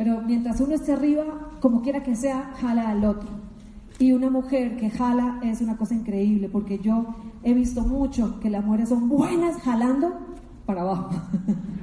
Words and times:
pero 0.00 0.22
mientras 0.22 0.58
uno 0.62 0.74
esté 0.76 0.94
arriba, 0.94 1.24
como 1.60 1.82
quiera 1.82 2.02
que 2.02 2.16
sea, 2.16 2.54
jala 2.58 2.88
al 2.88 3.04
otro. 3.04 3.28
Y 3.98 4.12
una 4.12 4.30
mujer 4.30 4.78
que 4.78 4.88
jala 4.88 5.38
es 5.42 5.60
una 5.60 5.76
cosa 5.76 5.94
increíble, 5.94 6.48
porque 6.48 6.78
yo 6.78 7.16
he 7.42 7.52
visto 7.52 7.82
mucho 7.82 8.40
que 8.40 8.48
las 8.48 8.64
mujeres 8.64 8.88
son 8.88 9.10
buenas 9.10 9.58
jalando 9.58 10.18
para 10.64 10.80
abajo. 10.80 11.10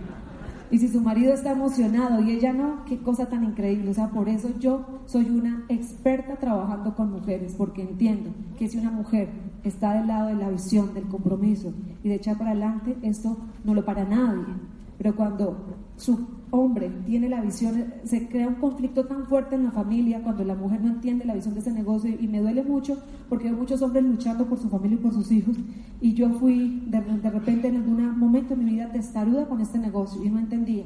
y 0.71 0.79
si 0.79 0.87
su 0.87 0.99
marido 0.99 1.31
está 1.31 1.51
emocionado 1.51 2.19
y 2.23 2.31
ella 2.31 2.53
no, 2.53 2.85
qué 2.85 2.97
cosa 2.97 3.29
tan 3.29 3.43
increíble. 3.43 3.91
O 3.91 3.93
sea, 3.93 4.09
por 4.09 4.29
eso 4.29 4.49
yo 4.59 4.83
soy 5.05 5.29
una 5.29 5.65
experta 5.69 6.37
trabajando 6.37 6.95
con 6.95 7.11
mujeres, 7.11 7.53
porque 7.55 7.83
entiendo 7.83 8.31
que 8.57 8.67
si 8.67 8.79
una 8.79 8.89
mujer 8.89 9.29
está 9.63 9.93
del 9.93 10.07
lado 10.07 10.29
de 10.29 10.37
la 10.37 10.49
visión, 10.49 10.95
del 10.95 11.07
compromiso 11.07 11.71
y 12.03 12.09
de 12.09 12.15
echar 12.15 12.35
para 12.39 12.49
adelante, 12.49 12.97
esto 13.03 13.37
no 13.63 13.75
lo 13.75 13.85
para 13.85 14.05
nadie. 14.05 14.55
Pero 14.97 15.15
cuando 15.15 15.55
su 15.97 16.36
hombre 16.51 16.91
tiene 17.05 17.29
la 17.29 17.41
visión, 17.41 17.93
se 18.03 18.27
crea 18.27 18.47
un 18.47 18.55
conflicto 18.55 19.05
tan 19.05 19.25
fuerte 19.25 19.55
en 19.55 19.65
la 19.65 19.71
familia 19.71 20.21
cuando 20.23 20.43
la 20.43 20.55
mujer 20.55 20.81
no 20.81 20.89
entiende 20.89 21.25
la 21.25 21.35
visión 21.35 21.53
de 21.53 21.59
ese 21.59 21.71
negocio 21.71 22.13
y 22.17 22.27
me 22.27 22.39
duele 22.39 22.63
mucho 22.63 22.97
porque 23.29 23.47
hay 23.47 23.53
muchos 23.53 23.81
hombres 23.81 24.03
luchando 24.03 24.45
por 24.45 24.57
su 24.57 24.69
familia 24.69 24.97
y 24.97 25.01
por 25.01 25.13
sus 25.13 25.31
hijos 25.31 25.55
y 25.99 26.13
yo 26.13 26.29
fui 26.29 26.83
de, 26.87 27.01
de 27.01 27.29
repente 27.29 27.67
en 27.67 27.77
algún 27.77 28.17
momento 28.17 28.55
de 28.55 28.63
mi 28.63 28.71
vida 28.71 28.91
testaruda 28.91 29.47
con 29.47 29.61
este 29.61 29.79
negocio 29.79 30.23
y 30.23 30.29
no 30.29 30.39
entendía. 30.39 30.83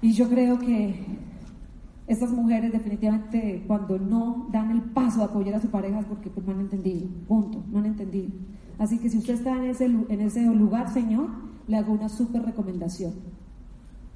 Y 0.00 0.12
yo 0.12 0.28
creo 0.28 0.58
que 0.58 0.94
estas 2.06 2.30
mujeres 2.30 2.72
definitivamente 2.72 3.64
cuando 3.66 3.98
no 3.98 4.48
dan 4.52 4.70
el 4.70 4.82
paso 4.82 5.20
de 5.20 5.24
apoyar 5.24 5.54
a 5.54 5.60
su 5.60 5.68
pareja 5.68 6.00
es 6.00 6.06
porque 6.06 6.30
pues, 6.30 6.46
no 6.46 6.52
han 6.52 6.60
entendido, 6.60 7.08
punto, 7.26 7.62
no 7.70 7.78
han 7.78 7.86
entendido. 7.86 8.28
Así 8.78 8.98
que 8.98 9.08
si 9.08 9.18
usted 9.18 9.34
está 9.34 9.56
en 9.56 9.64
ese, 9.64 9.86
en 9.86 10.20
ese 10.20 10.44
lugar, 10.44 10.92
Señor, 10.92 11.28
le 11.66 11.76
hago 11.76 11.92
una 11.92 12.08
súper 12.08 12.42
recomendación. 12.42 13.12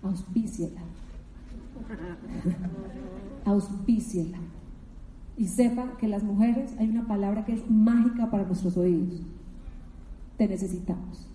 Auspíciela. 0.02 0.80
Auspíciela. 3.45 4.38
Y 5.37 5.46
sepa 5.46 5.96
que 5.99 6.09
las 6.09 6.23
mujeres 6.23 6.74
hay 6.79 6.88
una 6.88 7.07
palabra 7.07 7.45
que 7.45 7.52
es 7.52 7.71
mágica 7.71 8.30
para 8.30 8.45
nuestros 8.45 8.77
oídos. 8.77 9.21
Te 10.37 10.49
necesitamos. 10.49 11.27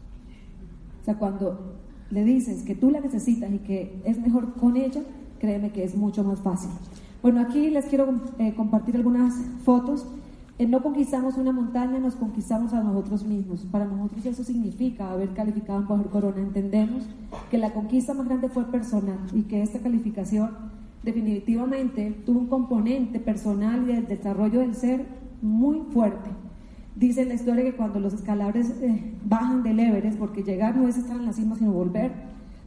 O 1.02 1.06
sea, 1.06 1.18
cuando 1.18 1.76
le 2.10 2.24
dices 2.24 2.64
que 2.64 2.76
tú 2.76 2.92
la 2.92 3.00
necesitas 3.00 3.52
y 3.52 3.60
que 3.60 4.02
es 4.06 4.20
mejor 4.20 4.54
con 4.54 4.78
ella, 4.78 5.02
créeme 5.40 5.72
que 5.72 5.84
es 5.84 5.96
mucho 5.96 6.24
más 6.24 6.40
fácil. 6.40 6.70
Bueno, 7.22 7.42
aquí 7.42 7.70
les 7.70 7.86
quiero 7.86 8.22
eh, 8.40 8.54
compartir 8.54 8.96
algunas 8.96 9.34
fotos 9.64 10.06
no 10.60 10.84
conquistamos 10.84 11.38
una 11.38 11.52
montaña, 11.52 12.00
nos 12.00 12.16
conquistamos 12.16 12.74
a 12.74 12.82
nosotros 12.82 13.24
mismos. 13.26 13.62
Para 13.72 13.86
nosotros 13.86 14.26
eso 14.26 14.44
significa 14.44 15.12
haber 15.12 15.30
calificado 15.30 15.80
en 15.80 15.88
Bajo 15.88 16.04
Corona. 16.06 16.42
Entendemos 16.42 17.06
que 17.50 17.58
la 17.58 17.74
conquista 17.74 18.14
más 18.14 18.28
grande 18.28 18.50
fue 18.50 18.66
personal 18.66 19.18
y 19.34 19.44
que 19.44 19.62
esta 19.62 19.80
calificación 19.80 20.52
definitivamente 21.04 22.12
tuvo 22.26 22.40
un 22.40 22.48
componente 22.48 23.20
personal 23.20 23.84
y 23.84 23.94
de 23.94 24.02
desarrollo 24.04 24.60
del 24.60 24.76
ser 24.76 25.06
muy 25.42 25.82
fuerte. 25.92 26.30
Dice 26.96 27.26
la 27.26 27.34
historia 27.34 27.64
que 27.64 27.76
cuando 27.76 28.00
los 28.00 28.14
escaladores 28.14 28.70
eh, 28.82 29.14
bajan 29.26 29.64
del 29.64 29.80
Everest, 29.80 30.18
porque 30.20 30.44
llegar 30.44 30.78
no 30.78 30.88
es 30.88 30.98
estar 30.98 31.18
en 31.18 31.26
la 31.26 31.34
cima, 31.34 31.56
sino 31.56 31.72
volver, 31.72 32.12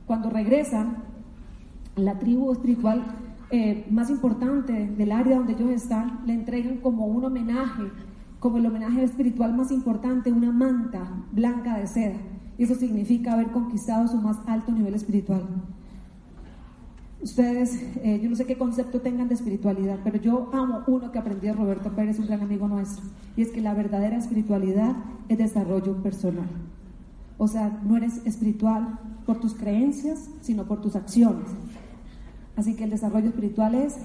cuando 0.07 0.29
regresan, 0.29 1.05
la 1.95 2.19
tribu 2.19 2.53
espiritual 2.53 3.05
eh, 3.51 3.87
más 3.91 4.11
importante 4.11 4.73
del 4.73 5.13
área 5.13 5.37
donde 5.37 5.53
ellos 5.53 5.71
están, 5.71 6.21
le 6.27 6.35
entregan 6.35 6.79
como 6.79 7.07
un 7.07 7.25
homenaje, 7.25 7.85
como 8.41 8.59
el 8.59 8.67
homenaje 8.67 9.05
espiritual 9.05 9.57
más 9.57 9.71
importante, 9.71 10.33
una 10.33 10.51
manta 10.51 11.09
blanca 11.33 11.79
de 11.79 11.87
seda. 11.87 12.17
Y 12.59 12.65
eso 12.65 12.75
significa 12.75 13.35
haber 13.35 13.49
conquistado 13.49 14.09
su 14.09 14.17
más 14.19 14.39
alto 14.47 14.73
nivel 14.73 14.95
espiritual. 14.95 15.43
Ustedes, 17.23 17.83
eh, 18.03 18.21
yo 18.23 18.29
no 18.29 18.37
sé 18.37 18.47
qué 18.47 18.59
concepto 18.59 19.01
tengan 19.01 19.29
de 19.29 19.35
espiritualidad, 19.35 19.99
pero 20.05 20.19
yo 20.19 20.51
amo 20.53 20.83
uno 20.87 21.11
que 21.13 21.19
aprendí 21.19 21.47
de 21.47 21.53
Roberto 21.53 21.91
Pérez, 21.93 22.19
un 22.19 22.27
gran 22.27 22.43
amigo 22.43 22.69
nuestro, 22.69 23.05
y 23.37 23.43
es 23.43 23.51
que 23.51 23.61
la 23.61 23.75
verdadera 23.75 24.17
espiritualidad 24.17 24.97
es 25.29 25.39
desarrollo 25.39 26.03
personal. 26.03 26.49
O 27.39 27.49
sea, 27.49 27.81
no 27.85 27.97
eres 27.97 28.25
espiritual 28.27 28.99
por 29.25 29.41
tus 29.41 29.55
creencias, 29.55 30.31
sino 30.41 30.65
por 30.65 30.81
tus 30.81 30.97
acciones. 30.97 31.49
Así 32.57 32.75
que 32.75 32.85
el 32.85 32.91
desarrollo 32.91 33.29
espiritual 33.29 33.75
es 33.75 33.97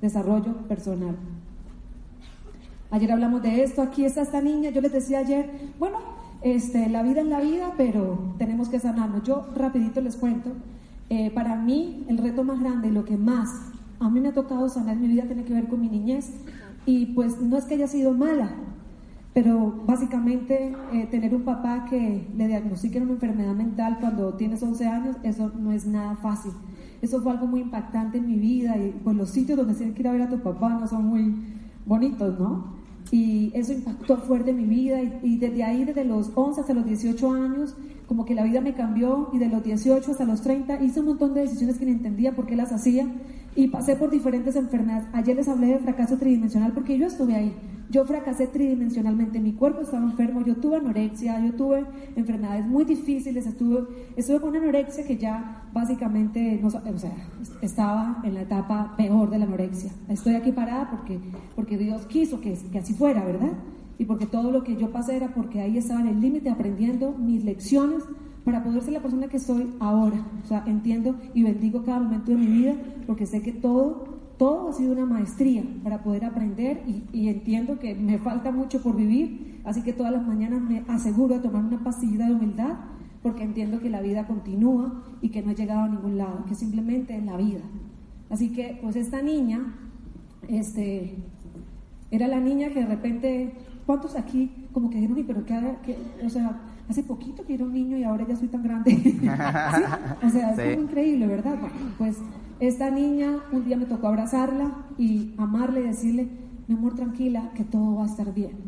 desarrollo 0.00 0.54
personal. 0.68 1.16
Ayer 2.90 3.12
hablamos 3.12 3.42
de 3.42 3.62
esto, 3.62 3.82
aquí 3.82 4.04
está 4.04 4.22
esta 4.22 4.40
niña, 4.40 4.70
yo 4.70 4.80
les 4.80 4.92
decía 4.92 5.18
ayer, 5.18 5.50
bueno, 5.78 5.98
este, 6.40 6.88
la 6.88 7.02
vida 7.02 7.20
es 7.20 7.26
la 7.26 7.40
vida, 7.40 7.74
pero 7.76 8.34
tenemos 8.38 8.68
que 8.68 8.80
sanarnos. 8.80 9.24
Yo 9.24 9.46
rapidito 9.54 10.00
les 10.00 10.16
cuento, 10.16 10.52
eh, 11.10 11.30
para 11.30 11.56
mí 11.56 12.04
el 12.08 12.18
reto 12.18 12.44
más 12.44 12.60
grande 12.60 12.90
lo 12.90 13.04
que 13.04 13.16
más 13.16 13.50
a 14.00 14.08
mí 14.08 14.20
me 14.20 14.28
ha 14.28 14.34
tocado 14.34 14.68
sanar 14.68 14.94
en 14.94 15.02
mi 15.02 15.08
vida 15.08 15.24
tiene 15.24 15.44
que 15.44 15.52
ver 15.52 15.68
con 15.68 15.80
mi 15.80 15.88
niñez. 15.88 16.30
Y 16.86 17.06
pues 17.06 17.40
no 17.40 17.56
es 17.56 17.64
que 17.64 17.74
haya 17.74 17.88
sido 17.88 18.12
mala, 18.14 18.50
pero 19.34 19.82
básicamente 19.86 20.74
eh, 20.92 21.06
tener 21.10 21.34
un 21.34 21.42
papá 21.42 21.84
que 21.84 22.26
le 22.36 22.46
diagnostiquen 22.46 23.02
una 23.02 23.12
enfermedad 23.12 23.54
mental 23.54 23.98
cuando 24.00 24.34
tienes 24.34 24.62
11 24.62 24.86
años, 24.86 25.16
eso 25.22 25.52
no 25.58 25.72
es 25.72 25.86
nada 25.86 26.16
fácil. 26.16 26.52
Eso 27.00 27.20
fue 27.20 27.32
algo 27.32 27.46
muy 27.46 27.60
impactante 27.60 28.18
en 28.18 28.26
mi 28.26 28.36
vida 28.36 28.76
y 28.76 28.92
pues 29.04 29.16
los 29.16 29.30
sitios 29.30 29.56
donde 29.56 29.74
tienes 29.74 29.94
que 29.94 30.02
ir 30.02 30.08
a 30.08 30.12
ver 30.12 30.22
a 30.22 30.28
tu 30.28 30.38
papá 30.40 30.70
no 30.70 30.86
son 30.86 31.06
muy 31.06 31.34
bonitos, 31.86 32.38
¿no? 32.38 32.76
Y 33.10 33.50
eso 33.54 33.72
impactó 33.72 34.16
fuerte 34.18 34.50
en 34.50 34.56
mi 34.56 34.64
vida 34.64 35.00
y, 35.22 35.38
desde 35.38 35.64
ahí, 35.64 35.84
desde 35.84 36.04
los 36.04 36.30
11 36.34 36.60
hasta 36.60 36.74
los 36.74 36.84
18 36.84 37.32
años, 37.32 37.76
como 38.08 38.24
que 38.24 38.34
la 38.34 38.42
vida 38.42 38.62
me 38.62 38.72
cambió 38.72 39.28
y 39.34 39.38
de 39.38 39.48
los 39.48 39.62
18 39.62 40.10
hasta 40.10 40.24
los 40.24 40.40
30 40.40 40.82
hice 40.82 41.00
un 41.00 41.06
montón 41.06 41.34
de 41.34 41.42
decisiones 41.42 41.78
que 41.78 41.84
no 41.84 41.92
entendía 41.92 42.34
por 42.34 42.46
qué 42.46 42.56
las 42.56 42.72
hacía 42.72 43.06
y 43.54 43.68
pasé 43.68 43.96
por 43.96 44.10
diferentes 44.10 44.56
enfermedades. 44.56 45.06
Ayer 45.12 45.36
les 45.36 45.46
hablé 45.46 45.66
de 45.66 45.78
fracaso 45.78 46.16
tridimensional 46.16 46.72
porque 46.72 46.96
yo 46.96 47.06
estuve 47.06 47.34
ahí. 47.34 47.54
Yo 47.90 48.04
fracasé 48.04 48.46
tridimensionalmente, 48.46 49.40
mi 49.40 49.52
cuerpo 49.52 49.80
estaba 49.80 50.04
enfermo, 50.04 50.42
yo 50.42 50.56
tuve 50.56 50.76
anorexia, 50.76 51.40
yo 51.44 51.54
tuve 51.54 51.84
enfermedades 52.16 52.66
muy 52.66 52.84
difíciles, 52.84 53.46
estuve, 53.46 53.86
estuve 54.14 54.40
con 54.40 54.50
una 54.50 54.58
anorexia 54.58 55.06
que 55.06 55.16
ya 55.16 55.64
básicamente, 55.72 56.58
no, 56.62 56.68
o 56.68 56.98
sea, 56.98 57.12
estaba 57.62 58.20
en 58.24 58.34
la 58.34 58.42
etapa 58.42 58.94
peor 58.96 59.30
de 59.30 59.38
la 59.38 59.46
anorexia. 59.46 59.90
Estoy 60.08 60.34
aquí 60.34 60.52
parada 60.52 60.90
porque, 60.90 61.18
porque 61.56 61.78
Dios 61.78 62.06
quiso 62.06 62.40
que, 62.40 62.58
que 62.70 62.78
así 62.78 62.92
fuera, 62.92 63.24
¿verdad? 63.24 63.52
Y 63.98 64.04
porque 64.04 64.26
todo 64.26 64.50
lo 64.52 64.62
que 64.62 64.76
yo 64.76 64.90
pasé 64.90 65.16
era 65.16 65.34
porque 65.34 65.60
ahí 65.60 65.76
estaba 65.76 66.00
en 66.00 66.08
el 66.08 66.20
límite 66.20 66.50
aprendiendo 66.50 67.12
mis 67.12 67.44
lecciones 67.44 68.04
para 68.44 68.62
poder 68.62 68.82
ser 68.82 68.94
la 68.94 69.00
persona 69.00 69.28
que 69.28 69.38
soy 69.38 69.74
ahora. 69.80 70.24
O 70.42 70.46
sea, 70.46 70.62
entiendo 70.66 71.16
y 71.34 71.42
bendigo 71.42 71.82
cada 71.84 72.00
momento 72.00 72.30
de 72.30 72.38
mi 72.38 72.46
vida 72.46 72.74
porque 73.06 73.26
sé 73.26 73.42
que 73.42 73.52
todo 73.52 74.18
todo 74.38 74.68
ha 74.68 74.72
sido 74.72 74.92
una 74.92 75.04
maestría 75.04 75.64
para 75.82 76.02
poder 76.02 76.24
aprender 76.24 76.82
y, 77.12 77.28
entiendo 77.28 77.78
que 77.78 77.94
me 77.94 78.18
falta 78.18 78.52
mucho 78.52 78.80
por 78.80 78.96
vivir, 78.96 79.60
así 79.64 79.82
que 79.82 79.92
todas 79.92 80.12
las 80.12 80.26
mañanas 80.26 80.62
me 80.62 80.84
aseguro 80.88 81.34
de 81.34 81.40
tomar 81.40 81.64
una 81.64 81.82
pastilla 81.82 82.26
de 82.26 82.34
humildad 82.34 82.76
porque 83.22 83.42
entiendo 83.42 83.80
que 83.80 83.90
la 83.90 84.00
vida 84.00 84.28
continúa 84.28 85.02
y 85.20 85.30
que 85.30 85.42
no 85.42 85.50
he 85.50 85.54
llegado 85.56 85.80
a 85.80 85.88
ningún 85.88 86.16
lado, 86.16 86.44
que 86.46 86.54
simplemente 86.54 87.16
es 87.16 87.24
la 87.24 87.36
vida. 87.36 87.60
Así 88.30 88.50
que 88.50 88.78
pues 88.80 88.94
esta 88.94 89.20
niña, 89.22 89.74
este, 90.46 91.16
era 92.12 92.28
la 92.28 92.38
niña 92.38 92.68
que 92.68 92.80
de 92.80 92.86
repente, 92.86 93.54
¿cuántos 93.88 94.16
aquí 94.16 94.50
como 94.74 94.90
que 94.90 95.00
dijeron, 95.00 95.24
pero 95.26 95.46
que, 95.46 95.96
o 96.22 96.28
sea, 96.28 96.60
hace 96.90 97.02
poquito 97.02 97.46
que 97.46 97.54
era 97.54 97.64
un 97.64 97.72
niño 97.72 97.96
y 97.96 98.04
ahora 98.04 98.26
ya 98.28 98.36
soy 98.36 98.48
tan 98.48 98.62
grande? 98.62 98.92
O 100.22 100.28
sea, 100.28 100.52
es 100.52 100.78
increíble, 100.78 101.26
¿verdad? 101.26 101.56
Pues 101.96 102.18
esta 102.60 102.90
niña, 102.90 103.38
un 103.50 103.64
día 103.64 103.78
me 103.78 103.86
tocó 103.86 104.08
abrazarla 104.08 104.74
y 104.98 105.32
amarle 105.38 105.80
y 105.80 105.84
decirle, 105.84 106.28
mi 106.66 106.74
amor, 106.74 106.96
tranquila, 106.96 107.50
que 107.54 107.64
todo 107.64 107.94
va 107.94 108.02
a 108.02 108.08
estar 108.08 108.34
bien. 108.34 108.58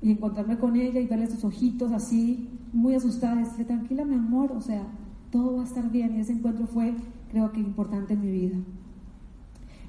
Y 0.00 0.12
encontrarme 0.12 0.56
con 0.56 0.76
ella 0.76 0.98
y 0.98 1.06
verle 1.06 1.26
sus 1.26 1.44
ojitos 1.44 1.92
así, 1.92 2.48
muy 2.72 2.94
asustada, 2.94 3.34
decirle, 3.34 3.66
tranquila, 3.66 4.06
mi 4.06 4.14
amor, 4.14 4.50
o 4.52 4.62
sea, 4.62 4.84
todo 5.30 5.56
va 5.56 5.62
a 5.62 5.66
estar 5.66 5.90
bien. 5.90 6.16
Y 6.16 6.20
ese 6.20 6.32
encuentro 6.32 6.66
fue, 6.66 6.94
creo 7.30 7.52
que, 7.52 7.60
importante 7.60 8.14
en 8.14 8.22
mi 8.22 8.30
vida. 8.30 8.56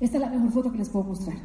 Esta 0.02 0.18
es 0.18 0.22
la 0.22 0.30
mejor 0.32 0.52
foto 0.52 0.72
que 0.74 0.80
les 0.80 0.90
puedo 0.90 1.06
mostrar. 1.06 1.38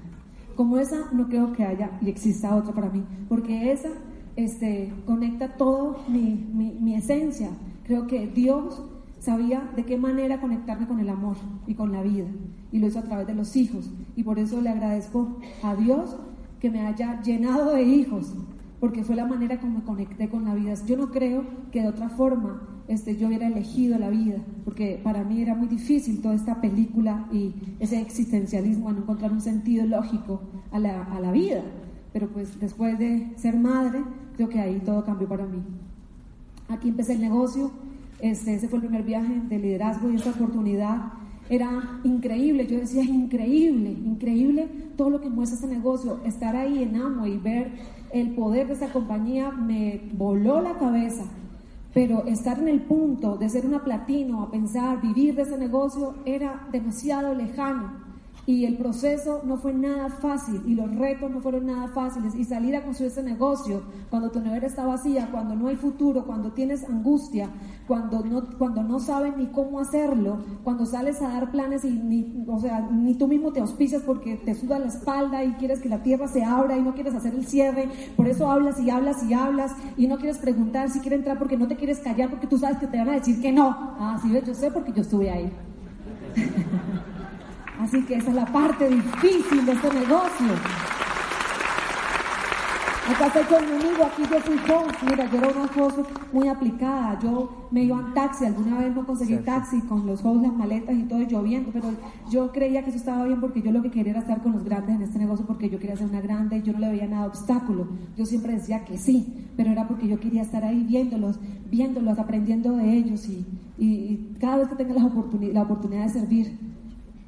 Como 0.57 0.79
esa, 0.79 1.11
no 1.13 1.29
creo 1.29 1.53
que 1.53 1.65
haya 1.65 1.99
y 2.01 2.09
exista 2.09 2.55
otra 2.55 2.73
para 2.73 2.91
mí, 2.91 3.05
porque 3.29 3.73
esa 3.73 3.91
este, 4.37 4.93
conecta 5.07 5.57
todo 5.57 5.99
mi, 6.09 6.47
mi, 6.53 6.77
mi 6.81 6.95
esencia. 6.95 7.51
Creo 7.85 8.07
que 8.07 8.27
Dios 8.27 8.83
sabía 9.19 9.71
de 9.77 9.85
qué 9.85 9.97
manera 9.97 10.41
conectarme 10.41 10.87
con 10.87 10.99
el 10.99 11.09
amor 11.09 11.37
y 11.67 11.75
con 11.75 11.93
la 11.93 12.03
vida. 12.03 12.27
Y 12.73 12.79
lo 12.79 12.87
hizo 12.87 12.99
a 12.99 13.03
través 13.03 13.27
de 13.27 13.35
los 13.35 13.57
hijos. 13.57 13.91
Y 14.17 14.25
por 14.25 14.39
eso 14.39 14.61
le 14.61 14.71
agradezco 14.71 15.39
a 15.63 15.75
Dios 15.77 16.17
que 16.61 16.71
me 16.71 16.87
haya 16.87 17.21
llenado 17.23 17.73
de 17.75 17.83
hijos, 17.83 18.35
porque 18.83 19.05
fue 19.05 19.15
la 19.15 19.27
manera 19.27 19.61
como 19.61 19.79
me 19.79 19.85
conecté 19.85 20.29
con 20.29 20.45
la 20.45 20.57
vida. 20.57 20.75
Yo 20.89 20.97
no 20.97 21.13
creo 21.13 21.45
que 21.71 21.83
de 21.83 21.87
otra 21.87 22.09
forma 22.09 22.83
este, 22.89 23.17
yo 23.17 23.29
hubiera 23.29 23.47
elegido 23.47 23.97
la 23.97 24.11
vida, 24.11 24.39
porque 24.65 25.01
para 25.05 25.23
mí 25.23 25.41
era 25.41 25.55
muy 25.55 25.69
difícil 25.69 26.21
toda 26.21 26.35
esta 26.35 26.61
película 26.61 27.29
y 27.31 27.55
ese 27.79 28.01
existencialismo, 28.01 28.91
no 28.91 29.03
encontrar 29.03 29.31
un 29.31 29.41
sentido 29.41 29.87
lógico 29.87 30.41
a 30.73 30.81
la, 30.81 31.05
a 31.05 31.21
la 31.21 31.31
vida. 31.31 31.63
Pero 32.13 32.27
pues 32.31 32.59
después 32.59 32.99
de 32.99 33.33
ser 33.37 33.57
madre, 33.57 34.03
creo 34.35 34.49
que 34.49 34.59
ahí 34.59 34.83
todo 34.85 35.05
cambió 35.05 35.29
para 35.29 35.47
mí. 35.47 35.63
Aquí 36.69 36.89
empecé 36.89 37.13
el 37.13 37.21
negocio, 37.21 37.71
este, 38.19 38.57
ese 38.57 38.67
fue 38.67 38.79
el 38.79 38.87
primer 38.87 39.05
viaje 39.05 39.43
de 39.49 39.61
liderazgo 39.61 40.11
y 40.11 40.17
esta 40.17 40.31
oportunidad 40.31 41.13
era 41.49 42.01
increíble. 42.03 42.67
Yo 42.67 42.81
decía, 42.81 43.05
increíble, 43.05 43.91
increíble 43.91 44.67
todo 44.97 45.09
lo 45.09 45.21
que 45.21 45.31
muestra 45.31 45.55
este 45.55 45.69
negocio. 45.73 46.19
Estar 46.25 46.57
ahí 46.57 46.83
en 46.83 46.97
Amo 46.97 47.29
y 47.29 47.37
ver 47.39 48.02
el 48.13 48.35
poder 48.35 48.67
de 48.67 48.75
esa 48.75 48.93
compañía 48.93 49.51
me 49.51 50.11
voló 50.13 50.61
la 50.61 50.79
cabeza. 50.79 51.25
Pero 51.95 52.25
estar 52.25 52.59
en 52.59 52.69
el 52.69 52.83
punto 52.83 53.37
de 53.37 53.49
ser 53.49 53.67
una 53.67 53.85
platino, 53.85 54.43
a 54.43 54.51
pensar, 54.51 55.01
vivir 55.01 55.35
de 55.35 55.43
ese 55.43 55.59
negocio, 55.59 56.15
era 56.25 56.69
demasiado 56.73 57.35
lejano 57.35 58.02
y 58.45 58.65
el 58.65 58.77
proceso 58.77 59.43
no 59.45 59.57
fue 59.57 59.73
nada 59.73 60.09
fácil 60.09 60.63
y 60.67 60.75
los 60.75 60.93
retos 60.97 61.31
no 61.31 61.41
fueron 61.41 61.67
nada 61.67 61.89
fáciles 61.89 62.35
y 62.35 62.45
salir 62.45 62.75
a 62.75 62.83
construir 62.83 63.13
ese 63.13 63.23
negocio 63.23 63.83
cuando 64.11 64.31
tu 64.31 64.41
nevera 64.41 64.67
está 64.67 64.85
vacía, 64.85 65.29
cuando 65.31 65.55
no 65.55 65.69
hay 65.69 65.77
futuro, 65.77 66.25
cuando 66.27 66.51
tienes 66.51 66.85
angustia, 66.85 67.51
cuando 67.87 68.25
no, 68.25 68.43
cuando 68.59 68.83
no 68.83 68.99
sabes 68.99 69.37
ni 69.37 69.47
cómo 69.47 69.79
hacerlo, 69.79 70.39
cuando 70.65 70.87
sales 70.87 71.23
a 71.23 71.29
dar 71.29 71.53
planes 71.53 71.85
y 71.85 71.91
ni, 71.91 72.45
o 72.49 72.59
sea, 72.59 72.81
ni 72.81 73.15
tú 73.15 73.29
mismo 73.29 73.53
te 73.53 73.61
auspicias 73.61 74.03
porque 74.03 74.37
te 74.37 74.55
suda 74.55 74.79
la 74.81 74.87
espalda 74.87 75.45
y 75.45 75.53
quieres 75.53 75.81
que 75.81 75.89
la 75.89 76.03
tierra 76.03 76.27
se 76.27 76.43
abra 76.43 76.77
y 76.77 76.83
no 76.83 76.95
quieres 76.95 77.15
hacer 77.15 77.35
el 77.35 77.47
cierre, 77.47 77.89
por 78.17 78.27
eso 78.27 78.51
hablas 78.51 78.81
y 78.81 78.91
hablas 78.91 79.23
y 79.23 79.35
hablas 79.35 79.73
y 79.97 80.09
no 80.09 80.17
quieres 80.17 80.39
preguntar 80.39 80.91
si 80.91 80.99
quiere 80.99 81.17
entrar 81.17 81.39
porque 81.39 81.57
no 81.57 81.69
te 81.69 81.77
quieres 81.77 82.01
callar 82.01 82.29
porque 82.29 82.49
tú 82.49 82.59
sabes 82.59 82.79
que 82.79 82.89
te 82.89 82.99
van 82.99 83.11
a 83.11 83.13
decir 83.13 83.41
que 83.41 83.53
no. 83.53 83.69
Ah, 83.71 84.19
sí, 84.21 84.33
yo 84.45 84.55
sé 84.55 84.71
porque 84.71 84.93
yo 84.93 85.03
estuve 85.03 85.31
ahí. 85.31 85.53
Así 87.93 88.01
que 88.05 88.15
esa 88.15 88.31
es 88.31 88.37
la 88.37 88.47
parte 88.47 88.89
difícil 88.89 89.67
de 89.67 89.73
este 89.73 89.93
negocio. 89.93 90.47
Acá 93.11 93.27
estoy 93.27 93.45
con 93.45 93.67
mi 93.67 93.83
amigo, 93.83 94.05
aquí 94.07 94.23
yo 94.23 94.41
fui 94.41 94.55
host. 94.55 95.03
Mira, 95.07 95.31
yo 95.31 95.37
era 95.37 95.49
una 95.51 95.65
host 95.65 95.99
muy 96.33 96.49
aplicada. 96.49 97.19
Yo 97.21 97.69
me 97.71 97.85
iba 97.85 98.01
en 98.01 98.15
taxi, 98.15 98.47
alguna 98.47 98.79
vez 98.79 98.97
no 98.97 99.05
conseguí 99.05 99.37
taxi 99.45 99.83
con 99.83 100.07
los 100.07 100.25
hosts, 100.25 100.41
las 100.41 100.55
maletas 100.55 100.97
y 100.97 101.03
todo 101.03 101.19
lloviendo, 101.19 101.71
pero 101.71 101.91
yo 102.31 102.51
creía 102.51 102.83
que 102.83 102.89
eso 102.89 102.99
estaba 102.99 103.27
bien 103.27 103.43
porque 103.43 103.61
yo 103.61 103.71
lo 103.73 103.83
que 103.83 103.91
quería 103.91 104.13
era 104.13 104.21
estar 104.21 104.43
con 104.43 104.53
los 104.53 104.65
grandes 104.65 104.97
en 104.97 105.03
este 105.03 105.19
negocio 105.19 105.45
porque 105.45 105.69
yo 105.69 105.79
quería 105.79 105.95
ser 105.95 106.09
una 106.09 106.23
grande 106.23 106.57
y 106.57 106.63
yo 106.63 106.73
no 106.73 106.79
le 106.79 106.89
veía 106.89 107.07
nada 107.07 107.27
obstáculo. 107.27 107.89
Yo 108.17 108.25
siempre 108.25 108.55
decía 108.55 108.87
que 108.87 108.97
sí, 108.97 109.51
pero 109.55 109.71
era 109.71 109.87
porque 109.87 110.09
yo 110.09 110.19
quería 110.19 110.41
estar 110.41 110.65
ahí 110.65 110.83
viéndolos, 110.83 111.39
viéndolos, 111.71 112.19
aprendiendo 112.19 112.75
de 112.75 112.91
ellos 112.91 113.29
y, 113.29 113.45
y, 113.77 114.35
cada 114.41 114.57
vez 114.57 114.69
que 114.69 114.77
tenga 114.77 114.95
la, 114.95 115.03
la 115.53 115.63
oportunidad 115.63 116.05
de 116.05 116.09
servir, 116.09 116.72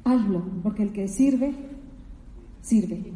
hazlo, 0.05 0.43
porque 0.63 0.83
el 0.83 0.93
que 0.93 1.07
sirve, 1.07 1.53
sirve. 2.61 3.11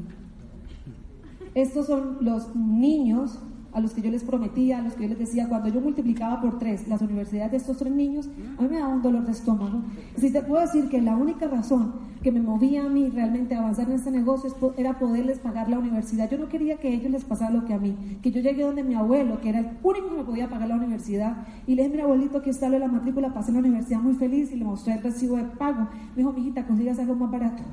Estos 1.56 1.88
son 1.88 2.18
los 2.22 2.56
niños 2.56 3.40
a 3.71 3.80
los 3.80 3.94
que 3.94 4.01
yo 4.01 4.12
les 4.12 4.24
prometía, 4.24 4.80
a 4.80 4.81
los 4.81 4.94
que 4.94 5.04
yo 5.04 5.10
les 5.10 5.19
decía, 5.19 5.48
cuando 5.48 5.69
yo 5.69 5.81
multiplicaba 5.81 6.42
por 6.42 6.57
tres 6.57 6.88
las 6.88 7.01
universidades 7.01 7.51
de 7.51 7.57
estos 7.57 7.77
tres 7.77 7.94
niños, 7.94 8.30
a 8.57 8.62
mí 8.62 8.68
me 8.69 8.77
daba 8.77 8.94
un 8.94 9.01
dolor 9.01 9.25
de 9.25 9.31
estómago. 9.31 9.81
Si 10.18 10.31
te 10.31 10.42
puedo 10.42 10.62
decir 10.62 10.89
que 10.89 11.01
la 11.01 11.16
única 11.16 11.48
razón 11.48 12.10
que 12.21 12.31
me 12.31 12.42
movía 12.42 12.86
a 12.86 12.89
mí 12.89 13.10
realmente 13.10 13.56
a 13.56 13.60
avanzar 13.60 13.88
en 13.88 13.95
este 13.95 14.12
negocio 14.12 14.54
era 14.77 15.00
poderles 15.00 15.39
pagar 15.39 15.69
la 15.69 15.80
universidad. 15.80 16.30
Yo 16.30 16.38
no 16.38 16.50
quería 16.50 16.77
que 16.77 16.89
a 16.89 16.92
ellos 16.92 17.12
les 17.12 17.24
pasara 17.24 17.51
lo 17.51 17.66
que 17.66 17.74
a 17.74 17.77
mí, 17.77 17.95
que 18.21 18.31
yo 18.31 18.42
llegué 18.42 18.63
donde 18.63 18.83
mi 18.83 18.95
abuelo, 18.95 19.39
que 19.39 19.50
era 19.50 19.60
el 19.60 19.69
único 19.81 20.10
que 20.10 20.18
me 20.18 20.24
podía 20.24 20.50
pagar 20.50 20.68
la 20.68 20.75
universidad, 20.75 21.48
y 21.66 21.75
le 21.75 21.83
dije, 21.83 21.95
mi 21.95 22.01
abuelito, 22.01 22.42
que 22.42 22.50
está 22.50 22.69
la 22.69 22.88
matrícula, 22.88 23.33
pasé 23.33 23.51
en 23.51 23.56
la 23.56 23.60
universidad 23.62 24.00
muy 24.01 24.13
feliz 24.16 24.51
y 24.51 24.57
le 24.57 24.66
mostré 24.66 24.94
el 24.94 25.01
recibo 25.01 25.38
de 25.38 25.44
pago. 25.44 25.88
Me 26.16 26.18
dijo, 26.18 26.33
mijita, 26.33 26.66
consigas 26.66 27.00
algo 27.00 27.16
más 27.16 27.31
barato. 27.31 27.63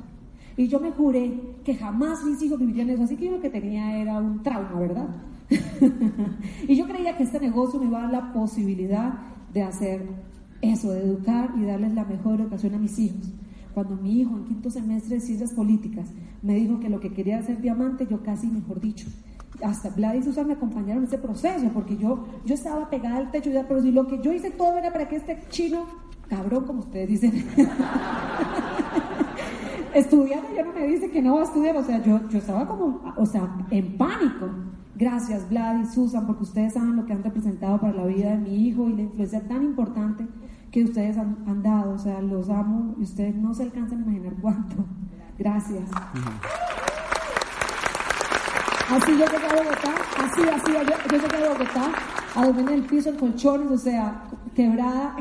Y 0.55 0.67
yo 0.67 0.79
me 0.79 0.91
juré 0.91 1.39
que 1.63 1.75
jamás 1.75 2.23
mis 2.23 2.41
hijos 2.41 2.59
vivirían 2.59 2.89
eso, 2.89 3.03
así 3.03 3.15
que 3.15 3.25
yo 3.25 3.31
lo 3.31 3.41
que 3.41 3.49
tenía 3.49 3.97
era 3.97 4.17
un 4.17 4.41
trauma, 4.41 4.79
¿verdad? 4.79 5.07
y 6.67 6.75
yo 6.75 6.87
creía 6.87 7.15
que 7.15 7.23
este 7.23 7.39
negocio 7.39 7.79
me 7.79 7.85
iba 7.85 7.99
a 7.99 8.01
dar 8.03 8.11
la 8.11 8.33
posibilidad 8.33 9.13
de 9.53 9.63
hacer 9.63 10.07
eso, 10.61 10.91
de 10.91 11.03
educar 11.03 11.51
y 11.57 11.65
darles 11.65 11.93
la 11.93 12.05
mejor 12.05 12.41
educación 12.41 12.75
a 12.75 12.77
mis 12.77 12.97
hijos. 12.99 13.31
Cuando 13.73 13.95
mi 13.95 14.19
hijo 14.21 14.35
en 14.35 14.45
quinto 14.45 14.69
semestre 14.69 15.15
de 15.15 15.21
ciencias 15.21 15.51
políticas 15.51 16.09
me 16.41 16.55
dijo 16.55 16.79
que 16.79 16.89
lo 16.89 16.99
que 16.99 17.13
quería 17.13 17.37
hacer 17.39 17.61
diamante, 17.61 18.07
yo 18.09 18.23
casi, 18.23 18.47
mejor 18.47 18.81
dicho, 18.81 19.07
hasta 19.63 19.89
Vlad 19.89 20.15
y 20.15 20.23
Susan 20.23 20.47
me 20.47 20.53
acompañaron 20.53 21.03
en 21.03 21.07
ese 21.07 21.17
proceso, 21.17 21.69
porque 21.73 21.97
yo, 21.97 22.25
yo 22.45 22.55
estaba 22.55 22.89
pegada 22.89 23.17
al 23.17 23.31
techo, 23.31 23.51
pero 23.67 23.81
si 23.81 23.91
lo 23.91 24.07
que 24.07 24.19
yo 24.21 24.33
hice 24.33 24.51
todo 24.51 24.77
era 24.77 24.91
para 24.91 25.07
que 25.07 25.15
este 25.17 25.39
chino, 25.49 25.85
cabrón, 26.27 26.65
como 26.65 26.79
ustedes 26.79 27.07
dicen, 27.07 27.33
estudiando, 29.93 30.47
ya 30.55 30.63
no 30.63 30.73
me 30.73 30.87
dice 30.87 31.09
que 31.09 31.21
no 31.21 31.35
va 31.35 31.41
a 31.41 31.45
estudiar, 31.45 31.77
o 31.77 31.83
sea, 31.83 32.03
yo, 32.03 32.19
yo 32.29 32.37
estaba 32.37 32.67
como, 32.67 33.01
o 33.15 33.25
sea, 33.25 33.47
en 33.71 33.97
pánico. 33.97 34.49
Gracias, 34.97 35.47
Vlad 35.47 35.79
y 35.81 35.85
Susan, 35.85 36.25
porque 36.25 36.41
ustedes 36.41 36.73
saben 36.73 36.95
lo 36.95 37.05
que 37.05 37.13
han 37.13 37.23
representado 37.23 37.79
para 37.79 37.93
la 37.93 38.07
vida 38.07 38.31
de 38.31 38.37
mi 38.37 38.67
hijo 38.67 38.89
y 38.89 38.93
la 38.93 39.03
influencia 39.03 39.47
tan 39.47 39.61
importante 39.61 40.25
que 40.71 40.83
ustedes 40.83 41.19
han, 41.19 41.61
dado. 41.61 41.93
O 41.93 41.99
sea, 41.99 42.19
los 42.19 42.49
amo 42.49 42.95
y 42.97 43.03
ustedes 43.03 43.35
no 43.35 43.53
se 43.53 43.63
alcanzan 43.63 43.99
a 43.99 44.01
imaginar 44.01 44.33
cuánto. 44.41 44.77
Gracias. 45.37 45.87
Así 48.89 49.11
yo 49.11 49.25
llegué 49.25 49.45
a 49.45 49.63
Bogotá, 49.63 49.93
así, 50.17 50.41
así, 50.41 50.71
yo, 50.71 51.19
llegué 51.19 51.45
a 51.45 51.53
Bogotá, 51.53 51.91
a 52.33 52.45
dormir 52.45 52.67
en 52.69 52.73
el 52.73 52.83
piso, 52.85 53.09
en 53.09 53.17
colchones, 53.17 53.69
o 53.69 53.77
sea, 53.77 54.23
quebrada 54.55 55.15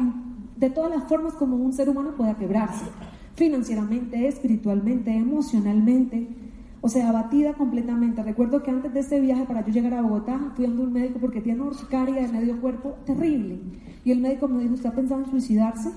de 0.57 0.71
todas 0.71 0.91
las 0.91 1.05
formas 1.07 1.35
como 1.35 1.57
un 1.57 1.75
ser 1.75 1.91
humano 1.91 2.13
pueda 2.17 2.35
quebrarse. 2.35 2.87
Financieramente, 3.35 4.27
espiritualmente, 4.27 5.15
emocionalmente 5.15 6.46
o 6.87 6.89
sea, 6.89 7.09
abatida 7.09 7.55
completamente. 7.55 8.23
Recuerdo 8.23 8.63
que 8.63 8.71
antes 8.71 8.95
de 8.95 9.01
este 9.01 9.19
viaje 9.19 9.45
para 9.45 9.67
yo 9.67 9.73
llegar 9.73 9.95
a 9.95 10.03
Bogotá, 10.03 10.53
fui 10.55 10.67
a 10.67 10.69
un 10.69 10.93
médico 10.93 11.19
porque 11.19 11.41
tenía 11.41 11.61
una 11.61 11.73
urticaria 11.73 12.23
de 12.23 12.29
medio 12.29 12.61
cuerpo 12.61 12.95
terrible. 13.05 13.59
Y 14.05 14.13
el 14.13 14.21
médico 14.21 14.47
me 14.47 14.63
dijo, 14.63 14.75
¿usted 14.75 14.91
ha 14.91 14.95
pensado 14.95 15.25
en 15.25 15.29
suicidarse? 15.29 15.91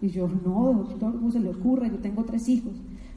Y 0.00 0.08
yo, 0.08 0.30
no, 0.42 0.72
doctor, 0.72 1.12
¿cómo 1.12 1.30
se 1.30 1.40
le 1.40 1.50
ocurre? 1.50 1.90
Yo 1.90 1.98
tengo 1.98 2.24
tres 2.24 2.48
hijos. 2.48 2.72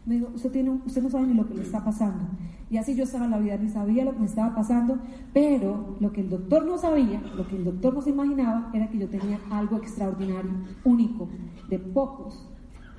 Me 0.06 0.16
dijo, 0.16 0.32
usted, 0.36 0.52
tiene, 0.52 0.72
usted 0.86 1.02
no 1.02 1.10
sabe 1.10 1.28
ni 1.28 1.34
lo 1.34 1.48
que 1.48 1.54
le 1.54 1.62
está 1.62 1.82
pasando. 1.82 2.26
Y 2.70 2.76
así 2.76 2.94
yo 2.94 3.06
estaba 3.06 3.24
en 3.24 3.32
la 3.32 3.40
vida, 3.40 3.56
ni 3.56 3.70
sabía 3.70 4.04
lo 4.04 4.12
que 4.12 4.20
me 4.20 4.26
estaba 4.26 4.54
pasando, 4.54 4.98
pero 5.32 5.96
lo 6.02 6.12
que 6.12 6.20
el 6.20 6.30
doctor 6.30 6.66
no 6.66 6.78
sabía, 6.78 7.22
lo 7.38 7.48
que 7.48 7.56
el 7.56 7.64
doctor 7.64 7.94
no 7.94 8.02
se 8.02 8.10
imaginaba, 8.10 8.70
era 8.74 8.90
que 8.90 8.98
yo 8.98 9.08
tenía 9.08 9.40
algo 9.50 9.78
extraordinario, 9.78 10.52
único, 10.84 11.30
de 11.70 11.80
pocos, 11.80 12.50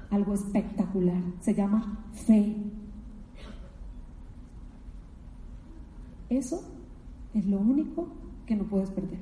algo 0.09 0.33
espectacular. 0.33 1.21
Se 1.41 1.53
llama 1.53 2.07
fe 2.13 2.57
Eso 6.37 6.63
es 7.33 7.47
lo 7.47 7.59
único 7.59 8.09
que 8.47 8.57
no 8.57 8.65
puedes 8.65 8.91
perder. 8.91 9.21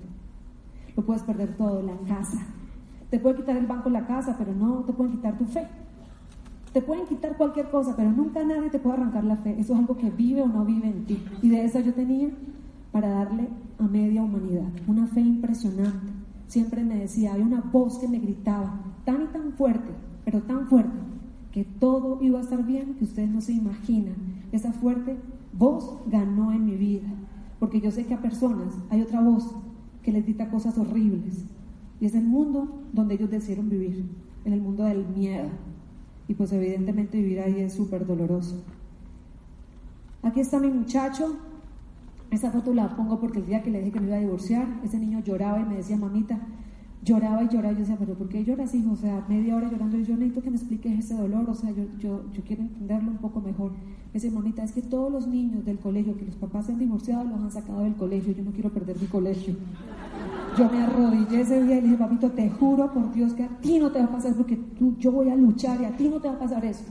Lo 0.97 1.05
puedes 1.05 1.23
perder 1.23 1.57
todo, 1.57 1.83
la 1.83 1.97
casa. 2.09 2.39
Te 3.11 3.19
puede 3.19 3.37
quitar 3.37 3.57
el 3.57 3.67
banco 3.67 3.91
la 3.91 4.07
casa, 4.07 4.37
pero 4.39 4.55
no 4.55 4.85
te 4.85 4.93
pueden 4.93 5.13
quitar 5.13 5.37
tu 5.37 5.45
fe. 5.45 5.67
Te 6.73 6.81
pueden 6.81 7.07
quitar 7.07 7.37
cualquier 7.37 7.71
cosa, 7.71 7.95
pero 7.95 8.11
nunca 8.11 8.43
nadie 8.45 8.71
te 8.71 8.79
puede 8.79 8.97
arrancar 8.97 9.25
la 9.25 9.37
fe. 9.37 9.55
Eso 9.59 9.75
es 9.75 9.79
algo 9.79 9.97
que 9.97 10.11
vive 10.11 10.43
o 10.43 10.49
no 10.49 10.65
vive 10.65 10.89
en 10.89 11.05
ti. 11.05 11.23
Y 11.43 11.51
de 11.51 11.65
esa 11.65 11.81
yo 11.81 11.93
tenía 11.93 12.31
para 12.91 13.09
darle 13.11 13.49
a 13.79 13.83
media 13.83 14.23
humanidad. 14.23 14.69
Una 14.87 15.07
fe 15.07 15.21
impresionante. 15.21 16.13
Siempre 16.47 16.83
me 16.83 16.97
decía, 16.97 17.35
hay 17.35 17.43
una 17.43 17.61
voz 17.61 17.99
que 17.99 18.09
me 18.09 18.19
gritaba 18.19 18.81
tan 19.05 19.25
y 19.25 19.27
tan 19.27 19.53
fuerte, 19.53 19.91
pero 20.25 20.43
tan 20.43 20.67
fuerte, 20.69 20.97
que 21.51 21.65
todo 21.65 22.19
iba 22.23 22.39
a 22.39 22.43
estar 22.43 22.65
bien, 22.65 22.95
que 22.95 23.05
ustedes 23.05 23.31
no 23.31 23.41
se 23.41 23.53
imaginan. 23.53 24.15
Esa 24.53 24.73
fuerte 24.73 25.17
voz 25.53 25.99
ganó 26.07 26.53
en 26.53 26.65
mi 26.65 26.77
vida, 26.77 27.09
porque 27.59 27.81
yo 27.81 27.91
sé 27.91 28.07
que 28.07 28.15
a 28.15 28.23
personas 28.23 28.75
hay 28.91 29.03
otra 29.03 29.21
voz 29.21 29.55
que 30.03 30.13
les 30.13 30.27
dicta 30.27 30.51
cosas 30.51 30.79
horribles. 30.79 31.45
Y 32.01 32.07
es 32.07 32.15
el 32.15 32.25
mundo 32.25 32.83
donde 32.93 33.15
ellos 33.15 33.31
decidieron 33.31 33.69
vivir, 33.69 34.05
en 34.45 34.53
el 34.53 34.61
mundo 34.61 34.85
del 34.85 35.07
miedo. 35.07 35.49
Y 36.27 36.35
pues 36.35 36.53
evidentemente 36.53 37.19
vivir 37.19 37.41
ahí 37.41 37.61
es 37.61 37.75
súper 37.75 38.07
doloroso. 38.07 38.63
Aquí 40.23 40.41
está 40.41 40.59
mi 40.59 40.69
muchacho. 40.69 41.37
Esa 42.31 42.51
foto 42.51 42.73
la 42.73 42.97
pongo 42.97 43.21
porque 43.21 43.41
el 43.41 43.47
día 43.47 43.63
que 43.63 43.71
le 43.71 43.81
dije 43.81 43.93
que 43.93 44.01
me 44.01 44.07
iba 44.07 44.17
a 44.17 44.21
divorciar, 44.21 44.81
ese 44.83 44.99
niño 44.99 45.21
lloraba 45.21 45.61
y 45.61 45.65
me 45.65 45.77
decía, 45.77 45.97
mamita, 45.97 46.41
lloraba 47.05 47.43
y 47.43 47.49
lloraba. 47.49 47.73
Yo 47.73 47.81
decía, 47.81 47.97
pero 47.99 48.15
¿por 48.15 48.29
qué 48.29 48.45
lloras, 48.45 48.75
hijo? 48.75 48.93
O 48.93 48.97
sea, 48.97 49.25
media 49.29 49.57
hora 49.57 49.71
llorando 49.71 49.99
y 49.99 50.05
yo 50.05 50.15
necesito 50.15 50.43
que 50.43 50.51
me 50.51 50.57
expliques 50.57 50.99
ese 50.99 51.15
dolor. 51.15 51.49
O 51.49 51.55
sea, 51.55 51.71
yo, 51.71 51.85
yo, 51.99 52.25
yo 52.33 52.43
quiero 52.45 52.63
entenderlo 52.63 53.11
un 53.11 53.19
poco 53.19 53.41
mejor. 53.41 53.73
Ese 54.15 54.31
monita, 54.31 54.63
es 54.63 54.73
que 54.73 54.83
todos 54.83 55.11
los 55.11 55.27
niños 55.27 55.65
del 55.65 55.79
colegio 55.79 56.17
que 56.17 56.27
los 56.27 56.37
papás 56.37 56.67
se 56.67 56.73
han 56.73 56.79
divorciado 56.79 57.25
los 57.25 57.41
han 57.41 57.51
sacado 57.51 57.81
del 57.81 57.95
colegio. 57.95 58.33
Yo 58.33 58.45
no 58.45 58.53
quiero 58.53 58.71
perder 58.71 59.01
mi 59.01 59.07
colegio. 59.07 59.55
Yo 60.57 60.69
me 60.71 60.83
arrodillé 60.83 61.41
ese 61.41 61.63
día 61.63 61.79
y 61.79 61.81
le 61.81 61.87
dije, 61.89 61.97
papito, 61.97 62.31
te 62.31 62.51
juro 62.51 62.93
por 62.93 63.13
Dios 63.13 63.33
que 63.33 63.45
a 63.45 63.49
ti 63.61 63.79
no 63.79 63.91
te 63.91 64.01
va 64.01 64.05
a 64.05 64.13
pasar 64.13 64.35
porque 64.35 64.57
tú, 64.57 64.97
yo 64.99 65.11
voy 65.11 65.31
a 65.31 65.37
luchar 65.37 65.81
y 65.81 65.87
a 65.87 65.97
ti 65.97 66.09
no 66.09 66.21
te 66.21 66.29
va 66.29 66.35
a 66.35 66.39
pasar 66.39 66.65
eso. 66.65 66.85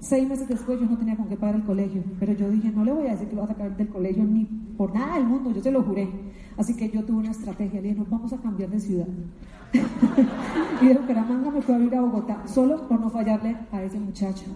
Seis 0.00 0.26
meses 0.26 0.48
después 0.48 0.80
yo 0.80 0.86
no 0.86 0.96
tenía 0.96 1.14
con 1.14 1.28
qué 1.28 1.36
pagar 1.36 1.56
el 1.56 1.64
colegio, 1.64 2.02
pero 2.18 2.32
yo 2.32 2.50
dije, 2.50 2.72
no 2.74 2.84
le 2.84 2.92
voy 2.92 3.06
a 3.06 3.10
decir 3.10 3.28
que 3.28 3.36
lo 3.36 3.42
vas 3.42 3.50
a 3.50 3.54
sacar 3.54 3.76
del 3.76 3.88
colegio 3.88 4.24
ni 4.24 4.46
por 4.76 4.94
nada 4.94 5.16
del 5.16 5.26
mundo, 5.26 5.52
yo 5.52 5.60
se 5.60 5.70
lo 5.70 5.82
juré. 5.82 6.08
Así 6.56 6.74
que 6.74 6.88
yo 6.88 7.04
tuve 7.04 7.18
una 7.18 7.30
estrategia, 7.30 7.82
le 7.82 7.88
dije, 7.88 8.00
nos 8.00 8.08
vamos 8.08 8.32
a 8.32 8.38
cambiar 8.38 8.70
de 8.70 8.80
ciudad. 8.80 9.06
y 10.82 10.86
de 10.86 10.94
Bucaramanga 10.94 11.50
me 11.50 11.60
fui 11.60 11.74
a 11.74 11.78
ir 11.78 11.94
a 11.94 12.00
Bogotá, 12.00 12.42
solo 12.46 12.88
por 12.88 12.98
no 12.98 13.10
fallarle 13.10 13.56
a 13.72 13.82
ese 13.82 14.00
muchacho. 14.00 14.46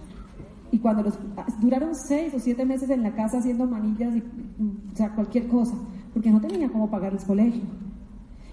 Y 0.71 0.79
cuando 0.79 1.03
los, 1.03 1.19
duraron 1.61 1.93
seis 1.93 2.33
o 2.33 2.39
siete 2.39 2.65
meses 2.65 2.89
en 2.89 3.03
la 3.03 3.13
casa 3.13 3.37
haciendo 3.37 3.67
manillas, 3.67 4.15
y, 4.15 4.19
o 4.19 4.95
sea, 4.95 5.13
cualquier 5.13 5.47
cosa, 5.47 5.75
porque 6.11 6.31
no 6.31 6.41
tenía 6.41 6.69
cómo 6.69 6.89
pagar 6.89 7.13
el 7.13 7.23
colegio. 7.23 7.61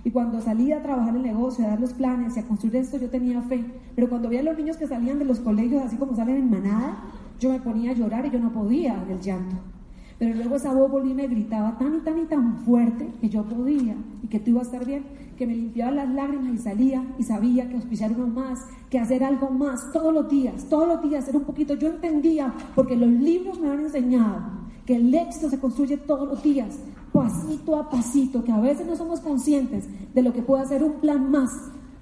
Y 0.04 0.10
cuando 0.10 0.40
salía 0.40 0.78
a 0.78 0.82
trabajar 0.82 1.14
el 1.14 1.22
negocio, 1.22 1.64
a 1.64 1.68
dar 1.68 1.80
los 1.80 1.92
planes 1.92 2.36
y 2.36 2.40
a 2.40 2.44
construir 2.44 2.76
esto, 2.76 2.98
yo 2.98 3.08
tenía 3.08 3.40
fe. 3.42 3.64
Pero 3.94 4.08
cuando 4.08 4.28
veía 4.28 4.40
a 4.40 4.44
los 4.44 4.58
niños 4.58 4.76
que 4.76 4.86
salían 4.86 5.18
de 5.18 5.24
los 5.24 5.38
colegios, 5.38 5.82
así 5.82 5.96
como 5.96 6.16
salen 6.16 6.36
en 6.36 6.50
manada, 6.50 7.04
yo 7.38 7.50
me 7.50 7.60
ponía 7.60 7.92
a 7.92 7.94
llorar 7.94 8.26
y 8.26 8.30
yo 8.30 8.40
no 8.40 8.52
podía 8.52 8.96
del 9.04 9.20
llanto. 9.20 9.56
Pero 10.18 10.34
luego 10.34 10.56
esa 10.56 10.72
voz 10.72 10.90
volví 10.90 11.14
me 11.14 11.26
gritaba 11.26 11.78
tan 11.78 11.96
y 11.96 11.98
tan 12.00 12.18
y 12.18 12.24
tan 12.26 12.58
fuerte 12.58 13.08
que 13.20 13.28
yo 13.28 13.42
podía 13.42 13.96
y 14.22 14.28
que 14.28 14.38
tú 14.38 14.50
ibas 14.50 14.68
a 14.68 14.70
estar 14.70 14.86
bien, 14.86 15.04
que 15.36 15.46
me 15.48 15.54
limpiaba 15.56 15.90
las 15.90 16.08
lágrimas 16.10 16.54
y 16.54 16.58
salía 16.58 17.04
y 17.18 17.24
sabía 17.24 17.68
que 17.68 17.74
auspiciar 17.74 18.12
uno 18.12 18.28
más, 18.28 18.60
que 18.88 19.00
hacer 19.00 19.24
algo 19.24 19.50
más, 19.50 19.90
todos 19.92 20.14
los 20.14 20.28
días, 20.28 20.66
todos 20.68 20.86
los 20.86 21.02
días, 21.02 21.24
hacer 21.24 21.36
un 21.36 21.42
poquito. 21.42 21.74
Yo 21.74 21.88
entendía, 21.88 22.54
porque 22.76 22.94
los 22.94 23.08
libros 23.08 23.58
me 23.60 23.70
han 23.70 23.80
enseñado, 23.80 24.42
que 24.86 24.94
el 24.94 25.12
éxito 25.12 25.50
se 25.50 25.58
construye 25.58 25.96
todos 25.96 26.28
los 26.28 26.42
días, 26.42 26.78
pasito 27.12 27.76
a 27.76 27.90
pasito, 27.90 28.42
que 28.44 28.52
a 28.52 28.60
veces 28.60 28.86
no 28.86 28.96
somos 28.96 29.20
conscientes 29.20 29.88
de 30.14 30.22
lo 30.22 30.32
que 30.32 30.42
puede 30.42 30.62
hacer 30.62 30.82
un 30.82 30.94
plan 30.94 31.30
más, 31.30 31.50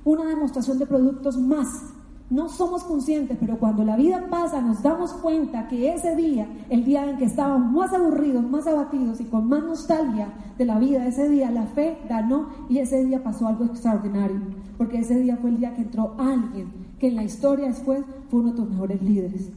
una 0.04 0.24
demostración 0.24 0.78
de 0.78 0.86
productos 0.86 1.36
más, 1.36 1.92
no 2.30 2.48
somos 2.48 2.84
conscientes, 2.84 3.36
pero 3.40 3.58
cuando 3.58 3.84
la 3.84 3.96
vida 3.96 4.28
pasa 4.30 4.60
nos 4.60 4.84
damos 4.84 5.12
cuenta 5.14 5.66
que 5.66 5.92
ese 5.92 6.14
día, 6.14 6.46
el 6.68 6.84
día 6.84 7.10
en 7.10 7.16
que 7.16 7.24
estábamos 7.24 7.72
más 7.72 7.92
aburridos, 7.92 8.48
más 8.48 8.68
abatidos 8.68 9.20
y 9.20 9.24
con 9.24 9.48
más 9.48 9.64
nostalgia 9.64 10.28
de 10.56 10.64
la 10.64 10.78
vida, 10.78 11.04
ese 11.08 11.28
día 11.28 11.50
la 11.50 11.66
fe 11.66 11.98
ganó 12.08 12.50
y 12.68 12.78
ese 12.78 13.04
día 13.04 13.24
pasó 13.24 13.48
algo 13.48 13.64
extraordinario, 13.64 14.38
porque 14.78 14.98
ese 14.98 15.18
día 15.18 15.38
fue 15.38 15.50
el 15.50 15.58
día 15.58 15.74
que 15.74 15.82
entró 15.82 16.14
alguien 16.18 16.68
que 17.00 17.08
en 17.08 17.16
la 17.16 17.24
historia 17.24 17.66
después 17.66 18.04
fue 18.28 18.40
uno 18.40 18.50
de 18.50 18.56
tus 18.56 18.70
mejores 18.70 19.02
líderes. 19.02 19.50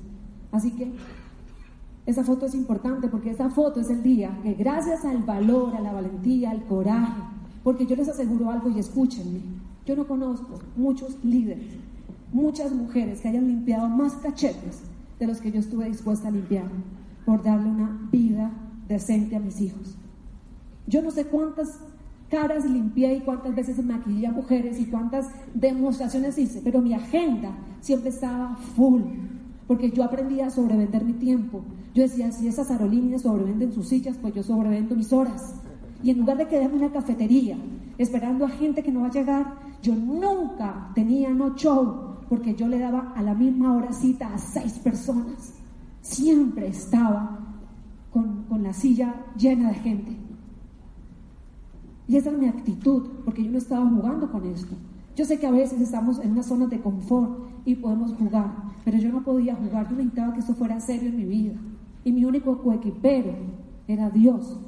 Así 0.51 0.71
que 0.71 0.93
esa 2.05 2.23
foto 2.23 2.45
es 2.45 2.55
importante 2.55 3.07
porque 3.07 3.31
esa 3.31 3.49
foto 3.49 3.79
es 3.79 3.89
el 3.89 4.03
día 4.03 4.37
que 4.43 4.53
gracias 4.53 5.05
al 5.05 5.19
valor, 5.19 5.75
a 5.75 5.81
la 5.81 5.93
valentía, 5.93 6.51
al 6.51 6.63
coraje, 6.65 7.21
porque 7.63 7.85
yo 7.85 7.95
les 7.95 8.09
aseguro 8.09 8.49
algo 8.49 8.69
y 8.69 8.79
escúchenme, 8.79 9.39
yo 9.85 9.95
no 9.95 10.05
conozco 10.05 10.59
muchos 10.75 11.23
líderes 11.23 11.83
muchas 12.33 12.71
mujeres 12.73 13.21
que 13.21 13.29
hayan 13.29 13.47
limpiado 13.47 13.87
más 13.87 14.13
cachetes 14.13 14.81
de 15.19 15.27
los 15.27 15.39
que 15.39 15.51
yo 15.51 15.59
estuve 15.59 15.87
dispuesta 15.87 16.27
a 16.27 16.31
limpiar 16.31 16.65
por 17.25 17.43
darle 17.43 17.69
una 17.69 18.09
vida 18.11 18.51
decente 18.87 19.35
a 19.35 19.39
mis 19.39 19.61
hijos. 19.61 19.95
Yo 20.87 21.01
no 21.01 21.11
sé 21.11 21.25
cuántas 21.25 21.79
caras 22.29 22.65
limpié 22.65 23.13
y 23.13 23.21
cuántas 23.21 23.55
veces 23.55 23.81
maquillé 23.85 24.27
a 24.27 24.31
mujeres 24.31 24.79
y 24.79 24.85
cuántas 24.85 25.29
demostraciones 25.53 26.37
hice, 26.37 26.61
pero 26.63 26.81
mi 26.81 26.93
agenda 26.93 27.51
siempre 27.79 28.09
estaba 28.09 28.55
full, 28.75 29.03
porque 29.67 29.91
yo 29.91 30.03
aprendí 30.03 30.41
a 30.41 30.49
sobrevender 30.49 31.03
mi 31.03 31.13
tiempo. 31.13 31.63
Yo 31.93 32.03
decía, 32.03 32.31
si 32.31 32.47
esas 32.47 32.69
aerolíneas 32.71 33.21
sobrevenden 33.21 33.71
sus 33.71 33.87
sillas, 33.87 34.17
pues 34.21 34.33
yo 34.33 34.43
sobrevendo 34.43 34.95
mis 34.95 35.13
horas. 35.13 35.55
Y 36.03 36.09
en 36.09 36.19
lugar 36.19 36.37
de 36.37 36.47
quedarme 36.47 36.77
en 36.77 36.83
una 36.83 36.91
cafetería 36.91 37.57
esperando 37.97 38.45
a 38.45 38.49
gente 38.49 38.83
que 38.83 38.91
no 38.91 39.01
va 39.01 39.07
a 39.07 39.11
llegar, 39.11 39.55
yo 39.81 39.95
nunca 39.95 40.91
tenía 40.95 41.29
no 41.29 41.55
show 41.55 42.13
porque 42.27 42.55
yo 42.55 42.67
le 42.67 42.79
daba 42.79 43.13
a 43.15 43.21
la 43.21 43.35
misma 43.35 43.75
hora 43.75 43.93
cita 43.93 44.33
a 44.33 44.37
seis 44.37 44.79
personas. 44.79 45.53
Siempre 46.01 46.67
estaba 46.67 47.39
con, 48.11 48.43
con 48.43 48.63
la 48.63 48.73
silla 48.73 49.15
llena 49.37 49.69
de 49.69 49.75
gente. 49.75 50.17
Y 52.07 52.17
esa 52.17 52.31
es 52.31 52.37
mi 52.37 52.47
actitud, 52.47 53.07
porque 53.23 53.43
yo 53.43 53.51
no 53.51 53.57
estaba 53.57 53.87
jugando 53.89 54.29
con 54.29 54.45
esto. 54.45 54.75
Yo 55.15 55.25
sé 55.25 55.39
que 55.39 55.47
a 55.47 55.51
veces 55.51 55.79
estamos 55.79 56.19
en 56.19 56.31
una 56.31 56.43
zona 56.43 56.65
de 56.65 56.81
confort 56.81 57.47
y 57.65 57.75
podemos 57.75 58.13
jugar, 58.13 58.51
pero 58.83 58.97
yo 58.97 59.11
no 59.11 59.23
podía 59.23 59.55
jugar, 59.55 59.89
yo 59.89 59.95
necesitaba 59.95 60.33
que 60.33 60.39
esto 60.39 60.55
fuera 60.55 60.79
serio 60.79 61.09
en 61.09 61.17
mi 61.17 61.25
vida. 61.25 61.53
Y 62.03 62.11
mi 62.11 62.25
único 62.25 62.57
coequipero 62.61 63.33
era 63.87 64.09
Dios. 64.09 64.59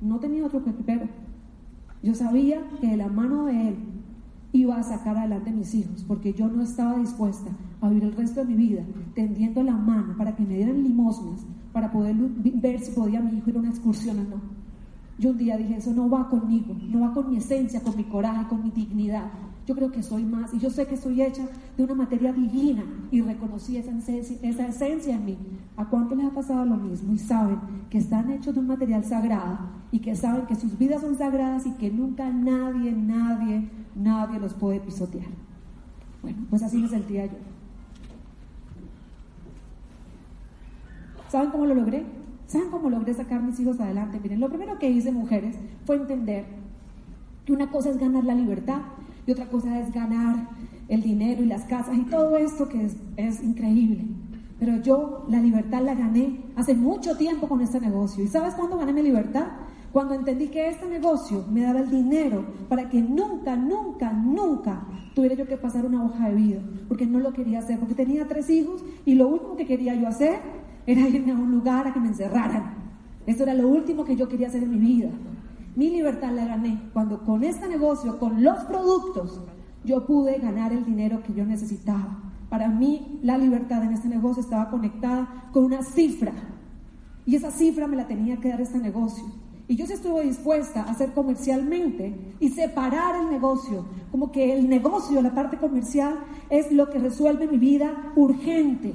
No 0.00 0.18
tenía 0.20 0.46
otro 0.46 0.62
coequipero. 0.62 1.08
Yo 2.02 2.14
sabía 2.14 2.62
que 2.80 2.86
de 2.86 2.96
la 2.96 3.08
mano 3.08 3.46
de 3.46 3.68
Él 3.68 3.76
iba 4.52 4.76
a 4.76 4.82
sacar 4.82 5.16
adelante 5.16 5.50
a 5.50 5.52
mis 5.52 5.74
hijos, 5.74 6.04
porque 6.06 6.32
yo 6.32 6.48
no 6.48 6.62
estaba 6.62 6.98
dispuesta 6.98 7.50
a 7.80 7.88
vivir 7.88 8.04
el 8.04 8.12
resto 8.12 8.40
de 8.40 8.46
mi 8.46 8.54
vida 8.54 8.82
tendiendo 9.14 9.62
la 9.62 9.76
mano 9.76 10.16
para 10.16 10.34
que 10.34 10.44
me 10.44 10.56
dieran 10.56 10.82
limosnas, 10.82 11.44
para 11.72 11.90
poder 11.90 12.14
ver 12.16 12.80
si 12.80 12.92
podía 12.92 13.20
mi 13.20 13.36
hijo 13.36 13.50
ir 13.50 13.56
a 13.56 13.60
una 13.60 13.70
excursión 13.70 14.18
o 14.20 14.24
no. 14.24 14.40
Yo 15.18 15.30
un 15.30 15.38
día 15.38 15.56
dije, 15.56 15.76
eso 15.76 15.92
no 15.92 16.08
va 16.08 16.28
conmigo, 16.28 16.74
no 16.88 17.00
va 17.00 17.12
con 17.12 17.28
mi 17.30 17.38
esencia, 17.38 17.82
con 17.82 17.96
mi 17.96 18.04
coraje, 18.04 18.46
con 18.48 18.62
mi 18.62 18.70
dignidad. 18.70 19.30
Yo 19.68 19.74
creo 19.74 19.92
que 19.92 20.02
soy 20.02 20.24
más 20.24 20.54
y 20.54 20.58
yo 20.58 20.70
sé 20.70 20.86
que 20.86 20.96
soy 20.96 21.20
hecha 21.20 21.46
de 21.76 21.84
una 21.84 21.94
materia 21.94 22.32
divina 22.32 22.82
y 23.10 23.20
reconocí 23.20 23.76
esa 23.76 23.90
esencia, 23.90 24.38
esa 24.40 24.66
esencia 24.66 25.14
en 25.14 25.26
mí. 25.26 25.36
¿A 25.76 25.84
cuánto 25.84 26.14
les 26.14 26.24
ha 26.24 26.30
pasado 26.30 26.64
lo 26.64 26.78
mismo? 26.78 27.12
Y 27.12 27.18
saben 27.18 27.58
que 27.90 27.98
están 27.98 28.30
hechos 28.30 28.54
de 28.54 28.60
un 28.60 28.66
material 28.66 29.04
sagrado 29.04 29.58
y 29.92 29.98
que 29.98 30.16
saben 30.16 30.46
que 30.46 30.54
sus 30.54 30.78
vidas 30.78 31.02
son 31.02 31.18
sagradas 31.18 31.66
y 31.66 31.72
que 31.72 31.90
nunca 31.90 32.30
nadie, 32.30 32.92
nadie, 32.92 33.68
nadie 33.94 34.40
los 34.40 34.54
puede 34.54 34.80
pisotear. 34.80 35.28
Bueno, 36.22 36.38
pues 36.48 36.62
así 36.62 36.78
me 36.78 36.88
sentía 36.88 37.26
yo. 37.26 37.36
¿Saben 41.28 41.50
cómo 41.50 41.66
lo 41.66 41.74
logré? 41.74 42.06
¿Saben 42.46 42.70
cómo 42.70 42.88
logré 42.88 43.12
sacar 43.12 43.42
mis 43.42 43.60
hijos 43.60 43.78
adelante? 43.78 44.18
Miren, 44.18 44.40
lo 44.40 44.48
primero 44.48 44.78
que 44.78 44.88
hice, 44.88 45.12
mujeres, 45.12 45.56
fue 45.84 45.96
entender 45.96 46.46
que 47.44 47.52
una 47.52 47.70
cosa 47.70 47.90
es 47.90 47.98
ganar 47.98 48.24
la 48.24 48.34
libertad 48.34 48.80
y 49.28 49.30
otra 49.30 49.46
cosa 49.46 49.78
es 49.78 49.92
ganar 49.92 50.48
el 50.88 51.02
dinero 51.02 51.42
y 51.42 51.46
las 51.46 51.64
casas 51.64 51.98
y 51.98 52.04
todo 52.04 52.38
esto 52.38 52.66
que 52.66 52.88
es, 53.16 53.44
increíble. 53.44 54.06
Pero 54.58 54.80
yo 54.80 55.26
la 55.28 55.38
libertad 55.38 55.82
la 55.82 55.94
gané 55.94 56.40
hace 56.56 56.74
mucho 56.74 57.14
tiempo 57.14 57.46
con 57.46 57.60
este 57.60 57.78
negocio. 57.78 58.24
¿Y 58.24 58.28
sabes 58.28 58.54
cuándo 58.54 58.78
gané 58.78 58.94
mi 58.94 59.02
libertad? 59.02 59.48
Cuando 59.92 60.14
entendí 60.14 60.48
que 60.48 60.68
este 60.68 60.88
negocio 60.88 61.44
me 61.52 61.60
daba 61.60 61.80
el 61.80 61.90
dinero 61.90 62.42
para 62.70 62.88
que 62.88 63.02
nunca, 63.02 63.54
nunca, 63.54 64.14
nunca 64.14 64.86
tuviera 65.14 65.34
yo 65.34 65.46
que 65.46 65.58
pasar 65.58 65.84
una 65.84 66.02
hoja 66.02 66.30
de 66.30 66.34
vida, 66.34 66.60
porque 66.88 67.06
no 67.06 67.18
lo 67.18 67.34
quería 67.34 67.58
hacer, 67.58 67.78
porque 67.78 67.94
tenía 67.94 68.26
tres 68.26 68.48
hijos 68.48 68.82
y 69.04 69.14
lo 69.14 69.28
último 69.28 69.56
que 69.56 69.66
quería 69.66 69.94
yo 69.94 70.08
hacer 70.08 70.38
era 70.86 71.06
irme 71.06 71.32
a 71.32 71.34
un 71.34 71.50
lugar 71.50 71.86
a 71.86 71.92
que 71.92 72.00
me 72.00 72.08
encerraran. 72.08 72.72
Eso 73.26 73.42
era 73.42 73.52
lo 73.52 73.68
último 73.68 74.06
que 74.06 74.16
yo 74.16 74.26
quería 74.26 74.46
hacer 74.46 74.62
en 74.62 74.70
mi 74.70 74.78
vida. 74.78 75.10
Mi 75.78 75.90
libertad 75.90 76.32
la 76.32 76.44
gané 76.44 76.90
cuando 76.92 77.20
con 77.20 77.44
este 77.44 77.68
negocio, 77.68 78.18
con 78.18 78.42
los 78.42 78.64
productos, 78.64 79.40
yo 79.84 80.04
pude 80.06 80.36
ganar 80.40 80.72
el 80.72 80.84
dinero 80.84 81.22
que 81.22 81.32
yo 81.32 81.46
necesitaba. 81.46 82.18
Para 82.50 82.68
mí 82.68 83.20
la 83.22 83.38
libertad 83.38 83.84
en 83.84 83.92
este 83.92 84.08
negocio 84.08 84.42
estaba 84.42 84.70
conectada 84.70 85.48
con 85.52 85.62
una 85.62 85.84
cifra 85.84 86.32
y 87.24 87.36
esa 87.36 87.52
cifra 87.52 87.86
me 87.86 87.94
la 87.94 88.08
tenía 88.08 88.38
que 88.38 88.48
dar 88.48 88.60
este 88.60 88.78
negocio. 88.78 89.22
Y 89.68 89.76
yo 89.76 89.86
sí 89.86 89.92
estuve 89.92 90.24
dispuesta 90.24 90.82
a 90.82 90.90
hacer 90.90 91.12
comercialmente 91.12 92.34
y 92.40 92.48
separar 92.48 93.14
el 93.22 93.30
negocio, 93.30 93.84
como 94.10 94.32
que 94.32 94.58
el 94.58 94.68
negocio, 94.68 95.22
la 95.22 95.32
parte 95.32 95.58
comercial, 95.58 96.18
es 96.50 96.72
lo 96.72 96.90
que 96.90 96.98
resuelve 96.98 97.46
mi 97.46 97.58
vida 97.58 98.12
urgente. 98.16 98.94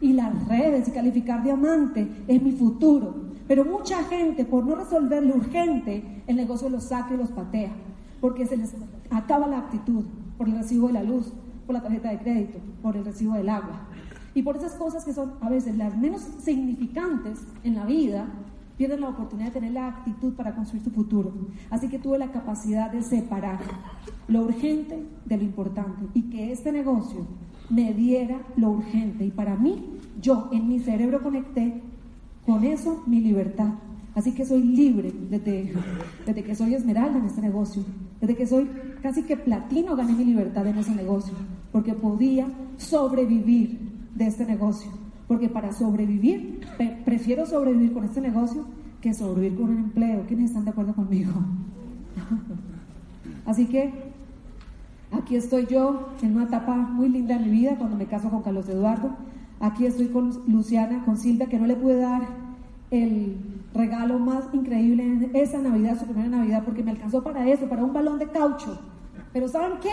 Y 0.00 0.14
las 0.14 0.48
redes 0.48 0.88
y 0.88 0.92
calificar 0.92 1.42
diamante 1.42 2.08
es 2.26 2.42
mi 2.42 2.52
futuro. 2.52 3.31
Pero 3.48 3.64
mucha 3.64 4.04
gente, 4.04 4.44
por 4.44 4.64
no 4.64 4.74
resolver 4.74 5.24
lo 5.24 5.36
urgente, 5.36 6.22
el 6.26 6.36
negocio 6.36 6.68
los 6.68 6.84
saca 6.84 7.14
y 7.14 7.16
los 7.16 7.30
patea, 7.30 7.72
porque 8.20 8.46
se 8.46 8.56
les 8.56 8.74
acaba 9.10 9.46
la 9.46 9.58
actitud 9.58 10.04
por 10.38 10.48
el 10.48 10.56
recibo 10.56 10.86
de 10.86 10.94
la 10.94 11.02
luz, 11.02 11.32
por 11.66 11.74
la 11.74 11.82
tarjeta 11.82 12.10
de 12.10 12.18
crédito, 12.18 12.58
por 12.82 12.96
el 12.96 13.04
recibo 13.04 13.34
del 13.34 13.48
agua. 13.48 13.88
Y 14.34 14.42
por 14.42 14.56
esas 14.56 14.74
cosas 14.74 15.04
que 15.04 15.12
son 15.12 15.34
a 15.40 15.50
veces 15.50 15.76
las 15.76 15.96
menos 15.96 16.22
significantes 16.38 17.46
en 17.64 17.74
la 17.74 17.84
vida, 17.84 18.26
pierden 18.76 19.02
la 19.02 19.10
oportunidad 19.10 19.48
de 19.48 19.60
tener 19.60 19.72
la 19.72 19.88
actitud 19.88 20.32
para 20.32 20.54
construir 20.54 20.82
su 20.82 20.90
futuro. 20.90 21.32
Así 21.70 21.88
que 21.88 21.98
tuve 21.98 22.18
la 22.18 22.32
capacidad 22.32 22.90
de 22.90 23.02
separar 23.02 23.60
lo 24.28 24.42
urgente 24.42 25.04
de 25.24 25.36
lo 25.36 25.42
importante 25.42 26.06
y 26.14 26.22
que 26.30 26.52
este 26.52 26.72
negocio 26.72 27.26
me 27.68 27.92
diera 27.92 28.40
lo 28.56 28.70
urgente. 28.70 29.24
Y 29.24 29.30
para 29.30 29.56
mí, 29.56 29.98
yo 30.20 30.48
en 30.52 30.68
mi 30.68 30.80
cerebro 30.80 31.22
conecté 31.22 31.82
con 32.46 32.64
eso 32.64 33.02
mi 33.06 33.20
libertad. 33.20 33.74
Así 34.14 34.32
que 34.32 34.44
soy 34.44 34.62
libre 34.62 35.12
desde, 35.30 35.72
desde 36.26 36.42
que 36.42 36.54
soy 36.54 36.74
esmeralda 36.74 37.18
en 37.18 37.24
este 37.24 37.40
negocio. 37.40 37.82
Desde 38.20 38.36
que 38.36 38.46
soy 38.46 38.68
casi 39.02 39.22
que 39.22 39.36
platino 39.36 39.96
gané 39.96 40.12
mi 40.12 40.24
libertad 40.24 40.66
en 40.66 40.78
ese 40.78 40.94
negocio. 40.94 41.34
Porque 41.72 41.94
podía 41.94 42.46
sobrevivir 42.76 43.78
de 44.14 44.26
este 44.26 44.44
negocio. 44.44 44.90
Porque 45.26 45.48
para 45.48 45.72
sobrevivir, 45.72 46.60
prefiero 47.04 47.46
sobrevivir 47.46 47.92
con 47.92 48.04
este 48.04 48.20
negocio 48.20 48.64
que 49.00 49.14
sobrevivir 49.14 49.58
con 49.58 49.70
un 49.70 49.78
empleo. 49.78 50.24
¿Quiénes 50.26 50.50
están 50.50 50.64
de 50.64 50.70
acuerdo 50.70 50.94
conmigo? 50.94 51.32
Así 53.46 53.66
que 53.66 53.92
aquí 55.10 55.36
estoy 55.36 55.66
yo 55.66 56.10
en 56.22 56.36
una 56.36 56.44
etapa 56.44 56.76
muy 56.76 57.08
linda 57.08 57.38
de 57.38 57.46
mi 57.46 57.50
vida 57.50 57.76
cuando 57.76 57.96
me 57.96 58.06
caso 58.06 58.30
con 58.30 58.42
Carlos 58.42 58.68
Eduardo. 58.68 59.10
Aquí 59.62 59.86
estoy 59.86 60.08
con 60.08 60.42
Luciana, 60.48 61.04
con 61.04 61.16
Silvia, 61.16 61.46
que 61.46 61.56
no 61.56 61.68
le 61.68 61.76
pude 61.76 61.98
dar 61.98 62.22
el 62.90 63.36
regalo 63.72 64.18
más 64.18 64.42
increíble 64.52 65.04
en 65.04 65.30
esa 65.34 65.58
Navidad, 65.58 66.00
su 66.00 66.04
primera 66.04 66.28
Navidad, 66.28 66.64
porque 66.64 66.82
me 66.82 66.90
alcanzó 66.90 67.22
para 67.22 67.48
eso, 67.48 67.68
para 67.68 67.84
un 67.84 67.92
balón 67.92 68.18
de 68.18 68.26
caucho. 68.26 68.76
Pero 69.32 69.46
¿saben 69.46 69.78
qué? 69.80 69.92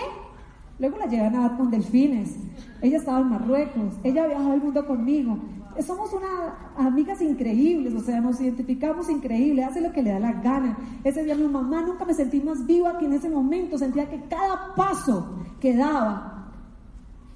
Luego 0.80 0.98
la 0.98 1.06
llevan 1.06 1.36
a 1.36 1.56
con 1.56 1.70
delfines. 1.70 2.36
Ella 2.82 2.98
estaba 2.98 3.20
en 3.20 3.30
Marruecos, 3.30 3.94
ella 4.04 4.26
viajó 4.26 4.54
al 4.54 4.64
mundo 4.64 4.88
conmigo. 4.88 5.38
somos 5.86 6.12
unas 6.14 6.56
amigas 6.76 7.22
increíbles, 7.22 7.94
o 7.94 8.00
sea, 8.00 8.22
nos 8.22 8.42
identificamos 8.42 9.08
increíble, 9.08 9.64
hace 9.64 9.82
lo 9.82 9.92
que 9.92 10.02
le 10.02 10.14
da 10.14 10.20
la 10.20 10.34
gana. 10.34 10.80
Ese 11.04 11.24
día 11.24 11.36
mi 11.36 11.48
mamá 11.48 11.84
nunca 11.84 12.06
me 12.06 12.16
sentí 12.16 12.42
más 12.42 12.66
viva 12.66 12.98
que 12.98 13.06
en 13.06 13.14
ese 13.14 13.30
momento, 13.30 13.78
sentía 13.78 14.10
que 14.10 14.20
cada 14.24 14.74
paso 14.74 15.38
que 15.60 15.76
daba 15.76 16.39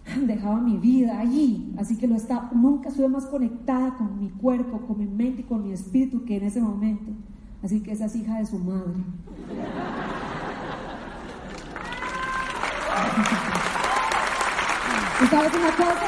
dejaba 0.27 0.59
mi 0.59 0.77
vida 0.77 1.19
allí, 1.19 1.73
así 1.77 1.97
que 1.97 2.07
nunca 2.07 2.89
estuve 2.89 3.07
más 3.07 3.25
conectada 3.25 3.95
con 3.95 4.19
mi 4.19 4.29
cuerpo, 4.29 4.81
con 4.87 4.97
mi 4.97 5.05
mente 5.05 5.41
y 5.41 5.45
con 5.45 5.63
mi 5.63 5.71
espíritu 5.71 6.23
que 6.25 6.37
en 6.37 6.43
ese 6.43 6.61
momento. 6.61 7.11
Así 7.63 7.81
que 7.81 7.93
esa 7.93 8.05
es 8.05 8.15
hija 8.15 8.37
de 8.39 8.45
su 8.45 8.59
madre. 8.59 8.91
¿Y 15.21 15.25
sabes 15.27 15.51
una 15.53 15.71
cosa? 15.71 16.07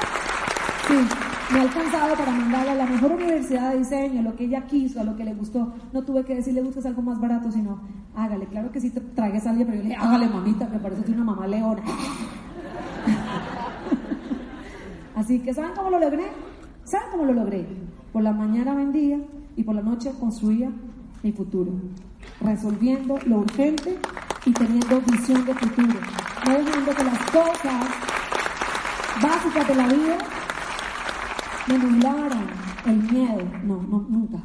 Sí, 0.88 1.54
me 1.54 1.60
ha 1.60 1.62
alcanzado 1.62 2.16
para 2.16 2.32
mandarla 2.32 2.72
a 2.74 2.76
la 2.76 2.86
mejor 2.86 3.14
universidad 3.14 3.72
de 3.72 3.78
diseño, 3.78 4.22
lo 4.22 4.36
que 4.36 4.46
ella 4.46 4.66
quiso, 4.68 5.00
a 5.00 5.04
lo 5.06 5.16
que 5.16 5.24
le 5.24 5.34
gustó. 5.34 5.74
No 5.94 6.04
tuve 6.04 6.26
que 6.26 6.36
decirle 6.36 6.62
busques 6.62 6.86
algo 6.86 7.02
más 7.02 7.22
barato, 7.22 7.50
sino 7.52 7.80
hágale. 8.16 8.48
Claro 8.48 8.72
que 8.72 8.82
sí 8.82 8.90
te 8.90 9.00
tragues 9.00 9.48
a 9.48 9.52
alguien, 9.52 9.68
pero 9.68 9.78
yo 9.78 9.84
le 9.84 9.90
dije, 9.92 10.02
hágale 10.02 10.28
mamita, 10.28 10.68
me 10.68 10.80
parece 10.80 11.04
que 11.04 11.12
una 11.14 11.24
mamá 11.24 11.48
leona. 11.48 11.82
Así 15.16 15.40
que, 15.40 15.54
¿saben 15.54 15.72
cómo 15.76 15.90
lo 15.90 16.00
logré? 16.00 16.26
¿Saben 16.84 17.08
cómo 17.12 17.26
lo 17.26 17.34
logré? 17.34 17.66
Por 18.12 18.22
la 18.22 18.34
mañana 18.34 18.76
vendía 18.76 19.20
y 19.56 19.64
por 19.64 19.76
la 19.76 19.82
noche 19.82 20.12
construía 20.20 20.72
mi 21.24 21.32
futuro, 21.32 21.72
resolviendo 22.42 23.18
lo 23.26 23.40
urgente 23.40 23.98
y 24.46 24.52
teniendo 24.52 25.02
visión 25.02 25.46
de 25.46 25.54
futuro, 25.56 26.00
no 26.46 26.54
dejando 26.54 26.94
que 26.94 27.04
las 27.04 27.32
cosas 27.32 27.86
básicas 29.22 29.68
de 29.68 29.76
la 29.76 29.88
vida 29.88 30.18
me 31.68 31.78
nublaran 31.80 32.48
el 32.86 33.12
miedo. 33.12 33.44
No, 33.64 33.82
no, 33.82 34.06
nunca, 34.08 34.44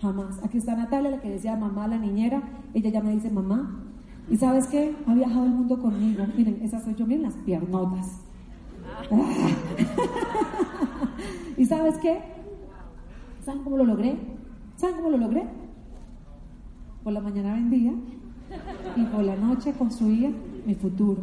jamás. 0.00 0.42
Aquí 0.44 0.58
está 0.58 0.74
Natalia, 0.74 1.10
la 1.10 1.20
que 1.20 1.30
decía 1.30 1.56
mamá, 1.56 1.88
la 1.88 1.98
niñera, 1.98 2.42
ella 2.72 2.90
ya 2.90 3.02
me 3.02 3.12
dice 3.12 3.30
mamá. 3.30 3.82
¿Y 4.30 4.36
sabes 4.36 4.68
qué? 4.68 4.94
Ha 5.06 5.14
viajado 5.14 5.44
el 5.44 5.50
mundo 5.50 5.78
conmigo. 5.78 6.24
Miren, 6.36 6.60
esas 6.62 6.84
soy 6.84 6.94
yo, 6.94 7.06
miren 7.06 7.24
las 7.24 7.34
piernotas. 7.34 8.20
¿Y 11.56 11.66
sabes 11.66 11.98
qué? 11.98 12.20
¿Saben 13.44 13.62
cómo 13.62 13.76
lo 13.76 13.84
logré? 13.84 14.16
¿Saben 14.76 14.96
cómo 14.96 15.10
lo 15.10 15.18
logré? 15.18 15.44
Por 17.02 17.12
la 17.12 17.20
mañana 17.20 17.54
vendía 17.54 17.92
y 18.96 19.04
por 19.04 19.24
la 19.24 19.36
noche 19.36 19.72
construía 19.72 20.30
mi 20.64 20.74
futuro. 20.74 21.22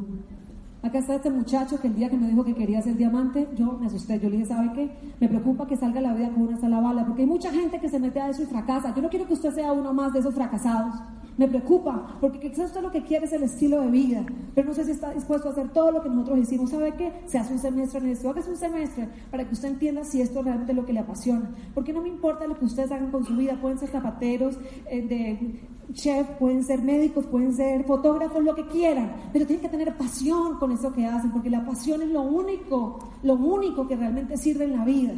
Acá 0.82 1.00
está 1.00 1.16
este 1.16 1.30
muchacho 1.30 1.80
que 1.82 1.88
el 1.88 1.96
día 1.96 2.10
que 2.10 2.18
me 2.18 2.28
dijo 2.28 2.46
que 2.46 2.56
quería 2.56 2.82
ser 2.82 2.96
diamante, 2.96 3.50
yo 3.58 3.78
me 3.80 3.88
asusté. 3.88 4.18
Yo 4.20 4.30
le 4.30 4.38
dije, 4.38 4.48
¿sabe 4.48 4.72
qué? 4.74 4.90
Me 5.20 5.28
preocupa 5.28 5.68
que 5.68 5.76
salga 5.76 6.00
la 6.00 6.14
vida 6.14 6.30
con 6.30 6.44
una 6.44 6.58
sola 6.58 6.80
bala, 6.80 7.06
porque 7.06 7.24
hay 7.24 7.28
mucha 7.28 7.52
gente 7.52 7.80
que 7.80 7.90
se 7.90 8.00
mete 8.00 8.22
a 8.22 8.30
eso 8.30 8.44
y 8.44 8.46
fracasa. 8.46 8.96
Yo 8.96 9.02
no 9.02 9.10
quiero 9.10 9.28
que 9.28 9.34
usted 9.34 9.54
sea 9.54 9.74
uno 9.74 9.94
más 9.94 10.14
de 10.14 10.20
esos 10.20 10.34
fracasados. 10.34 10.96
Me 11.40 11.48
preocupa, 11.48 12.18
porque 12.20 12.38
quizás 12.38 12.66
usted 12.66 12.82
lo 12.82 12.92
que 12.92 13.02
quiere 13.02 13.26
es 13.26 13.32
el 13.32 13.44
estilo 13.44 13.80
de 13.80 13.88
vida, 13.88 14.26
pero 14.54 14.68
no 14.68 14.74
sé 14.74 14.84
si 14.84 14.92
está 14.92 15.14
dispuesto 15.14 15.48
a 15.48 15.52
hacer 15.54 15.70
todo 15.70 15.90
lo 15.90 16.04
que 16.04 16.10
nosotros 16.10 16.38
hicimos. 16.38 16.70
¿Sabe 16.70 16.94
qué? 16.96 17.14
Se 17.28 17.38
hace 17.38 17.54
un 17.54 17.60
semestre 17.60 18.02
en 18.02 18.08
esto, 18.10 18.30
haga 18.30 18.42
un 18.46 18.58
semestre 18.58 19.08
para 19.32 19.48
que 19.48 19.54
usted 19.54 19.70
entienda 19.70 20.04
si 20.04 20.22
esto 20.22 20.42
realmente 20.42 20.74
es 20.74 20.76
lo 20.76 20.86
que 20.86 20.92
le 20.92 21.00
apasiona. 21.00 21.50
Porque 21.74 21.94
no 21.94 22.02
me 22.02 22.10
importa 22.10 22.46
lo 22.46 22.60
que 22.60 22.66
ustedes 22.66 22.92
hagan 22.92 23.10
con 23.10 23.24
su 23.24 23.38
vida, 23.38 23.58
pueden 23.62 23.78
ser 23.78 23.88
zapateros, 23.88 24.60
eh, 24.92 25.02
de 25.02 25.94
chef, 25.94 26.28
pueden 26.32 26.62
ser 26.62 26.82
médicos, 26.82 27.26
pueden 27.26 27.54
ser 27.54 27.86
fotógrafos, 27.86 28.44
lo 28.44 28.54
que 28.54 28.68
quieran, 28.68 29.10
pero 29.32 29.46
tienen 29.46 29.64
que 29.64 29.70
tener 29.70 29.96
pasión 29.96 30.60
con 30.60 30.74
eso 30.74 30.92
que 30.92 31.06
hacen, 31.06 31.32
porque 31.32 31.50
la 31.50 31.66
pasión 31.66 32.02
es 32.02 32.10
lo 32.10 32.24
único, 32.24 33.14
lo 33.24 33.36
único 33.36 33.88
que 33.88 33.96
realmente 33.96 34.36
sirve 34.36 34.66
en 34.66 34.76
la 34.76 34.84
vida. 34.84 35.14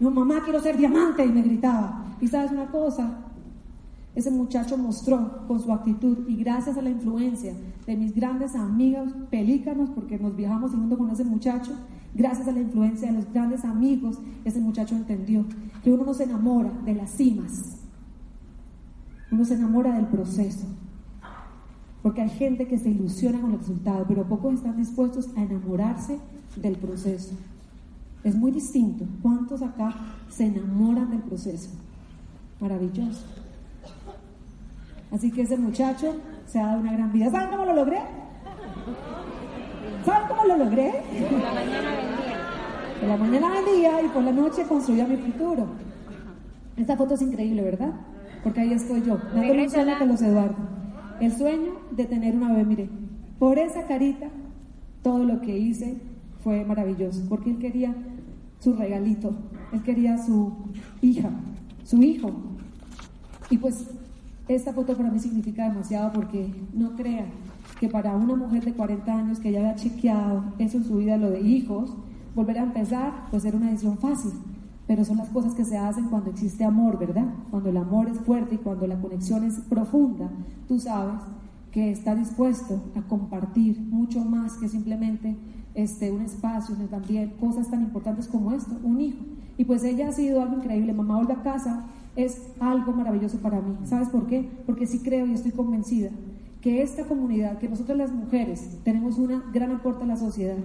Mi 0.00 0.08
mamá, 0.08 0.40
quiero 0.42 0.58
ser 0.62 0.78
diamante, 0.78 1.22
y 1.22 1.28
me 1.28 1.42
gritaba. 1.42 2.16
Y 2.18 2.28
sabes 2.28 2.50
una 2.50 2.70
cosa, 2.70 3.25
ese 4.16 4.30
muchacho 4.30 4.78
mostró 4.78 5.46
con 5.46 5.60
su 5.60 5.70
actitud 5.70 6.26
y 6.26 6.36
gracias 6.36 6.78
a 6.78 6.82
la 6.82 6.88
influencia 6.88 7.52
de 7.86 7.96
mis 7.96 8.14
grandes 8.14 8.54
amigos 8.54 9.12
pelícanos, 9.30 9.90
porque 9.90 10.18
nos 10.18 10.34
viajamos 10.34 10.70
junto 10.70 10.96
con 10.96 11.10
ese 11.10 11.22
muchacho, 11.22 11.72
gracias 12.14 12.48
a 12.48 12.52
la 12.52 12.60
influencia 12.60 13.08
de 13.08 13.18
los 13.18 13.30
grandes 13.30 13.62
amigos, 13.66 14.18
ese 14.46 14.58
muchacho 14.58 14.96
entendió 14.96 15.44
que 15.84 15.92
uno 15.92 16.04
no 16.04 16.14
se 16.14 16.24
enamora 16.24 16.72
de 16.86 16.94
las 16.94 17.10
cimas, 17.10 17.76
uno 19.30 19.44
se 19.44 19.54
enamora 19.54 19.94
del 19.94 20.06
proceso. 20.06 20.66
Porque 22.02 22.22
hay 22.22 22.30
gente 22.30 22.66
que 22.68 22.78
se 22.78 22.88
ilusiona 22.88 23.40
con 23.40 23.52
el 23.52 23.58
resultado, 23.58 24.06
pero 24.08 24.26
pocos 24.26 24.54
están 24.54 24.78
dispuestos 24.78 25.28
a 25.36 25.42
enamorarse 25.42 26.18
del 26.56 26.76
proceso. 26.76 27.34
Es 28.24 28.34
muy 28.34 28.50
distinto. 28.50 29.04
¿Cuántos 29.20 29.60
acá 29.60 29.94
se 30.30 30.46
enamoran 30.46 31.10
del 31.10 31.20
proceso? 31.20 31.70
Maravilloso. 32.60 33.45
Así 35.16 35.30
que 35.30 35.42
ese 35.42 35.56
muchacho 35.56 36.14
se 36.44 36.60
ha 36.60 36.66
dado 36.66 36.80
una 36.80 36.92
gran 36.92 37.10
vida. 37.10 37.30
¿Saben 37.30 37.48
cómo 37.48 37.64
lo 37.64 37.72
logré? 37.72 38.00
¿Saben 40.04 40.28
cómo 40.28 40.44
lo 40.44 40.58
logré? 40.58 40.92
Por 41.30 41.40
la 41.40 41.54
mañana 41.54 41.90
vendía. 41.96 42.36
Por 43.00 43.08
la 43.08 43.16
mañana 43.16 43.50
vendía 43.50 44.02
y 44.02 44.08
por 44.08 44.22
la 44.24 44.32
noche 44.32 44.64
construía 44.64 45.06
mi 45.06 45.16
futuro. 45.16 45.68
Esta 46.76 46.98
foto 46.98 47.14
es 47.14 47.22
increíble, 47.22 47.62
¿verdad? 47.62 47.94
Porque 48.44 48.60
ahí 48.60 48.74
estoy 48.74 49.04
yo, 49.04 49.16
dándole 49.34 49.62
un 49.62 49.70
sueño 49.70 49.94
a 49.98 50.04
los 50.04 50.20
Eduardo. 50.20 50.56
El 51.18 51.32
sueño 51.32 51.72
de 51.92 52.04
tener 52.04 52.36
una 52.36 52.52
bebé, 52.52 52.64
mire, 52.66 52.90
por 53.38 53.58
esa 53.58 53.86
carita, 53.86 54.26
todo 55.02 55.24
lo 55.24 55.40
que 55.40 55.56
hice 55.56 55.96
fue 56.44 56.62
maravilloso, 56.66 57.22
porque 57.26 57.52
él 57.52 57.58
quería 57.58 57.94
su 58.58 58.74
regalito, 58.74 59.34
él 59.72 59.82
quería 59.82 60.18
su 60.18 60.52
hija, 61.00 61.30
su 61.84 62.02
hijo. 62.02 62.32
Y 63.48 63.56
pues 63.56 63.95
esta 64.48 64.72
foto 64.72 64.96
para 64.96 65.10
mí 65.10 65.18
significa 65.18 65.68
demasiado 65.68 66.12
porque 66.12 66.54
no 66.72 66.94
crean 66.94 67.26
que 67.80 67.88
para 67.88 68.14
una 68.16 68.36
mujer 68.36 68.64
de 68.64 68.72
40 68.72 69.12
años 69.12 69.40
que 69.40 69.52
ya 69.52 69.58
había 69.58 69.74
chequeado 69.74 70.44
eso 70.58 70.78
en 70.78 70.84
su 70.84 70.96
vida, 70.98 71.16
lo 71.16 71.30
de 71.30 71.40
hijos, 71.40 71.94
volver 72.34 72.58
a 72.58 72.62
empezar, 72.62 73.26
pues 73.30 73.44
era 73.44 73.56
una 73.56 73.70
decisión 73.70 73.98
fácil. 73.98 74.32
Pero 74.86 75.04
son 75.04 75.16
las 75.16 75.28
cosas 75.30 75.54
que 75.54 75.64
se 75.64 75.76
hacen 75.76 76.08
cuando 76.08 76.30
existe 76.30 76.64
amor, 76.64 76.96
¿verdad? 76.98 77.26
Cuando 77.50 77.70
el 77.70 77.76
amor 77.76 78.08
es 78.08 78.18
fuerte 78.20 78.54
y 78.54 78.58
cuando 78.58 78.86
la 78.86 79.00
conexión 79.00 79.42
es 79.42 79.54
profunda, 79.68 80.30
tú 80.68 80.78
sabes 80.78 81.20
que 81.72 81.90
está 81.90 82.14
dispuesto 82.14 82.80
a 82.94 83.02
compartir 83.02 83.80
mucho 83.80 84.24
más 84.24 84.54
que 84.58 84.68
simplemente 84.68 85.36
este, 85.74 86.12
un 86.12 86.22
espacio, 86.22 86.76
sino 86.76 86.88
también 86.88 87.34
cosas 87.40 87.68
tan 87.68 87.82
importantes 87.82 88.28
como 88.28 88.52
esto, 88.52 88.76
un 88.84 89.00
hijo. 89.00 89.24
Y 89.58 89.64
pues 89.64 89.82
ella 89.84 90.08
ha 90.08 90.12
sido 90.12 90.40
algo 90.40 90.56
increíble. 90.56 90.92
Mamá 90.92 91.16
vuelve 91.16 91.34
a 91.34 91.42
casa 91.42 91.84
es 92.16 92.40
algo 92.58 92.92
maravilloso 92.92 93.38
para 93.38 93.60
mí. 93.60 93.76
¿Sabes 93.84 94.08
por 94.08 94.26
qué? 94.26 94.48
Porque 94.66 94.86
sí 94.86 95.00
creo 95.00 95.26
y 95.26 95.34
estoy 95.34 95.52
convencida 95.52 96.10
que 96.60 96.82
esta 96.82 97.04
comunidad, 97.04 97.58
que 97.58 97.68
nosotros 97.68 97.96
las 97.96 98.10
mujeres 98.10 98.78
tenemos 98.82 99.18
una 99.18 99.44
gran 99.52 99.70
aporte 99.70 100.02
a 100.02 100.06
la 100.08 100.16
sociedad. 100.16 100.56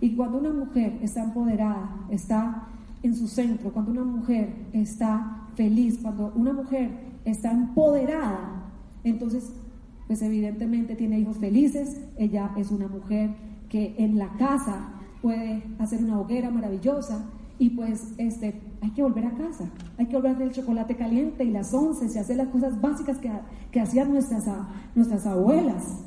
Y 0.00 0.14
cuando 0.14 0.38
una 0.38 0.52
mujer 0.52 0.98
está 1.00 1.22
empoderada, 1.24 2.06
está 2.10 2.68
en 3.02 3.14
su 3.14 3.26
centro, 3.26 3.72
cuando 3.72 3.92
una 3.92 4.04
mujer 4.04 4.52
está 4.72 5.48
feliz, 5.54 5.98
cuando 6.02 6.32
una 6.34 6.52
mujer 6.52 6.90
está 7.24 7.52
empoderada, 7.52 8.64
entonces, 9.04 9.50
pues 10.06 10.20
evidentemente 10.20 10.96
tiene 10.96 11.20
hijos 11.20 11.38
felices, 11.38 12.02
ella 12.18 12.50
es 12.56 12.70
una 12.70 12.88
mujer 12.88 13.30
que 13.68 13.94
en 13.98 14.18
la 14.18 14.28
casa 14.36 14.88
puede 15.22 15.62
hacer 15.78 16.04
una 16.04 16.20
hoguera 16.20 16.50
maravillosa, 16.50 17.24
y 17.58 17.70
pues 17.70 18.14
este, 18.18 18.60
hay 18.82 18.90
que 18.90 19.02
volver 19.02 19.26
a 19.26 19.30
casa, 19.32 19.70
hay 19.98 20.06
que 20.06 20.16
volver 20.16 20.36
del 20.36 20.52
chocolate 20.52 20.96
caliente 20.96 21.44
y 21.44 21.50
las 21.50 21.72
once 21.72 22.06
y 22.06 22.18
hacer 22.18 22.36
las 22.36 22.48
cosas 22.48 22.80
básicas 22.80 23.18
que, 23.18 23.30
que 23.70 23.80
hacían 23.80 24.10
nuestras, 24.10 24.44
nuestras 24.94 25.26
abuelas. 25.26 26.04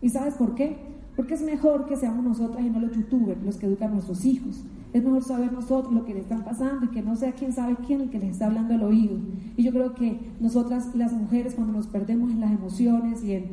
¿Y 0.00 0.10
sabes 0.10 0.34
por 0.34 0.54
qué? 0.54 0.76
Porque 1.16 1.34
es 1.34 1.42
mejor 1.42 1.86
que 1.86 1.96
seamos 1.96 2.24
nosotras 2.24 2.64
y 2.64 2.70
no 2.70 2.80
los 2.80 2.92
youtubers 2.92 3.42
los 3.42 3.56
que 3.56 3.66
educan 3.66 3.90
a 3.90 3.94
nuestros 3.94 4.24
hijos. 4.24 4.64
Es 4.92 5.02
mejor 5.02 5.22
saber 5.22 5.52
nosotros 5.52 5.92
lo 5.92 6.04
que 6.04 6.14
le 6.14 6.20
están 6.20 6.44
pasando 6.44 6.84
y 6.86 6.88
que 6.88 7.02
no 7.02 7.16
sea 7.16 7.32
quién 7.32 7.52
sabe 7.52 7.76
quién 7.86 8.02
el 8.02 8.10
que 8.10 8.18
les 8.18 8.30
está 8.30 8.46
hablando 8.46 8.74
al 8.74 8.82
oído. 8.82 9.16
Y 9.56 9.62
yo 9.62 9.72
creo 9.72 9.94
que 9.94 10.18
nosotras, 10.40 10.94
las 10.94 11.12
mujeres, 11.12 11.54
cuando 11.54 11.72
nos 11.72 11.86
perdemos 11.86 12.30
en 12.30 12.40
las 12.40 12.52
emociones 12.52 13.24
y 13.24 13.32
en, 13.32 13.44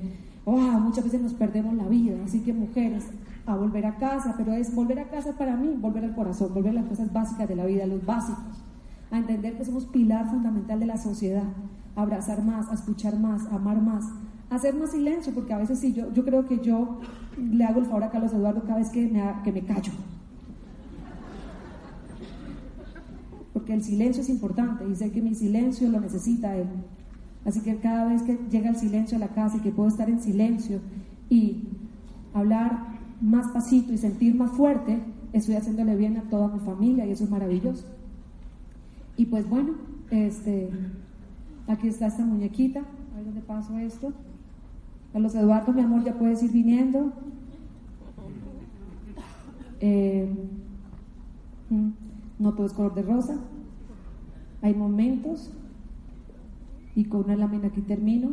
oh, 0.45 0.57
muchas 0.57 1.03
veces 1.05 1.21
nos 1.21 1.33
perdemos 1.33 1.75
la 1.75 1.87
vida. 1.87 2.17
Así 2.25 2.41
que 2.41 2.53
mujeres, 2.53 3.05
a 3.49 3.55
volver 3.55 3.85
a 3.85 3.97
casa, 3.97 4.35
pero 4.37 4.53
es 4.53 4.73
volver 4.73 4.99
a 4.99 5.09
casa 5.09 5.33
para 5.33 5.55
mí, 5.55 5.75
volver 5.79 6.03
al 6.05 6.15
corazón, 6.15 6.53
volver 6.53 6.71
a 6.71 6.81
las 6.81 6.85
cosas 6.85 7.11
básicas 7.11 7.47
de 7.47 7.55
la 7.55 7.65
vida, 7.65 7.85
los 7.85 8.05
básicos, 8.05 8.63
a 9.11 9.17
entender 9.17 9.57
que 9.57 9.65
somos 9.65 9.85
pilar 9.85 10.29
fundamental 10.29 10.79
de 10.79 10.85
la 10.85 10.97
sociedad, 10.97 11.43
abrazar 11.95 12.43
más, 12.43 12.69
a 12.69 12.75
escuchar 12.75 13.17
más, 13.17 13.45
amar 13.51 13.81
más, 13.81 14.05
hacer 14.49 14.75
más 14.75 14.91
silencio, 14.91 15.33
porque 15.33 15.53
a 15.53 15.57
veces 15.57 15.79
sí, 15.79 15.93
yo, 15.93 16.11
yo 16.13 16.23
creo 16.23 16.45
que 16.45 16.59
yo 16.59 16.99
le 17.37 17.63
hago 17.65 17.79
el 17.79 17.85
favor 17.85 18.03
a 18.03 18.11
Carlos 18.11 18.33
Eduardo 18.33 18.61
cada 18.63 18.77
vez 18.77 18.89
que 18.89 19.07
me, 19.07 19.23
que 19.43 19.51
me 19.51 19.65
callo. 19.65 19.91
Porque 23.53 23.73
el 23.73 23.83
silencio 23.83 24.21
es 24.21 24.29
importante 24.29 24.87
y 24.87 24.95
sé 24.95 25.11
que 25.11 25.21
mi 25.21 25.33
silencio 25.33 25.89
lo 25.89 25.99
necesita 25.99 26.55
él. 26.55 26.67
Así 27.45 27.61
que 27.61 27.77
cada 27.77 28.05
vez 28.05 28.21
que 28.21 28.37
llega 28.51 28.69
el 28.69 28.75
silencio 28.75 29.17
a 29.17 29.19
la 29.19 29.29
casa 29.29 29.57
y 29.57 29.61
que 29.61 29.71
puedo 29.71 29.89
estar 29.89 30.09
en 30.09 30.21
silencio 30.21 30.81
y 31.29 31.67
hablar 32.33 32.98
más 33.21 33.47
pasito 33.47 33.93
y 33.93 33.97
sentir 33.97 34.35
más 34.35 34.51
fuerte, 34.51 34.99
estoy 35.33 35.55
haciéndole 35.55 35.95
bien 35.95 36.17
a 36.17 36.23
toda 36.23 36.47
mi 36.47 36.59
familia 36.59 37.05
y 37.05 37.11
eso 37.11 37.23
es 37.23 37.29
maravilloso. 37.29 37.85
Y 39.17 39.25
pues 39.25 39.49
bueno, 39.49 39.73
este, 40.11 40.69
aquí 41.67 41.87
está 41.89 42.07
esta 42.07 42.25
muñequita. 42.25 42.79
A 42.79 43.15
ver 43.17 43.25
dónde 43.25 43.41
paso 43.41 43.77
esto. 43.77 44.13
Carlos 45.11 45.35
Eduardo, 45.35 45.73
mi 45.73 45.81
amor, 45.81 46.03
ya 46.03 46.13
puedes 46.13 46.41
ir 46.43 46.51
viniendo. 46.51 47.11
Eh, 49.81 50.29
mm, 51.69 51.89
no 52.39 52.53
todo 52.53 52.65
es 52.65 52.73
color 52.73 52.95
de 52.95 53.01
rosa. 53.01 53.37
Hay 54.61 54.73
momentos. 54.73 55.51
Y 56.95 57.05
con 57.05 57.25
una 57.25 57.35
lámina 57.35 57.67
aquí 57.67 57.81
termino. 57.81 58.29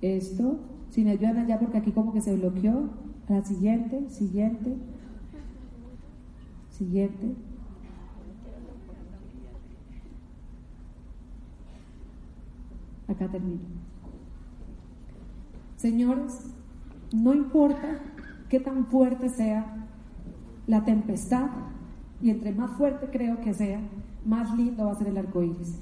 Esto, 0.00 0.60
sin 0.90 1.08
ayudan 1.08 1.38
allá 1.38 1.58
porque 1.58 1.78
aquí 1.78 1.92
como 1.92 2.12
que 2.12 2.20
se 2.20 2.34
bloqueó. 2.36 2.88
La 3.30 3.44
siguiente, 3.44 4.08
siguiente, 4.08 4.76
siguiente. 6.68 7.32
Acá 13.06 13.28
termino. 13.28 13.60
Señores, 15.76 16.40
no 17.12 17.32
importa 17.32 18.00
qué 18.48 18.58
tan 18.58 18.86
fuerte 18.86 19.28
sea 19.28 19.86
la 20.66 20.84
tempestad, 20.84 21.50
y 22.20 22.30
entre 22.30 22.50
más 22.52 22.72
fuerte 22.76 23.10
creo 23.12 23.40
que 23.40 23.54
sea, 23.54 23.80
más 24.26 24.52
lindo 24.56 24.86
va 24.86 24.90
a 24.90 24.96
ser 24.96 25.06
el 25.06 25.16
arco 25.16 25.44
iris. 25.44 25.80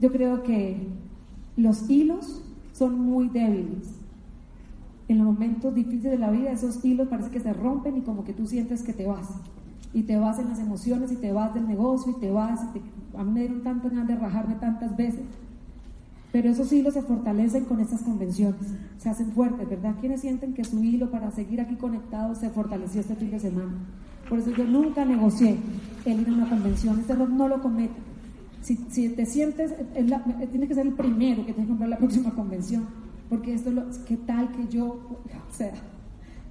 Yo 0.00 0.10
creo 0.10 0.42
que 0.42 0.88
los 1.56 1.88
hilos 1.88 2.42
son 2.72 2.98
muy 2.98 3.28
débiles. 3.28 3.99
En 5.10 5.18
los 5.18 5.26
momentos 5.26 5.74
difíciles 5.74 6.12
de 6.12 6.18
la 6.18 6.30
vida, 6.30 6.52
esos 6.52 6.84
hilos 6.84 7.08
parece 7.08 7.30
que 7.30 7.40
se 7.40 7.52
rompen 7.52 7.96
y 7.96 8.02
como 8.02 8.22
que 8.22 8.32
tú 8.32 8.46
sientes 8.46 8.84
que 8.84 8.92
te 8.92 9.08
vas. 9.08 9.26
Y 9.92 10.04
te 10.04 10.16
vas 10.16 10.38
en 10.38 10.48
las 10.48 10.60
emociones 10.60 11.10
y 11.10 11.16
te 11.16 11.32
vas 11.32 11.52
del 11.52 11.66
negocio 11.66 12.12
y 12.16 12.20
te 12.20 12.30
vas. 12.30 12.60
a 13.18 13.24
mí 13.24 13.32
me 13.32 13.40
dieron 13.40 13.64
tantas 13.64 13.90
ganas 13.90 14.06
de 14.06 14.14
rajarme 14.14 14.54
tantas 14.54 14.96
veces. 14.96 15.22
Pero 16.30 16.48
esos 16.48 16.72
hilos 16.72 16.94
se 16.94 17.02
fortalecen 17.02 17.64
con 17.64 17.80
estas 17.80 18.02
convenciones, 18.02 18.60
se 18.98 19.08
hacen 19.08 19.32
fuertes, 19.32 19.68
¿verdad? 19.68 19.96
¿Quiénes 20.00 20.20
sienten 20.20 20.54
que 20.54 20.62
su 20.62 20.78
hilo 20.84 21.10
para 21.10 21.32
seguir 21.32 21.60
aquí 21.60 21.74
conectados 21.74 22.38
se 22.38 22.48
fortaleció 22.50 23.00
este 23.00 23.16
fin 23.16 23.32
de 23.32 23.40
semana? 23.40 23.72
Por 24.28 24.38
eso 24.38 24.52
yo 24.52 24.62
nunca 24.62 25.04
negocié 25.04 25.56
el 26.04 26.20
ir 26.20 26.28
a 26.28 26.34
una 26.34 26.48
convención, 26.48 27.00
este 27.00 27.14
error 27.14 27.30
no 27.30 27.48
lo 27.48 27.60
cometa. 27.60 27.96
Si, 28.62 28.76
si 28.90 29.08
te 29.08 29.26
sientes, 29.26 29.74
tienes 30.52 30.68
que 30.68 30.74
ser 30.76 30.86
el 30.86 30.92
primero 30.92 31.44
que 31.44 31.52
tiene 31.52 31.62
que 31.62 31.70
comprar 31.70 31.88
la 31.88 31.98
próxima 31.98 32.30
convención, 32.30 32.86
porque 33.30 33.54
esto 33.54 33.70
es 33.70 33.76
lo, 33.76 33.84
¿qué 34.06 34.16
tal 34.16 34.50
que 34.50 34.66
yo, 34.68 34.86
o 34.86 35.52
sea, 35.52 35.72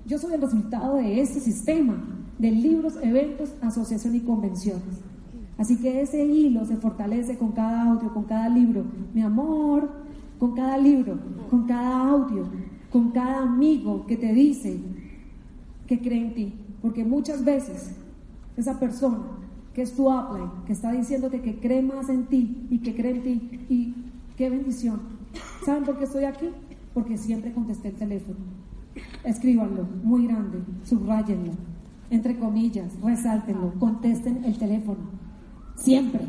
yo 0.06 0.18
soy 0.18 0.34
el 0.34 0.42
resultado 0.42 0.96
de 0.96 1.22
este 1.22 1.42
sistema 1.42 2.02
de 2.39 2.52
libros, 2.52 2.98
eventos, 3.04 3.54
asociación 3.62 4.15
y 4.15 4.22
convenciones. 4.22 5.02
Así 5.58 5.76
que 5.76 6.02
ese 6.02 6.26
hilo 6.26 6.65
se 6.65 6.78
fortalece 6.78 7.38
con 7.38 7.52
cada 7.52 7.84
audio, 7.84 8.13
con 8.13 8.24
cada 8.24 8.48
libro. 8.48 8.86
Mi 9.13 9.22
amor, 9.22 9.92
con 10.39 10.56
cada 10.56 10.78
libro, 10.78 11.20
con 11.50 11.68
cada 11.68 12.10
audio, 12.10 12.46
con 12.89 13.12
cada 13.12 13.44
amigo 13.44 14.06
que 14.08 14.15
te 14.15 14.34
dice 14.34 14.80
que 15.86 16.00
cree 16.00 16.28
en 16.28 16.34
ti. 16.34 16.54
Porque 16.82 17.04
muchas 17.04 17.44
veces 17.44 17.94
esa 18.56 18.80
persona 18.80 19.20
que 19.74 19.82
es 19.82 19.94
tu 19.94 20.10
upline, 20.10 20.63
que 20.65 20.72
está 20.72 20.94
diciéndote 20.94 21.42
que 21.42 21.60
cree 21.60 21.82
más 21.82 22.08
en 22.08 22.26
ti 22.28 22.68
y 22.70 22.80
que 22.80 22.96
cree 22.96 23.18
en 23.18 23.24
ti, 23.24 23.65
y 23.70 23.94
qué 24.38 24.50
bendición. 24.50 25.02
¿Saben 25.65 25.84
por 25.84 25.98
qué 25.98 26.06
estoy 26.06 26.24
aquí? 26.24 26.48
Porque 27.00 27.18
siempre 27.18 27.54
contesté 27.54 27.88
el 27.88 27.96
teléfono. 27.96 28.40
Escríbanlo, 29.24 29.88
muy 30.04 30.28
grande, 30.28 30.60
subrayenlo, 30.84 31.54
entre 32.10 32.38
comillas, 32.38 32.92
resáltenlo, 33.02 33.72
contesten 33.80 34.44
el 34.44 34.58
teléfono. 34.58 35.00
Siempre, 35.78 36.28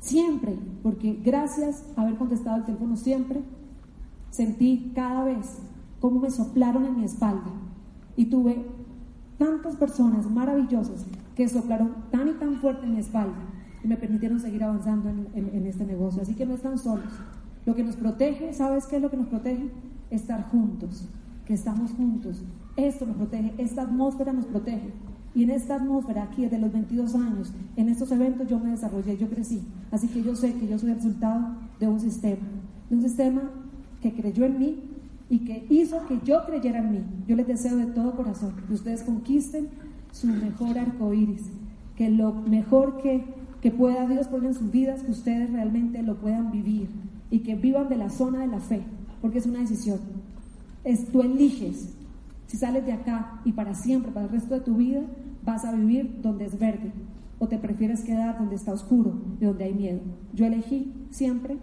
siempre, 0.00 0.58
porque 0.82 1.20
gracias 1.24 1.84
a 1.94 2.02
haber 2.02 2.16
contestado 2.16 2.56
el 2.56 2.64
teléfono 2.64 2.96
siempre, 2.96 3.42
sentí 4.30 4.90
cada 4.92 5.22
vez 5.22 5.62
cómo 6.00 6.18
me 6.18 6.32
soplaron 6.32 6.84
en 6.86 6.96
mi 6.96 7.04
espalda 7.04 7.52
y 8.16 8.24
tuve 8.24 8.66
tantas 9.38 9.76
personas 9.76 10.28
maravillosas 10.28 11.06
que 11.36 11.48
soplaron 11.48 11.94
tan 12.10 12.26
y 12.26 12.32
tan 12.32 12.56
fuerte 12.56 12.86
en 12.86 12.94
mi 12.94 12.98
espalda 12.98 13.38
y 13.84 13.86
me 13.86 13.96
permitieron 13.96 14.40
seguir 14.40 14.64
avanzando 14.64 15.10
en, 15.10 15.64
este 15.64 15.86
negocio. 15.86 16.22
Así 16.22 16.34
que 16.34 16.44
no 16.44 16.54
están 16.54 16.76
solos. 16.76 17.12
Lo 17.66 17.74
que 17.74 17.84
nos 17.84 17.96
protege, 17.96 18.52
¿sabes 18.52 18.86
qué 18.86 18.96
es 18.96 19.02
lo 19.02 19.10
que 19.10 19.16
nos 19.16 19.28
protege? 19.28 19.70
Estar 20.10 20.48
juntos, 20.50 21.06
que 21.46 21.54
estamos 21.54 21.92
juntos. 21.92 22.42
Esto 22.76 23.06
nos 23.06 23.16
protege, 23.16 23.52
esta 23.58 23.82
atmósfera 23.82 24.32
nos 24.32 24.46
protege. 24.46 24.92
Y 25.34 25.44
en 25.44 25.50
esta 25.50 25.76
atmósfera, 25.76 26.24
aquí 26.24 26.42
desde 26.42 26.58
los 26.58 26.72
22 26.72 27.14
años, 27.14 27.52
en 27.76 27.88
estos 27.88 28.10
eventos 28.10 28.48
yo 28.48 28.58
me 28.58 28.70
desarrollé, 28.70 29.16
yo 29.16 29.28
crecí. 29.28 29.62
Así 29.90 30.08
que 30.08 30.22
yo 30.22 30.34
sé 30.34 30.54
que 30.54 30.66
yo 30.66 30.78
soy 30.78 30.90
el 30.90 30.96
resultado 30.96 31.54
de 31.78 31.86
un 31.86 32.00
sistema, 32.00 32.42
de 32.88 32.96
un 32.96 33.02
sistema 33.02 33.42
que 34.00 34.12
creyó 34.12 34.44
en 34.44 34.58
mí 34.58 34.82
y 35.28 35.40
que 35.40 35.66
hizo 35.70 36.04
que 36.08 36.18
yo 36.24 36.44
creyera 36.46 36.80
en 36.80 36.90
mí. 36.90 37.04
Yo 37.28 37.36
les 37.36 37.46
deseo 37.46 37.76
de 37.76 37.86
todo 37.86 38.16
corazón 38.16 38.54
que 38.66 38.74
ustedes 38.74 39.02
conquisten 39.02 39.68
su 40.10 40.26
mejor 40.26 40.76
arco 40.76 41.14
iris, 41.14 41.44
que 41.94 42.10
lo 42.10 42.32
mejor 42.32 43.00
que, 43.00 43.24
que 43.60 43.70
pueda 43.70 44.08
Dios 44.08 44.26
poner 44.26 44.48
en 44.48 44.54
sus 44.54 44.72
vidas, 44.72 45.02
que 45.02 45.12
ustedes 45.12 45.52
realmente 45.52 46.02
lo 46.02 46.16
puedan 46.16 46.50
vivir 46.50 46.88
y 47.30 47.40
que 47.40 47.54
vivan 47.54 47.88
de 47.88 47.96
la 47.96 48.10
zona 48.10 48.40
de 48.40 48.48
la 48.48 48.60
fe, 48.60 48.82
porque 49.20 49.38
es 49.38 49.46
una 49.46 49.60
decisión. 49.60 49.98
Es, 50.84 51.10
tú 51.12 51.22
eliges 51.22 51.94
si 52.50 52.56
sales 52.56 52.84
de 52.84 52.92
acá 52.92 53.40
y 53.44 53.52
para 53.52 53.74
siempre, 53.74 54.10
para 54.10 54.26
el 54.26 54.32
resto 54.32 54.54
de 54.54 54.60
tu 54.60 54.74
vida, 54.74 55.02
vas 55.44 55.64
a 55.64 55.72
vivir 55.72 56.20
donde 56.20 56.46
es 56.46 56.58
verde 56.58 56.90
o 57.38 57.46
te 57.46 57.58
prefieres 57.58 58.02
quedar 58.02 58.38
donde 58.38 58.56
está 58.56 58.72
oscuro 58.72 59.14
y 59.40 59.44
donde 59.44 59.64
hay 59.64 59.72
miedo. 59.72 60.00
Yo 60.34 60.46
elegí 60.46 60.92
siempre 61.10 61.58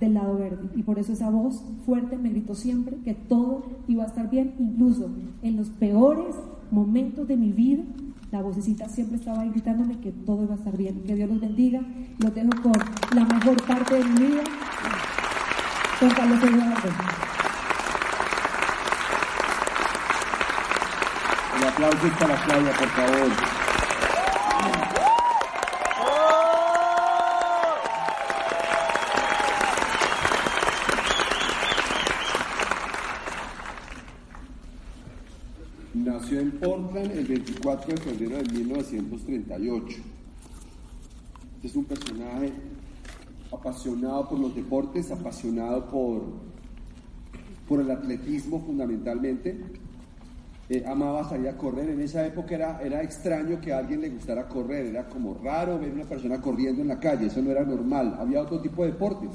del 0.00 0.14
lado 0.14 0.36
verde 0.36 0.68
y 0.74 0.82
por 0.82 0.98
eso 0.98 1.12
esa 1.12 1.30
voz 1.30 1.64
fuerte 1.86 2.18
me 2.18 2.30
gritó 2.30 2.56
siempre 2.56 2.96
que 3.04 3.14
todo 3.14 3.64
iba 3.86 4.02
a 4.02 4.08
estar 4.08 4.28
bien, 4.28 4.54
incluso 4.58 5.08
en 5.42 5.56
los 5.56 5.70
peores 5.70 6.34
momentos 6.72 7.28
de 7.28 7.36
mi 7.36 7.52
vida. 7.52 7.84
La 8.30 8.42
vocecita 8.42 8.88
siempre 8.88 9.16
estaba 9.16 9.40
ahí 9.40 9.50
gritándome 9.50 10.00
que 10.00 10.12
todo 10.12 10.42
iba 10.42 10.54
a 10.54 10.58
estar 10.58 10.76
bien. 10.76 11.02
Que 11.02 11.14
Dios 11.14 11.30
los 11.30 11.40
bendiga. 11.40 11.80
Lo 12.18 12.30
dejo 12.30 12.50
con 12.62 12.72
la 13.14 13.24
mejor 13.24 13.62
parte 13.64 13.94
de 13.94 14.04
mi 14.04 14.26
vida. 14.26 14.42
Con 15.98 16.10
Carlos 16.10 16.42
Eduardo. 16.42 16.88
aplausos 21.68 22.10
para 22.18 22.34
Claudia, 22.44 22.72
por 22.72 22.88
favor. 22.88 23.57
El 37.06 37.24
24 37.24 37.94
de 37.94 38.00
febrero 38.00 38.36
de 38.38 38.52
1938. 38.52 39.98
Este 41.56 41.66
es 41.66 41.76
un 41.76 41.84
personaje 41.84 42.52
apasionado 43.52 44.28
por 44.28 44.38
los 44.38 44.54
deportes, 44.54 45.10
apasionado 45.10 45.86
por, 45.86 46.22
por 47.68 47.80
el 47.80 47.90
atletismo 47.90 48.60
fundamentalmente 48.64 49.58
eh, 50.68 50.84
amaba 50.86 51.28
salir 51.28 51.48
a 51.48 51.56
correr. 51.56 51.88
En 51.90 52.00
esa 52.00 52.26
época 52.26 52.54
era, 52.54 52.80
era 52.82 53.02
extraño 53.02 53.60
que 53.60 53.72
a 53.72 53.78
alguien 53.78 54.00
le 54.00 54.10
gustara 54.10 54.48
correr, 54.48 54.86
era 54.86 55.08
como 55.08 55.34
raro 55.34 55.78
ver 55.78 55.92
una 55.92 56.04
persona 56.04 56.40
corriendo 56.40 56.82
en 56.82 56.88
la 56.88 56.98
calle, 56.98 57.26
eso 57.26 57.40
no 57.40 57.50
era 57.50 57.64
normal, 57.64 58.16
había 58.18 58.42
otro 58.42 58.60
tipo 58.60 58.84
de 58.84 58.90
deportes. 58.90 59.30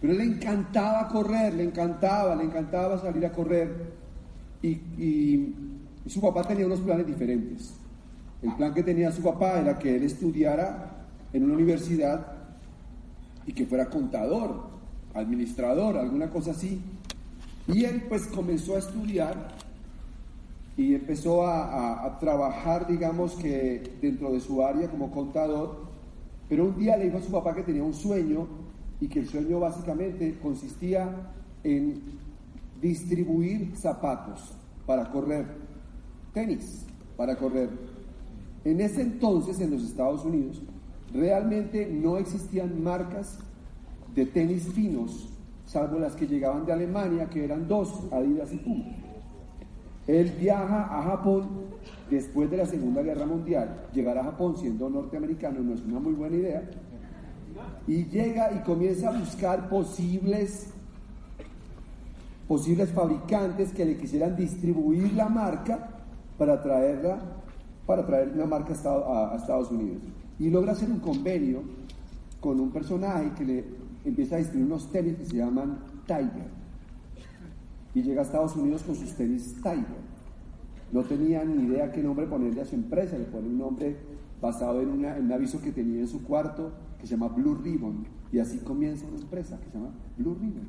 Pero 0.00 0.14
le 0.14 0.24
encantaba 0.24 1.08
correr, 1.08 1.54
le 1.54 1.62
encantaba, 1.62 2.34
le 2.34 2.44
encantaba 2.44 2.98
salir 2.98 3.24
a 3.24 3.32
correr. 3.32 4.02
Y 4.60 5.71
su 6.10 6.20
papá 6.20 6.42
tenía 6.42 6.66
unos 6.66 6.80
planes 6.80 7.06
diferentes. 7.06 7.74
El 8.42 8.54
plan 8.56 8.74
que 8.74 8.82
tenía 8.82 9.12
su 9.12 9.22
papá 9.22 9.60
era 9.60 9.78
que 9.78 9.96
él 9.96 10.02
estudiara 10.02 11.06
en 11.32 11.44
una 11.44 11.54
universidad 11.54 12.26
y 13.46 13.52
que 13.52 13.66
fuera 13.66 13.86
contador, 13.86 14.68
administrador, 15.14 15.96
alguna 15.96 16.28
cosa 16.28 16.50
así. 16.50 16.80
Y 17.68 17.84
él 17.84 18.04
pues 18.08 18.26
comenzó 18.26 18.76
a 18.76 18.80
estudiar 18.80 19.48
y 20.76 20.94
empezó 20.94 21.46
a, 21.46 22.18
trabajar, 22.18 22.86
digamos 22.86 23.34
que 23.34 23.96
dentro 24.00 24.32
de 24.32 24.40
su 24.40 24.62
área 24.64 24.88
como 24.88 25.10
contador, 25.10 25.86
pero 26.48 26.64
un 26.64 26.78
día 26.78 26.96
le 26.96 27.06
dijo 27.06 27.18
a 27.18 27.22
su 27.22 27.30
papá 27.30 27.54
que 27.54 27.62
tenía 27.62 27.82
un 27.82 27.94
sueño 27.94 28.46
y 29.00 29.08
que 29.08 29.20
el 29.20 29.28
sueño 29.28 29.60
básicamente 29.60 30.38
consistía 30.40 31.08
en 31.64 32.00
distribuir 32.80 33.76
zapatos 33.76 34.54
para 34.86 35.10
correr, 35.10 35.46
tenis 36.32 36.84
para 37.16 37.36
correr. 37.36 37.68
En 38.64 38.80
ese 38.80 39.02
entonces 39.02 39.60
en 39.60 39.70
los 39.70 39.82
Estados 39.82 40.24
Unidos 40.24 40.62
realmente 41.12 41.86
no 41.86 42.16
existían 42.16 42.82
marcas 42.82 43.38
de 44.14 44.26
tenis 44.26 44.64
finos, 44.72 45.28
salvo 45.66 45.98
las 45.98 46.14
que 46.14 46.26
llegaban 46.26 46.64
de 46.64 46.72
Alemania, 46.72 47.28
que 47.28 47.44
eran 47.44 47.66
dos, 47.66 48.04
Adidas 48.12 48.52
y 48.52 48.58
Puma. 48.58 48.84
Él 50.06 50.32
viaja 50.38 50.98
a 50.98 51.02
Japón 51.02 51.48
después 52.10 52.50
de 52.50 52.56
la 52.58 52.66
Segunda 52.66 53.02
Guerra 53.02 53.26
Mundial, 53.26 53.86
llegar 53.92 54.18
a 54.18 54.24
Japón 54.24 54.56
siendo 54.56 54.90
norteamericano 54.90 55.60
no 55.60 55.74
es 55.74 55.82
una 55.82 55.98
muy 55.98 56.12
buena 56.12 56.36
idea. 56.36 56.62
Y 57.86 58.04
llega 58.06 58.52
y 58.52 58.62
comienza 58.62 59.08
a 59.08 59.18
buscar 59.18 59.68
posibles, 59.68 60.68
posibles 62.48 62.90
fabricantes 62.90 63.72
que 63.72 63.84
le 63.84 63.96
quisieran 63.96 64.36
distribuir 64.36 65.12
la 65.14 65.28
marca 65.28 66.01
para 66.38 66.62
traerla, 66.62 67.18
para 67.86 68.06
traer 68.06 68.32
una 68.34 68.46
marca 68.46 68.72
a 68.72 69.36
Estados 69.36 69.70
Unidos. 69.70 70.02
Y 70.38 70.50
logra 70.50 70.72
hacer 70.72 70.90
un 70.90 71.00
convenio 71.00 71.62
con 72.40 72.58
un 72.58 72.70
personaje 72.70 73.32
que 73.36 73.44
le 73.44 73.64
empieza 74.04 74.36
a 74.36 74.38
distribuir 74.38 74.66
unos 74.66 74.90
tenis 74.90 75.16
que 75.16 75.26
se 75.26 75.36
llaman 75.36 75.78
Tiger. 76.06 76.50
Y 77.94 78.02
llega 78.02 78.22
a 78.22 78.24
Estados 78.24 78.56
Unidos 78.56 78.82
con 78.82 78.94
sus 78.94 79.12
tenis 79.14 79.54
Tiger. 79.62 80.12
No 80.92 81.02
tenía 81.02 81.44
ni 81.44 81.64
idea 81.64 81.92
qué 81.92 82.02
nombre 82.02 82.26
ponerle 82.26 82.60
a 82.60 82.64
su 82.64 82.74
empresa, 82.74 83.16
le 83.16 83.24
pone 83.24 83.48
un 83.48 83.58
nombre 83.58 83.96
basado 84.40 84.82
en, 84.82 84.88
un 84.90 85.32
aviso 85.32 85.60
que 85.60 85.70
tenía 85.70 86.00
en 86.00 86.08
su 86.08 86.24
cuarto 86.24 86.72
que 87.00 87.06
se 87.06 87.14
llama 87.14 87.28
Blue 87.28 87.54
Ribbon. 87.54 88.04
Y 88.32 88.38
así 88.38 88.58
comienza 88.58 89.06
una 89.06 89.20
empresa 89.20 89.58
que 89.60 89.70
se 89.70 89.78
llama 89.78 89.90
Blue 90.18 90.34
Ribbon. 90.34 90.68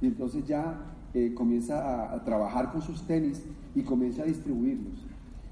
Y 0.00 0.06
entonces 0.06 0.44
ya 0.46 0.95
eh, 1.16 1.32
comienza 1.32 2.12
a, 2.12 2.22
trabajar 2.24 2.70
con 2.72 2.82
sus 2.82 3.06
tenis 3.06 3.42
y 3.74 3.80
comienza 3.80 4.22
a 4.22 4.26
distribuirlos. 4.26 5.06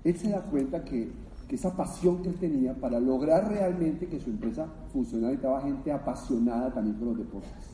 Él 0.05 0.15
se 0.15 0.29
da 0.29 0.43
cuenta 0.43 0.85
que, 0.85 1.11
que, 1.49 1.55
esa 1.55 1.75
pasión 1.75 2.21
que 2.21 2.29
él 2.29 2.35
tenía 2.35 2.75
para 2.75 3.01
lograr 3.01 3.49
realmente 3.49 4.07
que 4.07 4.21
su 4.21 4.29
empresa 4.29 4.67
funcionara, 4.93 5.33
estaba 5.33 5.63
gente 5.63 5.91
apasionada 5.91 6.71
también 6.71 6.97
por 6.97 7.09
los 7.09 7.17
deportes. 7.17 7.71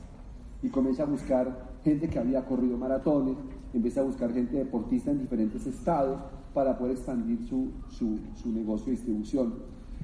Y 0.63 0.69
comienza 0.69 1.03
a 1.03 1.07
buscar 1.07 1.69
gente 1.83 2.09
que 2.09 2.21
había 2.21 2.45
corrido 2.45 2.79
maratones, 2.79 3.35
empieza 3.75 4.03
a 4.03 4.05
buscar 4.05 4.33
gente 4.33 4.57
deportista 4.57 5.11
en 5.11 5.19
diferentes 5.19 5.67
estados 5.67 6.21
para 6.55 6.79
poder 6.79 6.93
expandir 6.93 7.45
su, 7.49 7.73
su, 7.89 8.53
negocio 8.53 8.87
de 8.87 8.93
distribución. 8.93 9.55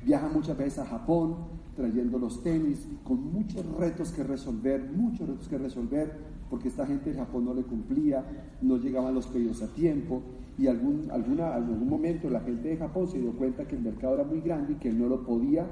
Viaja 0.04 0.28
muchas 0.28 0.58
veces 0.58 0.80
a 0.80 0.86
Japón 0.86 1.36
trayendo 1.76 2.18
los 2.18 2.42
tenis, 2.42 2.88
con 3.04 3.32
muchos 3.32 3.64
retos 3.76 4.10
que 4.10 4.24
resolver, 4.24 4.90
muchos 4.92 5.28
retos 5.28 5.46
que 5.46 5.58
resolver, 5.58 6.35
porque 6.50 6.68
esta 6.68 6.86
gente 6.86 7.10
de 7.10 7.18
Japón 7.18 7.44
no 7.44 7.54
le 7.54 7.62
cumplía, 7.62 8.24
no 8.62 8.76
llegaban 8.76 9.14
los 9.14 9.26
pedidos 9.26 9.62
a 9.62 9.68
tiempo, 9.68 10.22
y 10.58 10.68
algún, 10.68 11.10
alguna, 11.10 11.54
algún 11.54 11.88
momento 11.88 12.30
la 12.30 12.40
gente 12.40 12.68
de 12.68 12.76
Japón 12.76 13.08
se 13.08 13.18
dio 13.18 13.32
cuenta 13.32 13.66
que 13.66 13.76
el 13.76 13.82
mercado 13.82 14.14
era 14.14 14.24
muy 14.24 14.40
grande 14.40 14.72
y 14.72 14.76
que 14.76 14.88
él 14.88 14.98
no 14.98 15.06
lo 15.06 15.22
podía 15.22 15.66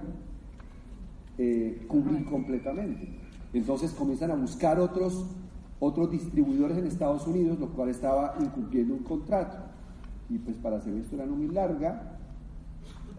eh, 1.39 1.85
cubrir 1.89 2.25
completamente. 2.27 3.09
Entonces 3.53 3.93
comienzan 3.93 4.31
a 4.31 4.35
buscar 4.35 4.79
otros 4.79 5.25
otros 5.81 6.11
distribuidores 6.11 6.79
en 6.79 6.87
Estados 6.87 7.27
Unidos, 7.27 7.59
lo 7.59 7.69
cual 7.69 7.89
estaba 7.89 8.37
incumpliendo 8.41 8.95
un 8.95 9.03
contrato. 9.03 9.57
Y 10.31 10.39
pues 10.39 10.57
para 10.57 10.77
hacer 10.77 10.95
esto 10.95 11.17
era 11.17 11.27
no 11.27 11.37
muy 11.37 11.49
larga, 11.49 12.19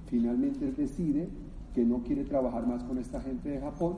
finalmente 0.07 0.65
él 0.65 0.75
decide 0.75 1.29
que 1.73 1.83
no 1.85 1.99
quiere 1.99 2.23
trabajar 2.23 2.65
más 2.65 2.83
con 2.83 2.97
esta 2.97 3.21
gente 3.21 3.49
de 3.49 3.59
Japón, 3.59 3.97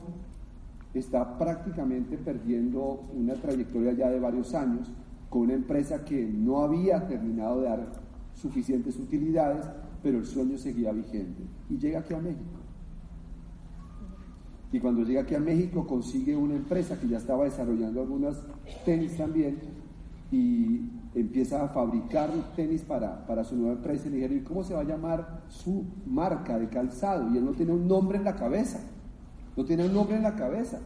está 0.98 1.38
prácticamente 1.38 2.18
perdiendo 2.18 3.08
una 3.14 3.34
trayectoria 3.34 3.92
ya 3.92 4.08
de 4.10 4.20
varios 4.20 4.54
años 4.54 4.90
con 5.28 5.42
una 5.42 5.54
empresa 5.54 6.04
que 6.04 6.24
no 6.24 6.60
había 6.60 7.06
terminado 7.06 7.60
de 7.60 7.68
dar 7.68 7.92
suficientes 8.34 8.96
utilidades, 8.98 9.66
pero 10.02 10.18
el 10.18 10.26
sueño 10.26 10.56
seguía 10.56 10.92
vigente. 10.92 11.42
Y 11.68 11.78
llega 11.78 12.00
aquí 12.00 12.14
a 12.14 12.18
México. 12.18 12.58
Y 14.72 14.80
cuando 14.80 15.02
llega 15.02 15.22
aquí 15.22 15.34
a 15.34 15.40
México 15.40 15.86
consigue 15.86 16.36
una 16.36 16.54
empresa 16.54 16.98
que 16.98 17.08
ya 17.08 17.18
estaba 17.18 17.44
desarrollando 17.44 18.02
algunas 18.02 18.36
tenis 18.84 19.16
también 19.16 19.58
y 20.30 20.82
empieza 21.14 21.64
a 21.64 21.68
fabricar 21.68 22.30
tenis 22.54 22.82
para, 22.82 23.26
para 23.26 23.44
su 23.44 23.56
nueva 23.56 23.72
empresa 23.72 24.06
y 24.06 24.10
le 24.10 24.16
dijeron, 24.16 24.38
¿y 24.38 24.42
cómo 24.42 24.62
se 24.62 24.74
va 24.74 24.80
a 24.80 24.84
llamar 24.84 25.44
su 25.48 25.86
marca 26.06 26.58
de 26.58 26.68
calzado? 26.68 27.32
Y 27.32 27.38
él 27.38 27.44
no 27.46 27.52
tiene 27.52 27.72
un 27.72 27.88
nombre 27.88 28.18
en 28.18 28.24
la 28.24 28.36
cabeza, 28.36 28.80
no 29.58 29.64
tiene 29.64 29.86
un 29.86 29.92
nombre 29.92 30.14
en 30.14 30.22
la 30.22 30.36
cabeza. 30.36 30.78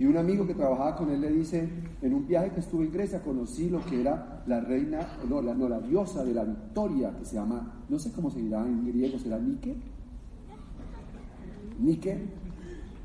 Y 0.00 0.04
un 0.04 0.16
amigo 0.16 0.44
que 0.48 0.54
trabajaba 0.54 0.96
con 0.96 1.10
él 1.10 1.20
le 1.20 1.30
dice, 1.30 1.68
en 2.02 2.12
un 2.12 2.26
viaje 2.26 2.50
que 2.50 2.58
estuve 2.58 2.86
en 2.86 2.92
Grecia 2.92 3.22
conocí 3.22 3.70
lo 3.70 3.84
que 3.86 4.00
era 4.00 4.42
la 4.48 4.60
reina, 4.60 5.06
no 5.28 5.40
la, 5.40 5.78
diosa 5.78 6.24
de 6.24 6.34
la 6.34 6.42
victoria, 6.42 7.16
que 7.16 7.24
se 7.24 7.36
llama, 7.36 7.84
no 7.88 8.00
sé 8.00 8.10
cómo 8.10 8.32
se 8.32 8.40
dirá 8.40 8.66
en 8.66 8.84
griego, 8.84 9.16
¿será 9.20 9.38
Nike? 9.38 9.76
Nike, 11.78 12.18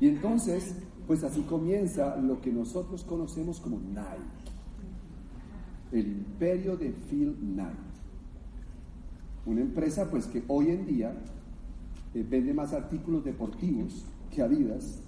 y 0.00 0.08
entonces, 0.08 0.74
pues 1.06 1.22
así 1.22 1.42
comienza 1.42 2.16
lo 2.16 2.40
que 2.40 2.50
nosotros 2.52 3.04
conocemos 3.04 3.60
como 3.60 3.78
Nike, 3.78 4.02
el 5.92 6.08
imperio 6.08 6.76
de 6.76 6.90
Phil 6.90 7.36
Knight. 7.40 7.78
Una 9.46 9.60
empresa 9.60 10.10
pues 10.10 10.26
que 10.26 10.42
hoy 10.48 10.70
en 10.70 10.84
día 10.84 11.14
eh, 12.12 12.26
vende 12.28 12.52
más 12.52 12.72
artículos 12.72 13.24
deportivos 13.24 14.04
que 14.34 14.42
Adidas 14.42 15.00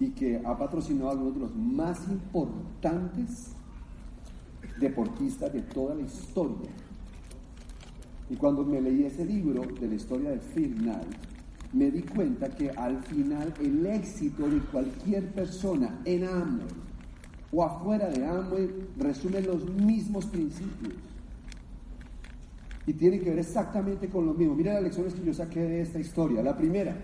y 0.00 0.10
que 0.10 0.40
ha 0.44 0.56
patrocinado 0.56 1.08
a 1.08 1.12
algunos 1.12 1.34
de 1.34 1.40
los 1.40 1.54
más 1.54 2.08
importantes 2.08 3.52
deportistas 4.80 5.52
de 5.52 5.62
toda 5.62 5.94
la 5.94 6.02
historia. 6.02 6.70
Y 8.30 8.36
cuando 8.36 8.64
me 8.64 8.80
leí 8.80 9.04
ese 9.04 9.24
libro 9.24 9.62
de 9.78 9.88
la 9.88 9.94
historia 9.94 10.30
de 10.30 10.38
Phil 10.38 10.90
me 11.72 11.90
di 11.90 12.02
cuenta 12.02 12.48
que 12.50 12.70
al 12.70 13.02
final 13.02 13.52
el 13.60 13.86
éxito 13.86 14.48
de 14.48 14.58
cualquier 14.60 15.32
persona 15.32 16.00
en 16.04 16.24
Amway 16.24 16.66
o 17.52 17.62
afuera 17.62 18.08
de 18.08 18.24
Amway 18.24 18.68
resume 18.98 19.42
los 19.42 19.68
mismos 19.70 20.26
principios. 20.26 20.94
Y 22.86 22.94
tiene 22.94 23.20
que 23.20 23.30
ver 23.30 23.38
exactamente 23.38 24.08
con 24.08 24.26
lo 24.26 24.34
mismo. 24.34 24.54
Mira 24.54 24.74
las 24.74 24.82
lecciones 24.82 25.14
que 25.14 25.24
yo 25.24 25.32
saqué 25.32 25.60
de 25.60 25.82
esta 25.82 26.00
historia. 26.00 26.42
La 26.42 26.56
primera, 26.56 26.96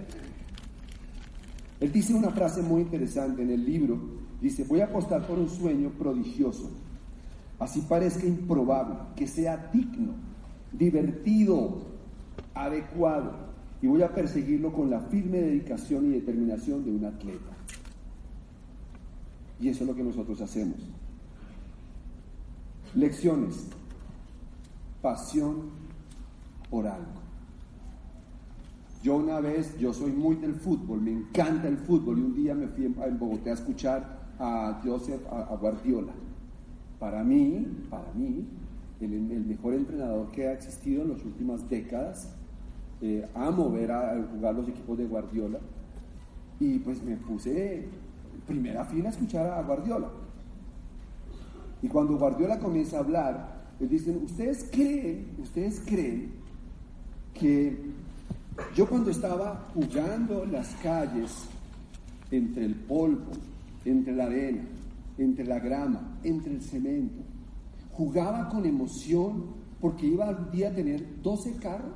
él 1.80 1.92
dice 1.92 2.14
una 2.14 2.30
frase 2.30 2.62
muy 2.62 2.82
interesante 2.82 3.42
en 3.42 3.50
el 3.50 3.64
libro. 3.64 3.98
Dice, 4.40 4.64
voy 4.64 4.80
a 4.80 4.86
apostar 4.86 5.26
por 5.26 5.38
un 5.38 5.48
sueño 5.48 5.90
prodigioso. 5.90 6.70
Así 7.58 7.80
parezca 7.82 8.26
improbable, 8.26 8.94
que 9.16 9.26
sea 9.26 9.70
digno, 9.72 10.12
divertido, 10.72 11.82
adecuado 12.54 13.48
y 13.80 13.86
voy 13.86 14.02
a 14.02 14.12
perseguirlo 14.12 14.72
con 14.72 14.90
la 14.90 15.00
firme 15.00 15.38
dedicación 15.38 16.06
y 16.06 16.14
determinación 16.14 16.84
de 16.84 16.90
un 16.90 17.04
atleta. 17.04 17.52
Y 19.60 19.68
eso 19.68 19.84
es 19.84 19.88
lo 19.88 19.94
que 19.94 20.04
nosotros 20.04 20.40
hacemos. 20.40 20.76
Lecciones. 22.94 23.66
Pasión 25.02 25.70
por 26.70 26.86
algo. 26.86 27.27
Yo 29.02 29.16
una 29.16 29.40
vez, 29.40 29.78
yo 29.78 29.92
soy 29.92 30.10
muy 30.10 30.36
del 30.36 30.54
fútbol, 30.54 31.00
me 31.00 31.12
encanta 31.12 31.68
el 31.68 31.76
fútbol 31.76 32.18
y 32.18 32.22
un 32.22 32.34
día 32.34 32.54
me 32.54 32.66
fui 32.66 32.84
en 32.84 33.18
Bogotá 33.18 33.50
a 33.50 33.54
escuchar 33.54 34.18
a 34.38 34.80
Joseph, 34.84 35.20
a, 35.30 35.54
Guardiola. 35.56 36.12
Para 36.98 37.22
mí, 37.22 37.64
para 37.88 38.12
mí, 38.14 38.44
el, 39.00 39.44
mejor 39.46 39.74
entrenador 39.74 40.30
que 40.32 40.48
ha 40.48 40.52
existido 40.52 41.02
en 41.02 41.10
las 41.10 41.24
últimas 41.24 41.68
décadas 41.68 42.34
eh, 43.00 43.24
amo 43.34 43.70
ver 43.70 43.92
a, 43.92 44.20
jugar 44.32 44.56
los 44.56 44.68
equipos 44.68 44.98
de 44.98 45.06
Guardiola. 45.06 45.60
Y 46.58 46.80
pues 46.80 47.00
me 47.02 47.16
puse 47.16 47.86
primera 48.48 48.84
fila 48.84 49.10
a 49.10 49.12
escuchar 49.12 49.46
a 49.46 49.62
Guardiola. 49.62 50.08
Y 51.82 51.88
cuando 51.88 52.18
Guardiola 52.18 52.58
comienza 52.58 52.96
a 52.96 53.00
hablar, 53.00 53.58
les 53.78 53.88
dicen, 53.88 54.20
¿ustedes 54.24 54.68
creen, 54.72 55.28
ustedes 55.40 55.80
creen 55.86 56.32
que 57.32 57.92
yo 58.74 58.88
cuando 58.88 59.10
estaba 59.10 59.68
jugando 59.74 60.44
en 60.44 60.52
las 60.52 60.74
calles, 60.76 61.48
entre 62.30 62.64
el 62.64 62.74
polvo, 62.74 63.32
entre 63.84 64.14
la 64.14 64.24
arena, 64.24 64.62
entre 65.16 65.44
la 65.44 65.58
grama, 65.58 66.18
entre 66.22 66.54
el 66.54 66.62
cemento, 66.62 67.22
jugaba 67.92 68.48
con 68.48 68.64
emoción 68.66 69.44
porque 69.80 70.06
iba 70.06 70.28
un 70.28 70.50
día 70.50 70.68
a 70.68 70.74
tener 70.74 71.22
12 71.22 71.56
carros? 71.56 71.94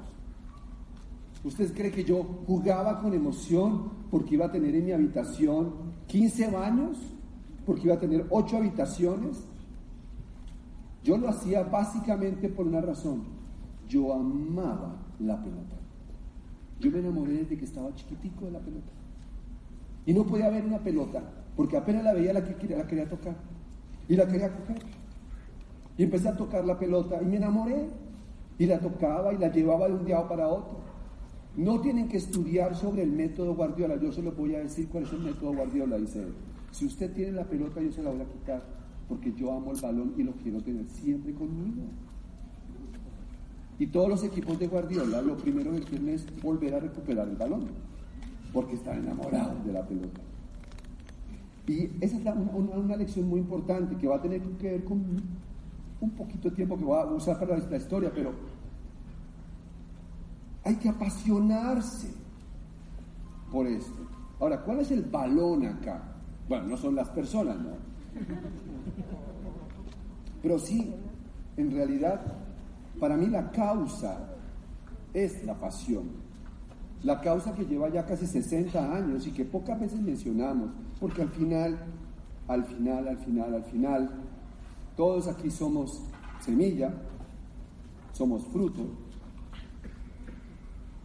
¿Usted 1.44 1.74
cree 1.74 1.90
que 1.90 2.04
yo 2.04 2.22
jugaba 2.46 3.00
con 3.00 3.12
emoción 3.14 3.90
porque 4.10 4.34
iba 4.34 4.46
a 4.46 4.52
tener 4.52 4.74
en 4.76 4.84
mi 4.84 4.92
habitación 4.92 5.72
15 6.06 6.50
baños? 6.50 6.98
¿Porque 7.66 7.84
iba 7.84 7.94
a 7.94 8.00
tener 8.00 8.26
8 8.30 8.56
habitaciones? 8.56 9.44
Yo 11.02 11.16
lo 11.16 11.28
hacía 11.28 11.64
básicamente 11.64 12.48
por 12.48 12.66
una 12.66 12.80
razón. 12.80 13.24
Yo 13.88 14.12
amaba 14.14 14.94
la 15.18 15.42
pelota. 15.42 15.81
Yo 16.82 16.90
me 16.90 16.98
enamoré 16.98 17.34
desde 17.34 17.56
que 17.56 17.64
estaba 17.64 17.94
chiquitico 17.94 18.46
de 18.46 18.50
la 18.50 18.58
pelota. 18.58 18.90
Y 20.04 20.12
no 20.12 20.24
podía 20.24 20.50
ver 20.50 20.64
una 20.64 20.80
pelota 20.80 21.22
porque 21.56 21.76
apenas 21.76 22.02
la 22.02 22.12
veía 22.12 22.32
la, 22.32 22.42
que, 22.42 22.76
la 22.76 22.86
quería 22.86 23.08
tocar. 23.08 23.36
Y 24.08 24.16
la 24.16 24.26
quería 24.26 24.52
coger. 24.52 24.82
Y 25.96 26.02
empecé 26.02 26.28
a 26.28 26.36
tocar 26.36 26.64
la 26.64 26.76
pelota 26.76 27.22
y 27.22 27.26
me 27.26 27.36
enamoré. 27.36 27.88
Y 28.58 28.66
la 28.66 28.80
tocaba 28.80 29.32
y 29.32 29.38
la 29.38 29.52
llevaba 29.52 29.86
de 29.86 29.94
un 29.94 30.04
día 30.04 30.26
para 30.28 30.48
otro. 30.48 30.80
No 31.56 31.80
tienen 31.80 32.08
que 32.08 32.16
estudiar 32.16 32.74
sobre 32.74 33.02
el 33.02 33.12
método 33.12 33.54
Guardiola. 33.54 33.96
Yo 33.96 34.10
se 34.10 34.22
lo 34.22 34.32
voy 34.32 34.56
a 34.56 34.60
decir 34.60 34.88
cuál 34.88 35.04
es 35.04 35.12
el 35.12 35.20
método 35.20 35.54
Guardiola. 35.54 35.98
Dice, 35.98 36.26
si 36.72 36.86
usted 36.86 37.12
tiene 37.12 37.32
la 37.32 37.44
pelota, 37.44 37.80
yo 37.80 37.92
se 37.92 38.02
la 38.02 38.10
voy 38.10 38.22
a 38.22 38.24
quitar 38.24 38.62
porque 39.08 39.32
yo 39.34 39.52
amo 39.52 39.72
el 39.72 39.80
balón 39.80 40.14
y 40.16 40.22
lo 40.24 40.32
quiero 40.32 40.60
tener 40.62 40.88
siempre 40.88 41.32
conmigo. 41.32 41.82
Y 43.82 43.88
todos 43.88 44.08
los 44.08 44.22
equipos 44.22 44.56
de 44.60 44.68
Guardiola 44.68 45.20
lo 45.20 45.36
primero 45.36 45.72
que 45.72 45.80
quieren 45.80 46.10
es 46.10 46.24
volver 46.40 46.72
a 46.72 46.78
recuperar 46.78 47.26
el 47.26 47.34
balón, 47.34 47.66
porque 48.52 48.76
están 48.76 48.98
enamorados 49.00 49.64
de 49.66 49.72
la 49.72 49.84
pelota. 49.84 50.20
Y 51.66 51.90
esa 52.00 52.16
es 52.16 52.22
una, 52.54 52.96
lección 52.96 53.28
muy 53.28 53.40
importante 53.40 53.96
que 53.96 54.06
va 54.06 54.18
a 54.18 54.22
tener 54.22 54.40
que 54.40 54.70
ver 54.70 54.84
con 54.84 55.02
un 56.00 56.10
poquito 56.10 56.48
de 56.48 56.54
tiempo 56.54 56.78
que 56.78 56.84
voy 56.84 56.96
a 56.96 57.06
usar 57.06 57.40
para 57.40 57.56
esta 57.56 57.76
historia, 57.76 58.12
pero 58.14 58.32
hay 60.62 60.76
que 60.76 60.88
apasionarse 60.88 62.06
por 63.50 63.66
esto. 63.66 64.06
Ahora, 64.38 64.62
¿cuál 64.62 64.78
es 64.78 64.92
el 64.92 65.02
balón 65.02 65.66
acá? 65.66 66.00
Bueno, 66.48 66.68
no 66.68 66.76
son 66.76 66.94
las 66.94 67.08
personas, 67.08 67.56
¿no? 67.58 67.70
Pero 70.40 70.56
sí, 70.60 70.94
en 71.56 71.72
realidad, 71.72 72.20
para 72.98 73.16
mí 73.16 73.26
la 73.26 73.50
causa 73.50 74.32
es 75.14 75.44
la 75.44 75.54
pasión. 75.54 76.10
La 77.02 77.20
causa 77.20 77.52
que 77.54 77.64
lleva 77.64 77.88
ya 77.88 78.06
casi 78.06 78.26
60 78.26 78.94
años 78.94 79.26
y 79.26 79.32
que 79.32 79.44
pocas 79.44 79.80
veces 79.80 80.00
mencionamos, 80.00 80.70
porque 81.00 81.22
al 81.22 81.30
final, 81.30 81.78
al 82.46 82.64
final, 82.64 83.08
al 83.08 83.18
final, 83.18 83.54
al 83.54 83.64
final, 83.64 84.10
todos 84.96 85.26
aquí 85.26 85.50
somos 85.50 86.00
semilla, 86.40 86.92
somos 88.12 88.44
fruto, 88.46 88.86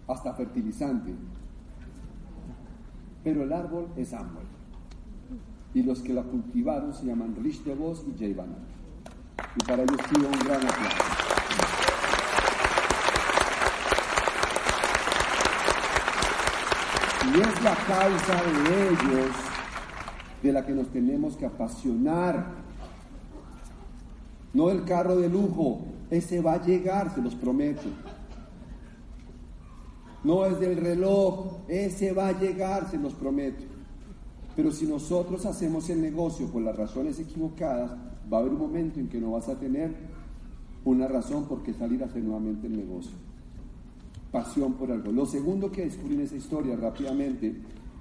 hasta 0.07 0.33
fertilizante, 0.33 1.13
pero 3.23 3.43
el 3.43 3.51
árbol 3.51 3.87
es 3.95 4.13
árbol. 4.13 4.43
Y 5.73 5.83
los 5.83 6.01
que 6.01 6.13
la 6.13 6.23
cultivaron 6.23 6.93
se 6.93 7.05
llaman 7.05 7.35
Rich 7.35 7.63
DeVos 7.63 8.05
y 8.07 8.17
Jay 8.17 8.33
Banner. 8.33 8.57
Y 9.55 9.63
para 9.65 9.83
ellos 9.83 9.99
pido 10.09 10.27
un 10.27 10.39
gran 10.39 10.65
aplauso. 10.65 11.16
Y 17.33 17.39
es 17.39 17.63
la 17.63 17.75
causa 17.75 18.43
de 18.43 18.89
ellos 18.89 19.31
de 20.43 20.53
la 20.53 20.65
que 20.65 20.73
nos 20.73 20.87
tenemos 20.87 21.35
que 21.35 21.45
apasionar. 21.45 22.45
No 24.53 24.69
el 24.69 24.85
carro 24.85 25.17
de 25.17 25.29
lujo, 25.29 25.81
ese 26.09 26.41
va 26.41 26.53
a 26.53 26.63
llegar, 26.63 27.13
se 27.13 27.21
los 27.21 27.35
prometo 27.35 27.89
no 30.27 30.45
es 30.45 30.59
del 30.59 30.75
reloj, 30.75 31.59
ese 31.69 32.11
va 32.11 32.27
a 32.27 32.39
llegar, 32.39 32.91
se 32.91 32.97
los 32.97 33.13
prometo. 33.13 33.63
Pero 34.57 34.71
si 34.71 34.85
nosotros 34.85 35.45
hacemos 35.45 35.89
el 35.89 36.01
negocio 36.01 36.47
por 36.47 36.61
las 36.61 36.75
razones 36.75 37.17
equivocadas, 37.19 37.91
va 38.31 38.37
a 38.37 38.39
haber 38.41 38.51
un 38.51 38.59
momento 38.59 38.99
en 38.99 39.07
que 39.07 39.21
no 39.21 39.31
vas 39.31 39.47
a 39.47 39.57
tener 39.57 39.95
una 40.83 41.07
razón 41.07 41.45
por 41.45 41.63
qué 41.63 41.73
salir 41.73 42.03
a 42.03 42.07
hacer 42.07 42.23
nuevamente 42.23 42.67
el 42.67 42.75
negocio. 42.75 43.13
Pasión 44.31 44.73
por 44.73 44.91
algo. 44.91 45.11
Lo 45.11 45.25
segundo 45.25 45.71
que 45.71 45.85
descubrí 45.85 46.15
en 46.15 46.21
esa 46.21 46.35
historia 46.35 46.75
rápidamente 46.75 47.55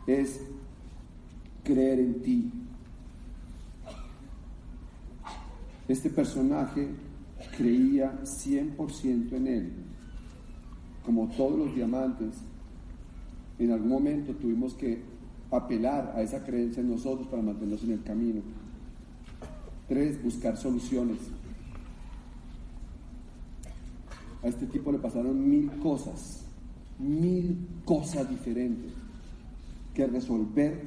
es 0.06 0.40
creer 1.62 2.00
en 2.00 2.22
ti. 2.22 2.52
Este 5.88 6.10
personaje 6.10 6.88
creía 7.56 8.20
100% 8.24 9.32
en 9.32 9.46
él 9.46 9.72
como 11.06 11.28
todos 11.28 11.56
los 11.56 11.74
diamantes, 11.74 12.34
en 13.60 13.70
algún 13.70 13.88
momento 13.88 14.34
tuvimos 14.34 14.74
que 14.74 15.00
apelar 15.52 16.12
a 16.16 16.20
esa 16.20 16.44
creencia 16.44 16.80
en 16.80 16.90
nosotros 16.90 17.28
para 17.28 17.42
mantenernos 17.42 17.84
en 17.84 17.92
el 17.92 18.02
camino. 18.02 18.42
Tres, 19.88 20.20
buscar 20.22 20.56
soluciones. 20.56 21.18
A 24.46 24.48
este 24.48 24.66
tipo 24.66 24.92
le 24.92 24.98
pasaron 24.98 25.48
mil 25.48 25.68
cosas, 25.80 26.44
mil 27.00 27.66
cosas 27.84 28.30
diferentes 28.30 28.92
que 29.92 30.06
resolver, 30.06 30.84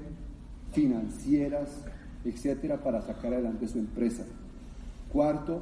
financieras, 0.71 1.83
etcétera, 2.23 2.81
para 2.81 3.01
sacar 3.01 3.33
adelante 3.33 3.67
su 3.67 3.77
empresa. 3.79 4.23
Cuarto, 5.11 5.61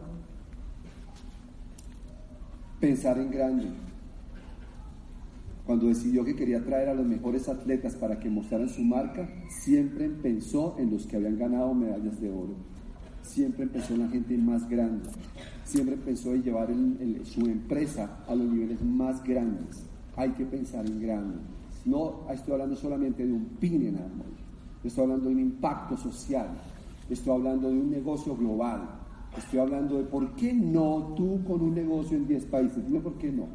pensar 2.79 3.17
en 3.17 3.31
grande 3.31 3.67
cuando 5.65 5.87
decidió 5.87 6.23
que 6.23 6.35
quería 6.35 6.63
traer 6.63 6.89
a 6.89 6.93
los 6.93 7.07
mejores 7.07 7.49
atletas 7.49 7.95
para 7.95 8.19
que 8.19 8.29
mostraran 8.29 8.69
su 8.69 8.83
marca, 8.83 9.27
siempre 9.49 10.07
pensó 10.07 10.75
en 10.77 10.91
los 10.91 11.07
que 11.07 11.15
habían 11.15 11.39
ganado 11.39 11.73
medallas 11.73 12.21
de 12.21 12.29
oro. 12.29 12.53
Siempre 13.23 13.65
pensó 13.65 13.95
en 13.95 14.01
la 14.01 14.07
gente 14.07 14.37
más 14.37 14.69
grande. 14.69 15.09
Siempre 15.67 15.97
pensó 15.97 16.33
en 16.33 16.43
llevar 16.43 16.69
su 17.25 17.41
empresa 17.41 18.23
a 18.25 18.33
los 18.33 18.47
niveles 18.47 18.81
más 18.81 19.21
grandes. 19.21 19.83
Hay 20.15 20.29
que 20.31 20.45
pensar 20.45 20.85
en 20.85 21.01
grande. 21.01 21.35
No 21.83 22.21
estoy 22.31 22.53
hablando 22.53 22.77
solamente 22.77 23.27
de 23.27 23.33
un 23.33 23.43
pin 23.59 23.85
en 23.85 23.95
árbol. 23.97 24.31
Estoy 24.81 25.03
hablando 25.03 25.27
de 25.27 25.35
un 25.35 25.41
impacto 25.41 25.97
social. 25.97 26.47
Estoy 27.09 27.33
hablando 27.33 27.67
de 27.67 27.75
un 27.75 27.91
negocio 27.91 28.33
global. 28.37 28.89
Estoy 29.37 29.59
hablando 29.59 29.97
de 29.97 30.05
por 30.05 30.35
qué 30.35 30.53
no 30.53 31.13
tú 31.17 31.43
con 31.45 31.61
un 31.61 31.75
negocio 31.75 32.15
en 32.15 32.27
10 32.27 32.45
países. 32.45 32.87
Dime 32.87 33.01
por 33.01 33.15
qué 33.15 33.29
no. 33.29 33.47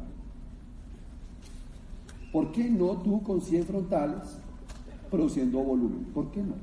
¿Por 2.31 2.51
qué 2.51 2.69
no 2.69 2.97
tú 2.97 3.23
con 3.23 3.41
100 3.41 3.63
frontales 3.63 4.37
produciendo 5.09 5.63
volumen? 5.63 6.05
¿Por 6.13 6.29
qué 6.29 6.43
no? 6.43 6.53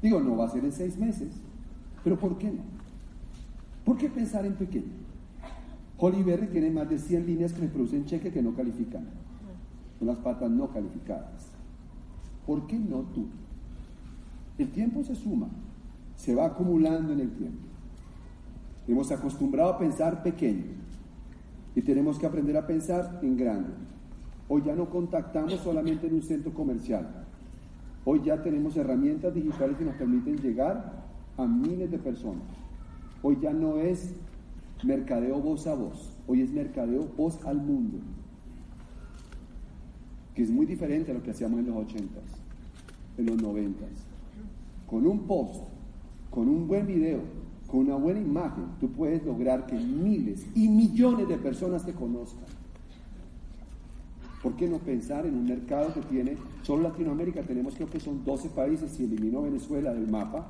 Digo, 0.00 0.20
no 0.20 0.36
va 0.36 0.44
a 0.44 0.50
ser 0.50 0.64
en 0.64 0.70
seis 0.70 0.96
meses, 0.96 1.28
pero 2.04 2.16
¿por 2.16 2.38
qué 2.38 2.52
no? 2.52 2.77
¿Por 3.88 3.96
qué 3.96 4.10
pensar 4.10 4.44
en 4.44 4.52
pequeño? 4.52 4.92
Holly 5.96 6.22
tiene 6.52 6.70
más 6.70 6.90
de 6.90 6.98
100 6.98 7.24
líneas 7.24 7.54
que 7.54 7.62
le 7.62 7.68
producen 7.68 8.04
cheque 8.04 8.30
que 8.30 8.42
no 8.42 8.54
califican. 8.54 9.06
Son 9.98 10.06
las 10.06 10.18
patas 10.18 10.50
no 10.50 10.68
calificadas. 10.68 11.48
¿Por 12.46 12.66
qué 12.66 12.78
no 12.78 12.98
tú? 13.14 13.28
El 14.58 14.68
tiempo 14.72 15.02
se 15.04 15.14
suma, 15.14 15.48
se 16.16 16.34
va 16.34 16.44
acumulando 16.44 17.14
en 17.14 17.20
el 17.20 17.30
tiempo. 17.30 17.62
Hemos 18.86 19.10
acostumbrado 19.10 19.70
a 19.70 19.78
pensar 19.78 20.22
pequeño 20.22 20.66
y 21.74 21.80
tenemos 21.80 22.18
que 22.18 22.26
aprender 22.26 22.58
a 22.58 22.66
pensar 22.66 23.20
en 23.22 23.38
grande. 23.38 23.70
Hoy 24.50 24.64
ya 24.66 24.74
no 24.74 24.90
contactamos 24.90 25.60
solamente 25.60 26.08
en 26.08 26.14
un 26.16 26.22
centro 26.22 26.52
comercial. 26.52 27.24
Hoy 28.04 28.20
ya 28.22 28.42
tenemos 28.42 28.76
herramientas 28.76 29.32
digitales 29.32 29.78
que 29.78 29.86
nos 29.86 29.94
permiten 29.94 30.36
llegar 30.36 30.92
a 31.38 31.46
miles 31.46 31.90
de 31.90 31.98
personas. 31.98 32.57
Hoy 33.22 33.38
ya 33.40 33.52
no 33.52 33.78
es 33.78 34.14
mercadeo 34.84 35.40
voz 35.40 35.66
a 35.66 35.74
voz, 35.74 36.16
hoy 36.26 36.42
es 36.42 36.50
mercadeo 36.52 37.08
voz 37.16 37.44
al 37.44 37.56
mundo, 37.56 37.98
que 40.34 40.42
es 40.42 40.50
muy 40.50 40.66
diferente 40.66 41.10
a 41.10 41.14
lo 41.14 41.22
que 41.22 41.32
hacíamos 41.32 41.58
en 41.58 41.66
los 41.66 41.76
80 41.76 42.20
en 43.18 43.26
los 43.26 43.42
90 43.42 43.84
Con 44.86 45.06
un 45.06 45.26
post, 45.26 45.64
con 46.30 46.48
un 46.48 46.66
buen 46.68 46.86
video, 46.86 47.20
con 47.66 47.80
una 47.80 47.96
buena 47.96 48.20
imagen, 48.20 48.64
tú 48.80 48.90
puedes 48.92 49.24
lograr 49.24 49.66
que 49.66 49.74
miles 49.74 50.46
y 50.54 50.68
millones 50.68 51.28
de 51.28 51.36
personas 51.36 51.84
te 51.84 51.92
conozcan. 51.92 52.46
¿Por 54.42 54.54
qué 54.54 54.68
no 54.68 54.78
pensar 54.78 55.26
en 55.26 55.34
un 55.34 55.46
mercado 55.46 55.92
que 55.92 56.00
tiene, 56.02 56.36
solo 56.62 56.84
Latinoamérica 56.84 57.42
tenemos 57.42 57.74
creo 57.74 57.90
que 57.90 57.98
son 57.98 58.24
12 58.24 58.50
países, 58.50 58.92
si 58.92 59.04
elimino 59.04 59.42
Venezuela 59.42 59.92
del 59.92 60.06
mapa, 60.06 60.46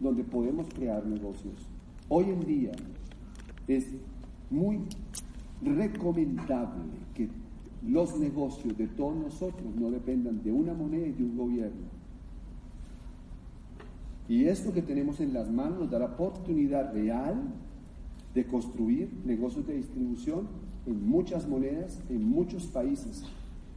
donde 0.00 0.22
podemos 0.22 0.68
crear 0.72 1.04
negocios? 1.04 1.66
Hoy 2.08 2.26
en 2.26 2.40
día 2.46 2.72
es 3.66 3.86
muy 4.48 4.78
recomendable 5.60 6.84
que 7.14 7.28
los 7.84 8.16
negocios 8.18 8.76
de 8.76 8.86
todos 8.86 9.16
nosotros 9.16 9.74
no 9.74 9.90
dependan 9.90 10.42
de 10.42 10.52
una 10.52 10.72
moneda 10.72 11.06
y 11.06 11.12
de 11.12 11.24
un 11.24 11.36
gobierno. 11.36 11.86
Y 14.28 14.44
esto 14.44 14.72
que 14.72 14.82
tenemos 14.82 15.20
en 15.20 15.32
las 15.34 15.50
manos 15.50 15.80
nos 15.80 15.90
da 15.90 15.98
la 15.98 16.06
oportunidad 16.06 16.92
real 16.92 17.42
de 18.34 18.46
construir 18.46 19.10
negocios 19.24 19.66
de 19.66 19.74
distribución 19.74 20.48
en 20.86 21.08
muchas 21.08 21.48
monedas, 21.48 22.00
en 22.08 22.28
muchos 22.28 22.66
países 22.66 23.24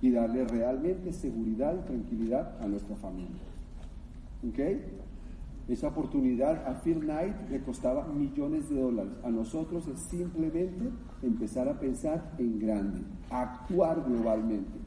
y 0.02 0.12
darle 0.12 0.46
realmente 0.46 1.14
seguridad 1.14 1.76
y 1.80 1.88
tranquilidad 1.88 2.62
a 2.62 2.68
nuestra 2.68 2.96
familia. 2.96 3.42
¿Ok? 4.48 4.60
Esa 5.70 5.90
oportunidad 5.90 6.68
a 6.68 6.82
Phil 6.82 7.00
Knight 7.02 7.48
le 7.52 7.62
costaba 7.62 8.08
millones 8.08 8.70
de 8.70 8.82
dólares. 8.82 9.14
A 9.24 9.30
nosotros 9.30 9.88
es 9.88 10.00
simplemente 10.00 10.90
empezar 11.22 11.70
a 11.70 11.80
pensar 11.80 12.34
en 12.40 12.60
grande, 12.60 13.02
actuar 13.30 14.04
globalmente. 14.04 14.80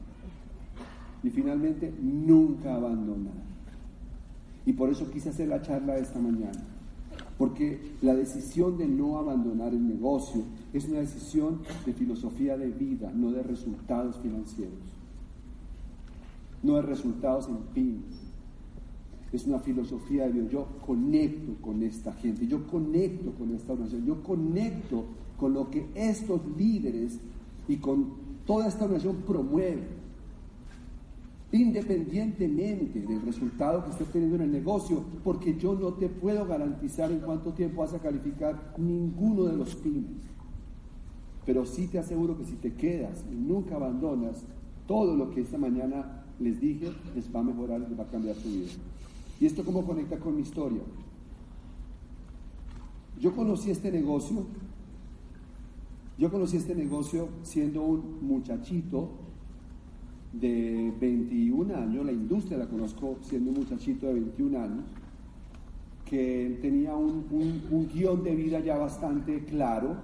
Y 1.23 1.29
finalmente, 1.29 1.93
nunca 2.01 2.75
abandonar. 2.75 3.33
Y 4.65 4.73
por 4.73 4.89
eso 4.89 5.09
quise 5.09 5.29
hacer 5.29 5.47
la 5.47 5.61
charla 5.61 5.97
esta 5.97 6.19
mañana. 6.19 6.61
Porque 7.37 7.95
la 8.01 8.13
decisión 8.13 8.77
de 8.77 8.85
no 8.85 9.17
abandonar 9.17 9.73
el 9.73 9.87
negocio 9.87 10.43
es 10.73 10.83
una 10.89 10.99
decisión 10.99 11.61
de 11.85 11.93
filosofía 11.93 12.57
de 12.57 12.67
vida, 12.71 13.09
no 13.15 13.31
de 13.31 13.41
resultados 13.41 14.19
financieros. 14.19 14.73
No 16.61 16.75
de 16.75 16.81
resultados 16.81 17.47
en 17.47 17.57
pins. 17.73 18.32
Es 19.33 19.45
una 19.45 19.59
filosofía 19.59 20.27
de 20.27 20.31
vida. 20.31 20.47
Yo 20.49 20.67
conecto 20.85 21.55
con 21.61 21.83
esta 21.83 22.13
gente, 22.13 22.47
yo 22.47 22.65
conecto 22.67 23.31
con 23.31 23.53
esta 23.53 23.73
organización, 23.73 24.05
yo 24.05 24.23
conecto 24.23 25.05
con 25.37 25.53
lo 25.53 25.69
que 25.69 25.87
estos 25.95 26.39
líderes 26.55 27.19
y 27.67 27.77
con 27.77 28.13
toda 28.45 28.67
esta 28.67 28.87
nación 28.87 29.17
promueven 29.27 30.03
independientemente 31.53 32.99
del 33.01 33.21
resultado 33.21 33.85
que 33.85 33.91
esté 33.91 34.05
teniendo 34.05 34.37
en 34.37 34.41
el 34.41 34.51
negocio, 34.51 35.03
porque 35.23 35.55
yo 35.55 35.75
no 35.75 35.93
te 35.93 36.09
puedo 36.09 36.47
garantizar 36.47 37.11
en 37.11 37.19
cuánto 37.19 37.53
tiempo 37.53 37.81
vas 37.81 37.93
a 37.93 37.99
calificar 37.99 38.73
ninguno 38.77 39.43
de 39.43 39.55
los 39.55 39.75
pymes. 39.75 40.23
Pero 41.45 41.65
sí 41.65 41.87
te 41.87 41.99
aseguro 41.99 42.37
que 42.37 42.45
si 42.45 42.55
te 42.55 42.73
quedas 42.73 43.23
y 43.31 43.35
nunca 43.35 43.75
abandonas, 43.75 44.43
todo 44.87 45.15
lo 45.15 45.29
que 45.29 45.41
esta 45.41 45.59
mañana 45.59 46.23
les 46.39 46.59
dije 46.59 46.91
les 47.15 47.33
va 47.33 47.41
a 47.41 47.43
mejorar 47.43 47.81
y 47.81 47.89
les 47.89 47.99
va 47.99 48.03
a 48.03 48.07
cambiar 48.07 48.35
su 48.35 48.49
vida. 48.49 48.71
¿Y 49.43 49.45
esto 49.45 49.65
cómo 49.65 49.85
conecta 49.85 50.17
con 50.19 50.37
mi 50.37 50.41
historia? 50.41 50.79
Yo 53.19 53.35
conocí 53.35 53.71
este 53.71 53.91
negocio, 53.91 54.45
yo 56.17 56.31
conocí 56.31 56.55
este 56.55 56.73
negocio 56.73 57.27
siendo 57.41 57.83
un 57.83 58.25
muchachito 58.25 59.09
de 60.31 60.93
21 60.97 61.75
años, 61.75 62.05
la 62.05 62.13
industria 62.13 62.57
la 62.57 62.67
conozco 62.67 63.17
siendo 63.21 63.49
un 63.49 63.57
muchachito 63.57 64.07
de 64.07 64.13
21 64.13 64.59
años, 64.61 64.85
que 66.05 66.57
tenía 66.61 66.95
un, 66.95 67.25
un, 67.69 67.89
guion 67.93 68.23
de 68.23 68.35
vida 68.35 68.61
ya 68.61 68.77
bastante 68.77 69.43
claro, 69.43 69.97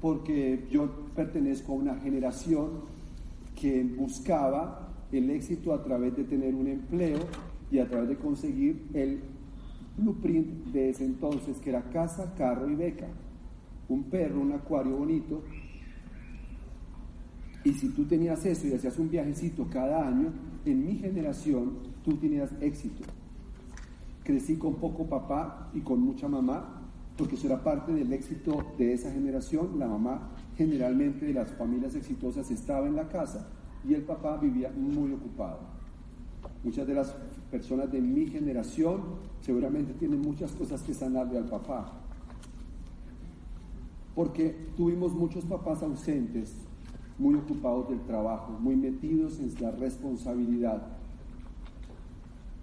porque 0.00 0.66
yo 0.68 0.90
pertenezco 1.14 1.74
a 1.74 1.76
una 1.76 1.94
generación 1.94 2.70
que 3.54 3.84
buscaba 3.84 4.88
el 5.12 5.30
éxito 5.30 5.72
a 5.72 5.80
través 5.84 6.16
de 6.16 6.24
tener 6.24 6.56
un 6.56 6.66
empleo 6.66 7.20
y 7.70 7.78
a 7.78 7.88
través 7.88 8.08
de 8.08 8.16
conseguir 8.16 8.88
el 8.94 9.20
blueprint 9.96 10.66
de 10.72 10.90
ese 10.90 11.04
entonces, 11.04 11.58
que 11.58 11.70
era 11.70 11.82
casa, 11.90 12.34
carro 12.36 12.68
y 12.70 12.74
beca. 12.74 13.08
Un 13.88 14.04
perro, 14.04 14.40
un 14.40 14.52
acuario 14.52 14.96
bonito, 14.96 15.42
y 17.62 17.72
si 17.74 17.90
tú 17.90 18.04
tenías 18.04 18.44
eso 18.46 18.66
y 18.66 18.72
hacías 18.72 18.98
un 18.98 19.10
viajecito 19.10 19.68
cada 19.70 20.06
año, 20.08 20.32
en 20.64 20.84
mi 20.84 20.96
generación 20.96 21.74
tú 22.02 22.16
tenías 22.16 22.50
éxito. 22.60 23.04
Crecí 24.24 24.56
con 24.56 24.76
poco 24.76 25.06
papá 25.06 25.70
y 25.74 25.80
con 25.80 26.00
mucha 26.00 26.26
mamá, 26.26 26.82
porque 27.18 27.34
eso 27.34 27.46
era 27.46 27.62
parte 27.62 27.92
del 27.92 28.12
éxito 28.12 28.64
de 28.78 28.94
esa 28.94 29.12
generación. 29.12 29.78
La 29.78 29.88
mamá 29.88 30.30
generalmente 30.56 31.26
de 31.26 31.34
las 31.34 31.52
familias 31.52 31.94
exitosas 31.94 32.50
estaba 32.50 32.86
en 32.86 32.96
la 32.96 33.08
casa 33.08 33.48
y 33.86 33.92
el 33.92 34.02
papá 34.02 34.38
vivía 34.38 34.70
muy 34.70 35.12
ocupado. 35.12 35.60
Muchas 36.64 36.86
de 36.86 36.94
las 36.94 37.14
personas 37.50 37.90
de 37.90 38.00
mi 38.00 38.26
generación 38.26 39.02
seguramente 39.40 39.92
tienen 39.94 40.20
muchas 40.20 40.52
cosas 40.52 40.82
que 40.82 40.94
sanarle 40.94 41.38
al 41.38 41.46
papá, 41.46 41.92
porque 44.14 44.54
tuvimos 44.76 45.12
muchos 45.12 45.44
papás 45.44 45.82
ausentes 45.82 46.54
muy 47.18 47.34
ocupados 47.34 47.88
del 47.88 48.00
trabajo, 48.00 48.52
muy 48.60 48.76
metidos 48.76 49.38
en 49.40 49.52
la 49.60 49.70
responsabilidad. 49.72 50.86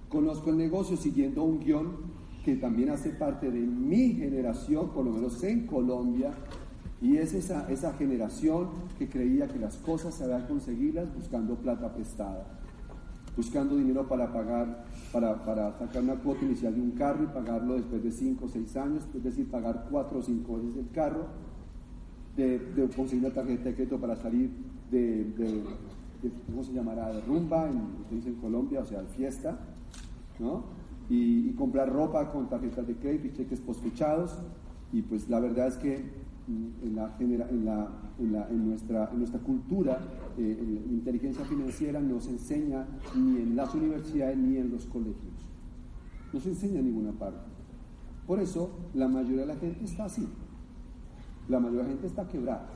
Conozco 0.09 0.49
el 0.49 0.57
negocio 0.57 0.97
siguiendo 0.97 1.43
un 1.43 1.59
guion 1.59 2.17
que 2.43 2.55
también 2.55 2.89
hace 2.89 3.09
parte 3.09 3.51
de 3.51 3.59
mi 3.59 4.13
generación, 4.13 4.89
por 4.89 5.05
lo 5.05 5.11
menos 5.11 5.43
en 5.43 5.67
Colombia, 5.67 6.31
y 7.01 7.17
es 7.17 7.33
esa, 7.33 7.69
esa 7.69 7.93
generación 7.93 8.69
que 8.97 9.07
creía 9.07 9.47
que 9.47 9.59
las 9.59 9.77
cosas 9.77 10.15
se 10.15 10.23
habían 10.23 10.47
conseguirlas 10.47 11.13
buscando 11.13 11.55
plata 11.55 11.93
prestada, 11.93 12.59
buscando 13.37 13.75
dinero 13.75 14.07
para 14.07 14.33
pagar, 14.33 14.85
para, 15.11 15.45
para 15.45 15.77
sacar 15.77 16.01
una 16.01 16.15
cuota 16.15 16.43
inicial 16.43 16.73
de 16.73 16.81
un 16.81 16.91
carro 16.91 17.23
y 17.23 17.27
pagarlo 17.27 17.75
después 17.75 18.03
de 18.03 18.11
5 18.11 18.43
o 18.43 18.49
6 18.49 18.77
años, 18.77 19.03
es 19.15 19.23
decir, 19.23 19.49
pagar 19.49 19.85
4 19.91 20.17
o 20.17 20.21
5 20.23 20.57
veces 20.57 20.75
el 20.77 20.89
carro, 20.89 21.27
de, 22.35 22.89
conseguir 22.95 23.25
una 23.25 23.33
tarjeta 23.33 23.65
de 23.65 23.75
crédito 23.75 23.99
para 23.99 24.15
salir 24.15 24.49
de, 24.89 25.63
¿cómo 26.47 26.63
se 26.63 26.73
llamará?, 26.73 27.13
de 27.13 27.21
rumba, 27.21 27.69
en, 27.69 28.21
en 28.25 28.35
Colombia, 28.35 28.81
o 28.81 28.85
sea, 28.85 29.03
de 29.03 29.07
fiesta, 29.09 29.59
¿no? 30.39 30.63
Y, 31.09 31.51
comprar 31.51 31.91
ropa 31.91 32.31
con 32.31 32.49
tarjetas 32.49 32.87
de 32.87 32.95
crédito 32.95 33.27
y 33.27 33.33
cheques 33.33 33.61
posfechados. 33.61 34.37
Y 34.91 35.01
pues 35.01 35.29
la 35.29 35.39
verdad 35.39 35.67
es 35.67 35.75
que 35.75 36.26
en, 36.47 36.95
la, 36.95 37.15
en, 37.19 37.37
la, 37.37 37.49
en, 38.19 38.31
la, 38.31 38.47
en, 38.49 38.69
nuestra, 38.69 39.09
en 39.11 39.19
nuestra 39.19 39.39
cultura, 39.39 39.99
eh, 40.37 40.83
la 40.87 40.93
inteligencia 40.93 41.43
financiera 41.45 41.99
no 41.99 42.21
se 42.21 42.31
enseña 42.31 42.85
ni 43.15 43.41
en 43.41 43.55
las 43.55 43.73
universidades 43.75 44.37
ni 44.37 44.57
en 44.57 44.71
los 44.71 44.85
colegios. 44.85 45.33
No 46.31 46.39
se 46.39 46.49
enseña 46.49 46.79
en 46.79 46.85
ninguna 46.85 47.11
parte. 47.11 47.39
Por 48.25 48.39
eso 48.39 48.71
la 48.93 49.07
mayoría 49.07 49.41
de 49.41 49.47
la 49.47 49.55
gente 49.55 49.83
está 49.83 50.05
así. 50.05 50.27
La 51.49 51.59
mayoría 51.59 51.83
de 51.83 51.87
la 51.87 51.93
gente 51.93 52.07
está 52.07 52.27
quebrada 52.27 52.67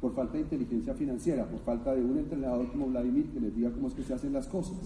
por 0.00 0.14
falta 0.14 0.34
de 0.34 0.40
inteligencia 0.40 0.94
financiera, 0.94 1.46
por 1.46 1.60
falta 1.60 1.94
de 1.94 2.04
un 2.04 2.18
entrenador 2.18 2.70
como 2.70 2.86
Vladimir 2.86 3.30
que 3.30 3.40
les 3.40 3.54
diga 3.56 3.70
cómo 3.72 3.88
es 3.88 3.94
que 3.94 4.02
se 4.02 4.14
hacen 4.14 4.32
las 4.32 4.46
cosas. 4.46 4.76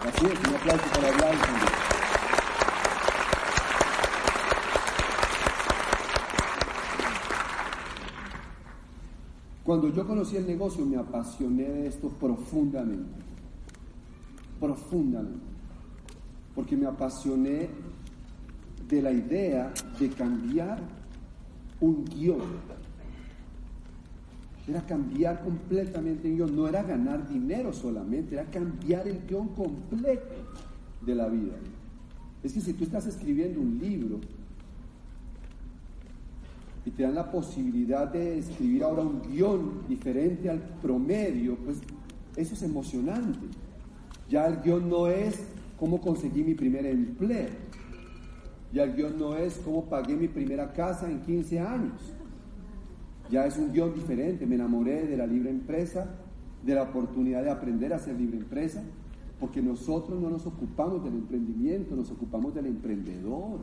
Así 0.00 0.26
es, 0.26 0.48
un 0.48 0.54
aplauso 0.54 0.84
para 0.94 1.16
Vladimir. 1.16 1.87
Cuando 9.68 9.90
yo 9.90 10.06
conocí 10.06 10.34
el 10.34 10.46
negocio 10.46 10.86
me 10.86 10.96
apasioné 10.96 11.64
de 11.64 11.88
esto 11.88 12.08
profundamente, 12.08 13.20
profundamente, 14.58 15.44
porque 16.54 16.74
me 16.74 16.86
apasioné 16.86 17.68
de 18.88 19.02
la 19.02 19.12
idea 19.12 19.70
de 20.00 20.08
cambiar 20.08 20.80
un 21.82 22.02
guion. 22.06 22.40
Era 24.66 24.80
cambiar 24.86 25.44
completamente 25.44 26.28
el 26.28 26.36
guion, 26.36 26.56
no 26.56 26.66
era 26.66 26.82
ganar 26.82 27.28
dinero 27.28 27.70
solamente, 27.70 28.36
era 28.36 28.46
cambiar 28.46 29.06
el 29.06 29.26
guion 29.26 29.48
completo 29.48 30.34
de 31.04 31.14
la 31.14 31.28
vida. 31.28 31.56
Es 32.42 32.54
que 32.54 32.62
si 32.62 32.72
tú 32.72 32.84
estás 32.84 33.06
escribiendo 33.06 33.60
un 33.60 33.78
libro 33.78 34.18
y 36.88 36.90
te 36.90 37.02
dan 37.02 37.14
la 37.14 37.30
posibilidad 37.30 38.08
de 38.08 38.38
escribir 38.38 38.82
ahora 38.82 39.02
un 39.02 39.20
guion 39.20 39.82
diferente 39.86 40.48
al 40.48 40.60
promedio, 40.80 41.56
pues 41.56 41.78
eso 42.34 42.54
es 42.54 42.62
emocionante. 42.62 43.46
Ya 44.30 44.46
el 44.46 44.62
guion 44.62 44.88
no 44.88 45.06
es 45.06 45.42
cómo 45.78 46.00
conseguí 46.00 46.42
mi 46.42 46.54
primer 46.54 46.86
empleo 46.86 47.68
ya 48.72 48.84
el 48.84 48.94
guion 48.94 49.18
no 49.18 49.34
es 49.34 49.60
cómo 49.64 49.86
pagué 49.86 50.14
mi 50.14 50.28
primera 50.28 50.72
casa 50.72 51.10
en 51.10 51.20
15 51.22 51.60
años. 51.60 52.14
Ya 53.30 53.46
es 53.46 53.56
un 53.56 53.72
guion 53.72 53.94
diferente. 53.94 54.46
Me 54.46 54.56
enamoré 54.56 55.06
de 55.06 55.16
la 55.16 55.26
libre 55.26 55.50
empresa, 55.50 56.06
de 56.64 56.74
la 56.74 56.82
oportunidad 56.82 57.42
de 57.42 57.50
aprender 57.50 57.94
a 57.94 57.98
ser 57.98 58.18
libre 58.18 58.36
empresa, 58.36 58.82
porque 59.40 59.62
nosotros 59.62 60.20
no 60.20 60.28
nos 60.28 60.46
ocupamos 60.46 61.02
del 61.02 61.14
emprendimiento, 61.14 61.96
nos 61.96 62.10
ocupamos 62.10 62.54
del 62.54 62.66
emprendedor. 62.66 63.60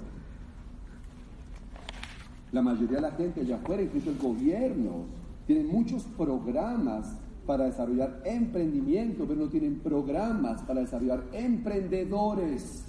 La 2.51 2.61
mayoría 2.61 2.97
de 2.97 3.01
la 3.01 3.11
gente 3.11 3.41
allá 3.41 3.55
afuera, 3.55 3.83
incluso 3.83 4.11
el 4.11 4.17
gobierno, 4.17 5.05
tienen 5.45 5.67
muchos 5.67 6.03
programas 6.17 7.17
para 7.45 7.65
desarrollar 7.65 8.21
emprendimiento, 8.25 9.25
pero 9.27 9.41
no 9.41 9.49
tienen 9.49 9.79
programas 9.79 10.61
para 10.63 10.81
desarrollar 10.81 11.23
emprendedores. 11.33 12.85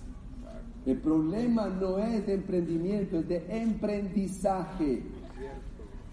El 0.86 0.98
problema 0.98 1.68
no 1.68 1.98
es 1.98 2.26
de 2.26 2.34
emprendimiento, 2.34 3.18
es 3.18 3.28
de 3.28 3.44
emprendizaje, 3.48 5.02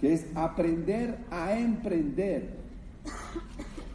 que 0.02 0.14
es 0.14 0.26
aprender 0.36 1.20
a 1.30 1.58
emprender. 1.58 2.64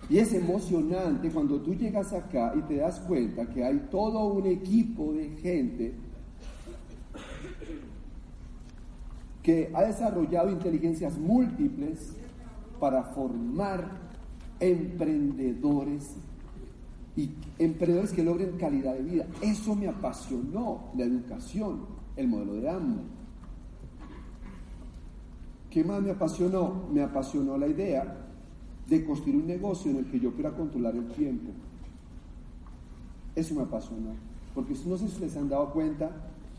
Y 0.09 0.19
es 0.19 0.33
emocionante 0.33 1.31
cuando 1.31 1.61
tú 1.61 1.75
llegas 1.75 2.13
acá 2.13 2.55
y 2.57 2.63
te 2.63 2.77
das 2.77 3.01
cuenta 3.01 3.47
que 3.47 3.63
hay 3.63 3.89
todo 3.91 4.33
un 4.33 4.47
equipo 4.47 5.13
de 5.13 5.29
gente 5.31 5.93
que 9.49 9.71
ha 9.73 9.83
desarrollado 9.83 10.51
inteligencias 10.51 11.17
múltiples 11.17 12.13
para 12.79 13.03
formar 13.03 13.93
emprendedores 14.61 16.17
y 17.17 17.31
emprendedores 17.59 18.13
que 18.13 18.23
logren 18.23 18.59
calidad 18.59 18.93
de 18.93 19.03
vida. 19.05 19.27
Eso 19.41 19.75
me 19.75 19.89
apasionó, 19.89 20.91
la 20.99 21.05
educación, 21.05 21.87
el 22.17 22.29
modelo 22.29 22.57
de 22.57 22.69
AMO. 22.69 23.01
¿Qué 25.71 25.83
más 25.83 26.03
me 26.03 26.11
apasionó? 26.11 26.87
Me 26.93 27.03
apasionó 27.03 27.57
la 27.57 27.69
idea 27.69 28.19
de 28.87 29.03
construir 29.03 29.37
un 29.37 29.47
negocio 29.47 29.91
en 29.91 29.97
el 29.97 30.11
que 30.11 30.21
yo 30.21 30.31
pudiera 30.31 30.55
controlar 30.55 30.95
el 30.95 31.09
tiempo. 31.13 31.53
Eso 33.35 33.55
me 33.55 33.63
apasionó. 33.63 34.11
Porque 34.55 34.75
no 34.85 34.99
sé 34.99 35.09
si 35.09 35.19
les 35.21 35.35
han 35.39 35.49
dado 35.49 35.71
cuenta, 35.73 36.11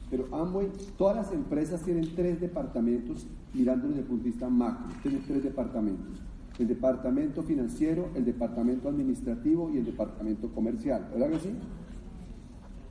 pero 0.10 0.26
Amway, 0.36 0.70
todas 0.97 1.16
las 1.16 1.32
empresas 1.32 1.82
tienen 1.84 2.16
tres 2.16 2.41
departamentos 2.41 3.28
mirando 3.53 3.88
desde 3.88 4.01
el 4.01 4.07
punto 4.07 4.24
de 4.24 4.30
vista 4.32 4.49
macro. 4.49 4.88
Tienen 5.01 5.22
tres 5.26 5.43
departamentos 5.43 6.22
el 6.60 6.68
departamento 6.68 7.41
financiero, 7.41 8.10
el 8.16 8.26
departamento 8.26 8.89
administrativo 8.89 9.72
y 9.74 9.78
el 9.78 9.86
departamento 9.86 10.49
comercial. 10.49 11.07
¿Verdad 11.12 11.32
que 11.32 11.39
sí? 11.39 11.49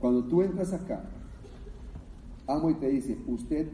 Cuando 0.01 0.23
tú 0.23 0.41
entras 0.41 0.73
acá, 0.73 1.03
amo 2.47 2.71
y 2.71 2.73
te 2.75 2.89
dice, 2.89 3.15
usted 3.27 3.67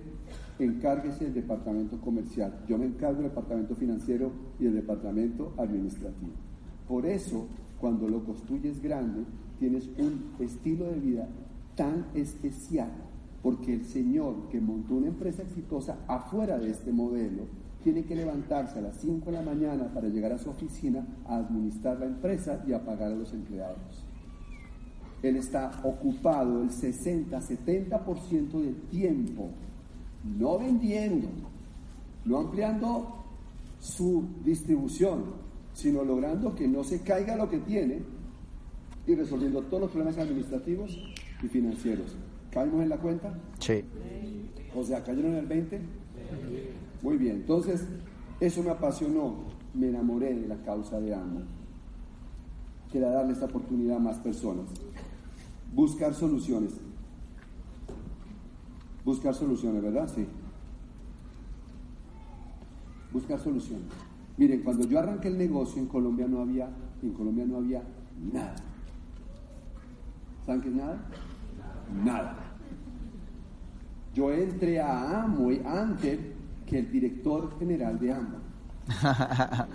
encárguese 0.59 1.25
del 1.25 1.33
departamento 1.33 1.99
comercial, 2.01 2.61
yo 2.67 2.77
me 2.77 2.85
encargo 2.85 3.21
del 3.21 3.29
departamento 3.29 3.73
financiero 3.75 4.31
y 4.59 4.65
del 4.65 4.75
departamento 4.75 5.53
administrativo. 5.57 6.33
Por 6.89 7.05
eso, 7.05 7.47
cuando 7.79 8.09
lo 8.09 8.23
construyes 8.25 8.81
grande, 8.81 9.23
tienes 9.59 9.89
un 9.97 10.31
estilo 10.39 10.85
de 10.87 10.99
vida 10.99 11.29
tan 11.75 12.07
especial, 12.15 12.91
porque 13.45 13.75
el 13.75 13.85
señor 13.85 14.49
que 14.49 14.59
montó 14.59 14.95
una 14.95 15.09
empresa 15.09 15.43
exitosa 15.43 15.99
afuera 16.07 16.57
de 16.57 16.71
este 16.71 16.91
modelo, 16.91 17.43
tiene 17.83 18.03
que 18.03 18.15
levantarse 18.15 18.79
a 18.79 18.81
las 18.81 18.97
5 19.01 19.23
de 19.27 19.31
la 19.33 19.43
mañana 19.43 19.93
para 19.93 20.07
llegar 20.07 20.31
a 20.31 20.39
su 20.39 20.49
oficina 20.49 21.05
a 21.27 21.35
administrar 21.35 21.99
la 21.99 22.07
empresa 22.07 22.63
y 22.67 22.73
a 22.73 22.83
pagar 22.83 23.11
a 23.11 23.15
los 23.15 23.31
empleados. 23.33 24.03
Él 25.21 25.35
está 25.35 25.79
ocupado 25.83 26.63
el 26.63 26.71
60-70% 26.71 28.49
del 28.59 28.81
tiempo, 28.89 29.51
no 30.23 30.57
vendiendo, 30.57 31.27
no 32.25 32.39
ampliando 32.39 33.25
su 33.79 34.23
distribución, 34.43 35.23
sino 35.75 36.03
logrando 36.03 36.55
que 36.55 36.67
no 36.67 36.83
se 36.83 37.01
caiga 37.01 37.35
lo 37.35 37.47
que 37.47 37.59
tiene 37.59 38.01
y 39.05 39.13
resolviendo 39.13 39.61
todos 39.61 39.81
los 39.81 39.91
problemas 39.91 40.17
administrativos 40.17 40.97
y 41.43 41.47
financieros. 41.47 42.15
¿Caemos 42.55 42.81
en 42.83 42.87
la 42.87 42.97
cuenta? 42.97 43.33
Sí. 43.59 43.83
O 44.73 44.81
sea, 44.81 45.03
¿cayeron 45.03 45.33
en 45.33 45.39
el 45.39 45.45
20? 45.45 45.81
Muy 47.01 47.17
bien, 47.17 47.35
entonces 47.35 47.85
eso 48.39 48.63
me 48.63 48.69
apasionó, 48.69 49.35
me 49.73 49.89
enamoré 49.89 50.33
de 50.33 50.47
la 50.47 50.55
causa 50.63 51.01
de 51.01 51.13
Amo. 51.13 51.41
Quiero 52.89 53.09
darle 53.09 53.33
esta 53.33 53.47
oportunidad 53.47 53.97
a 53.97 53.99
más 53.99 54.19
personas. 54.19 54.67
Buscar 55.73 56.13
soluciones. 56.13 56.75
Buscar 59.03 59.35
soluciones, 59.35 59.83
¿verdad? 59.83 60.09
Sí. 60.15 60.25
Buscar 63.11 63.37
soluciones. 63.37 63.87
Miren, 64.37 64.63
cuando 64.63 64.87
yo 64.87 64.97
arranqué 64.97 65.27
el 65.27 65.37
negocio 65.37 65.81
en 65.81 65.89
Colombia 65.89 66.25
no 66.25 66.39
había, 66.39 66.69
en 67.03 67.11
Colombia 67.11 67.45
no 67.45 67.57
había 67.57 67.83
nada. 68.31 68.55
¿Saben 70.45 70.61
qué 70.61 70.69
es 70.69 70.75
nada? 70.75 71.05
Nada. 72.01 72.44
Yo 74.15 74.31
entré 74.31 74.79
a 74.79 75.23
Amway 75.23 75.61
antes 75.65 76.17
que 76.65 76.79
el 76.79 76.89
director 76.89 77.59
general 77.59 77.99
de 77.99 78.13
AMBA. 78.13 78.39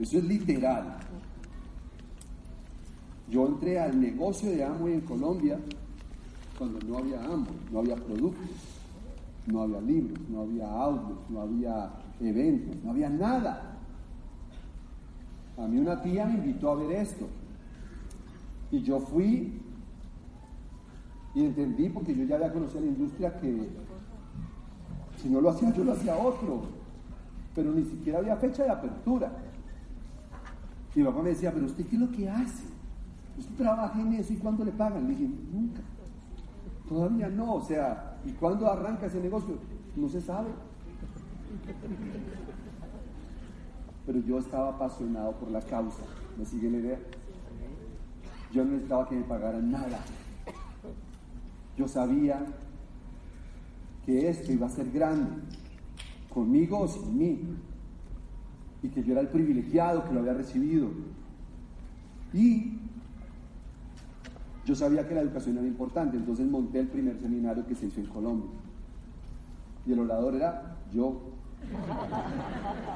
Eso 0.00 0.16
es 0.16 0.24
literal. 0.24 0.96
Yo 3.28 3.46
entré 3.46 3.78
al 3.78 4.00
negocio 4.00 4.50
de 4.52 4.64
Amway 4.64 4.94
en 4.94 5.00
Colombia 5.02 5.58
cuando 6.56 6.78
no 6.80 6.96
había 6.96 7.22
Amway, 7.22 7.58
no 7.70 7.80
había 7.80 7.96
productos, 7.96 8.48
no 9.48 9.62
había 9.64 9.80
libros, 9.82 10.18
no 10.30 10.40
había 10.40 10.66
audios, 10.66 11.18
no 11.28 11.42
había 11.42 11.90
eventos, 12.20 12.74
no 12.82 12.90
había 12.90 13.10
nada. 13.10 13.76
A 15.58 15.66
mí 15.66 15.78
una 15.78 16.00
tía 16.00 16.24
me 16.24 16.36
invitó 16.36 16.70
a 16.70 16.76
ver 16.76 16.92
esto. 16.92 17.28
Y 18.70 18.80
yo 18.82 18.98
fui 18.98 19.60
y 21.34 21.44
entendí, 21.44 21.88
porque 21.88 22.14
yo 22.14 22.24
ya 22.24 22.36
había 22.36 22.52
conocido 22.52 22.80
la 22.80 22.86
industria, 22.88 23.38
que 23.38 23.68
si 25.16 25.28
no 25.28 25.40
lo 25.40 25.50
hacía 25.50 25.72
yo, 25.72 25.84
lo 25.84 25.92
hacía 25.92 26.16
otro. 26.16 26.62
Pero 27.54 27.72
ni 27.72 27.84
siquiera 27.84 28.18
había 28.18 28.36
fecha 28.36 28.64
de 28.64 28.70
apertura. 28.70 29.30
Mi 30.94 31.04
papá 31.04 31.22
me 31.22 31.30
decía, 31.30 31.52
pero 31.52 31.66
usted 31.66 31.86
qué 31.86 31.96
es 31.96 32.02
lo 32.02 32.10
que 32.10 32.28
hace? 32.28 32.64
Usted 33.38 33.54
trabaja 33.56 34.00
en 34.00 34.12
eso 34.14 34.32
y 34.32 34.36
cuándo 34.36 34.64
le 34.64 34.72
pagan? 34.72 35.04
Le 35.04 35.14
dije, 35.14 35.30
nunca. 35.52 35.80
Todavía 36.88 37.28
no. 37.28 37.54
O 37.54 37.62
sea, 37.62 38.18
¿y 38.26 38.32
cuándo 38.32 38.70
arranca 38.70 39.06
ese 39.06 39.20
negocio? 39.20 39.56
No 39.96 40.08
se 40.08 40.20
sabe. 40.20 40.50
Pero 44.04 44.18
yo 44.20 44.38
estaba 44.38 44.70
apasionado 44.70 45.32
por 45.32 45.50
la 45.50 45.62
causa. 45.62 46.02
¿Me 46.36 46.44
sigue 46.44 46.70
la 46.70 46.78
idea? 46.78 46.98
Yo 48.52 48.64
no 48.64 48.72
necesitaba 48.72 49.08
que 49.08 49.16
me 49.16 49.22
pagaran 49.22 49.70
nada. 49.70 49.98
Yo 51.76 51.88
sabía 51.88 52.44
que 54.04 54.28
esto 54.28 54.52
iba 54.52 54.66
a 54.66 54.70
ser 54.70 54.90
grande, 54.90 55.30
conmigo 56.32 56.80
o 56.80 56.88
sin 56.88 57.16
mí, 57.16 57.40
y 58.82 58.88
que 58.88 59.02
yo 59.02 59.12
era 59.12 59.20
el 59.20 59.28
privilegiado 59.28 60.04
que 60.04 60.12
lo 60.12 60.20
había 60.20 60.34
recibido. 60.34 60.88
Y 62.32 62.78
yo 64.64 64.74
sabía 64.74 65.06
que 65.08 65.14
la 65.14 65.22
educación 65.22 65.58
era 65.58 65.66
importante, 65.66 66.16
entonces 66.16 66.46
monté 66.48 66.80
el 66.80 66.88
primer 66.88 67.18
seminario 67.20 67.66
que 67.66 67.74
se 67.74 67.86
hizo 67.86 68.00
en 68.00 68.06
Colombia. 68.06 68.50
Y 69.86 69.92
el 69.92 69.98
orador 70.00 70.34
era 70.34 70.76
yo. 70.92 71.20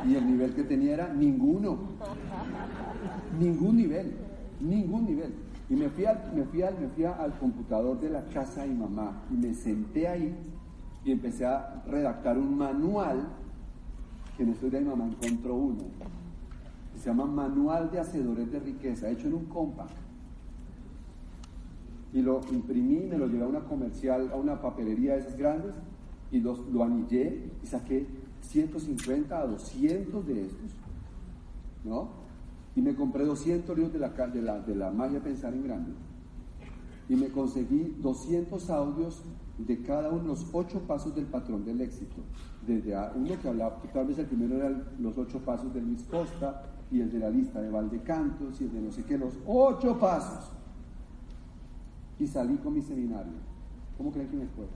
Y 0.07 0.15
el 0.15 0.27
nivel 0.27 0.55
que 0.55 0.65
tenía 0.65 0.95
era 0.95 1.13
ninguno. 1.13 1.79
Ningún 3.39 3.77
nivel. 3.77 4.13
Ningún 4.61 5.07
nivel. 5.07 5.46
Y 5.69 5.75
me 5.75 5.89
fui, 5.89 6.05
al, 6.05 6.33
me, 6.35 6.45
fui 6.45 6.63
al, 6.63 6.79
me 6.79 6.89
fui 6.89 7.05
al 7.05 7.39
computador 7.39 8.01
de 8.01 8.11
la 8.11 8.25
casa 8.27 8.63
de 8.63 8.69
mi 8.69 8.75
mamá 8.75 9.25
y 9.31 9.35
me 9.35 9.53
senté 9.53 10.07
ahí 10.07 10.35
y 11.05 11.13
empecé 11.13 11.45
a 11.45 11.83
redactar 11.87 12.39
un 12.39 12.57
manual 12.57 13.29
que 14.37 14.43
en 14.43 14.51
estos 14.51 14.71
días 14.71 14.83
mi 14.83 14.91
mamá 14.91 15.07
encontró 15.07 15.55
uno. 15.55 15.85
Que 16.93 16.99
se 16.99 17.07
llama 17.07 17.27
Manual 17.27 17.91
de 17.91 18.01
Hacedores 18.01 18.51
de 18.51 18.61
Riqueza, 18.61 19.09
hecho 19.11 19.27
en 19.27 19.35
un 19.35 19.47
compact. 19.47 19.97
Y 22.13 22.23
lo 22.23 22.41
imprimí, 22.51 23.07
me 23.07 23.19
lo 23.19 23.27
llevé 23.27 23.45
a 23.45 23.49
una 23.49 23.61
comercial, 23.61 24.31
a 24.33 24.37
una 24.37 24.61
papelería 24.61 25.15
de 25.15 25.21
esas 25.21 25.37
grandes 25.37 25.75
y 26.31 26.41
los, 26.41 26.59
lo 26.69 26.85
anillé 26.85 27.51
y 27.63 27.67
saqué 27.67 28.07
150 28.43 29.39
a 29.39 29.47
200 29.47 30.27
de 30.27 30.43
estos. 30.43 30.71
¿No? 31.85 32.26
Y 32.77 32.83
me 32.83 32.95
compré 32.95 33.25
200 33.25 33.75
libros 33.75 33.93
de 33.93 33.99
la, 33.99 34.11
de 34.11 34.43
la, 34.43 34.61
de 34.61 34.77
la 34.77 34.91
magia 34.91 35.21
pensar 35.21 35.53
en 35.55 35.65
grande 35.65 35.93
y 37.09 37.17
me 37.17 37.31
conseguí 37.31 37.97
200 38.01 38.71
audios 38.71 39.23
de 39.59 39.83
cada 39.83 40.11
uno 40.11 40.23
de 40.23 40.29
los 40.29 40.47
ocho 40.53 40.81
pasos 40.81 41.15
del 41.15 41.27
patrón 41.27 41.65
del 41.65 41.81
éxito. 41.81 42.17
Desde 42.67 42.95
uno 43.15 43.41
que 43.41 43.49
hablaba, 43.49 43.81
tal 43.93 44.07
vez 44.07 44.19
el 44.19 44.27
primero 44.27 44.57
era 44.57 44.71
los 44.99 45.17
ocho 45.17 45.39
pasos 45.41 45.73
de 45.73 45.81
Luis 45.81 46.03
Costa 46.03 46.63
y 46.91 47.01
el 47.01 47.11
de 47.11 47.19
la 47.19 47.31
lista 47.31 47.61
de 47.61 47.71
Valdecantos 47.71 48.61
y 48.61 48.65
el 48.65 48.73
de 48.73 48.81
no 48.81 48.91
sé 48.91 49.05
qué, 49.05 49.17
los 49.17 49.35
ocho 49.47 49.99
pasos. 49.99 50.51
Y 52.19 52.27
salí 52.27 52.57
con 52.57 52.75
mi 52.75 52.83
seminario. 52.83 53.33
¿Cómo 53.97 54.11
creen 54.11 54.29
que 54.29 54.37
me 54.37 54.47
fue? 54.49 54.67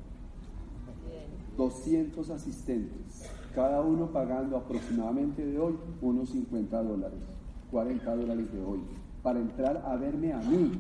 200 1.57 2.31
asistentes, 2.31 3.29
cada 3.55 3.83
uno 3.83 4.07
pagando 4.13 4.57
aproximadamente 4.57 5.45
de 5.45 5.59
hoy 5.59 5.75
unos 6.01 6.31
50 6.31 6.83
dólares. 6.83 7.40
40 7.71 8.17
dólares 8.17 8.53
de 8.53 8.61
hoy 8.61 8.81
para 9.23 9.39
entrar 9.39 9.83
a 9.87 9.97
verme 9.97 10.33
a 10.33 10.39
mí. 10.39 10.73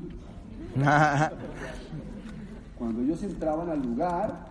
Cuando 2.78 3.02
ellos 3.02 3.22
entraban 3.22 3.68
al 3.68 3.82
lugar, 3.82 4.46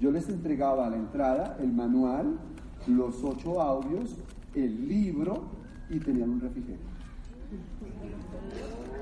yo 0.00 0.10
les 0.10 0.28
entregaba 0.28 0.86
a 0.86 0.90
la 0.90 0.96
entrada 0.96 1.56
el 1.60 1.72
manual, 1.72 2.38
los 2.86 3.22
ocho 3.22 3.60
audios, 3.60 4.16
el 4.54 4.88
libro 4.88 5.44
y 5.90 6.00
tenían 6.00 6.30
un 6.30 6.40
refrigerio. 6.40 6.92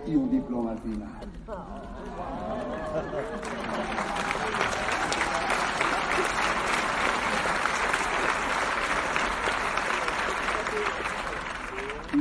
Y 0.06 0.16
un 0.16 0.30
diploma 0.30 0.72
al 0.72 0.78
final. 0.78 1.08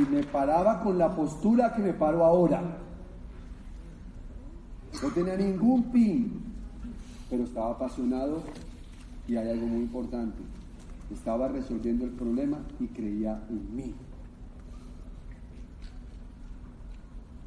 Me 0.10 0.24
paraba 0.24 0.82
con 0.82 0.98
la 0.98 1.16
postura 1.16 1.74
que 1.74 1.82
me 1.82 1.94
paro 1.94 2.26
ahora. 2.26 2.62
No 5.02 5.10
tenía 5.10 5.38
ningún 5.38 5.84
pin, 5.92 6.42
pero 7.30 7.44
estaba 7.44 7.72
apasionado 7.72 8.42
y 9.28 9.36
hay 9.36 9.50
algo 9.50 9.68
muy 9.68 9.82
importante. 9.82 10.40
Estaba 11.14 11.48
resolviendo 11.48 12.06
el 12.06 12.12
problema 12.12 12.58
y 12.80 12.88
creía 12.88 13.42
en 13.50 13.76
mí. 13.76 13.94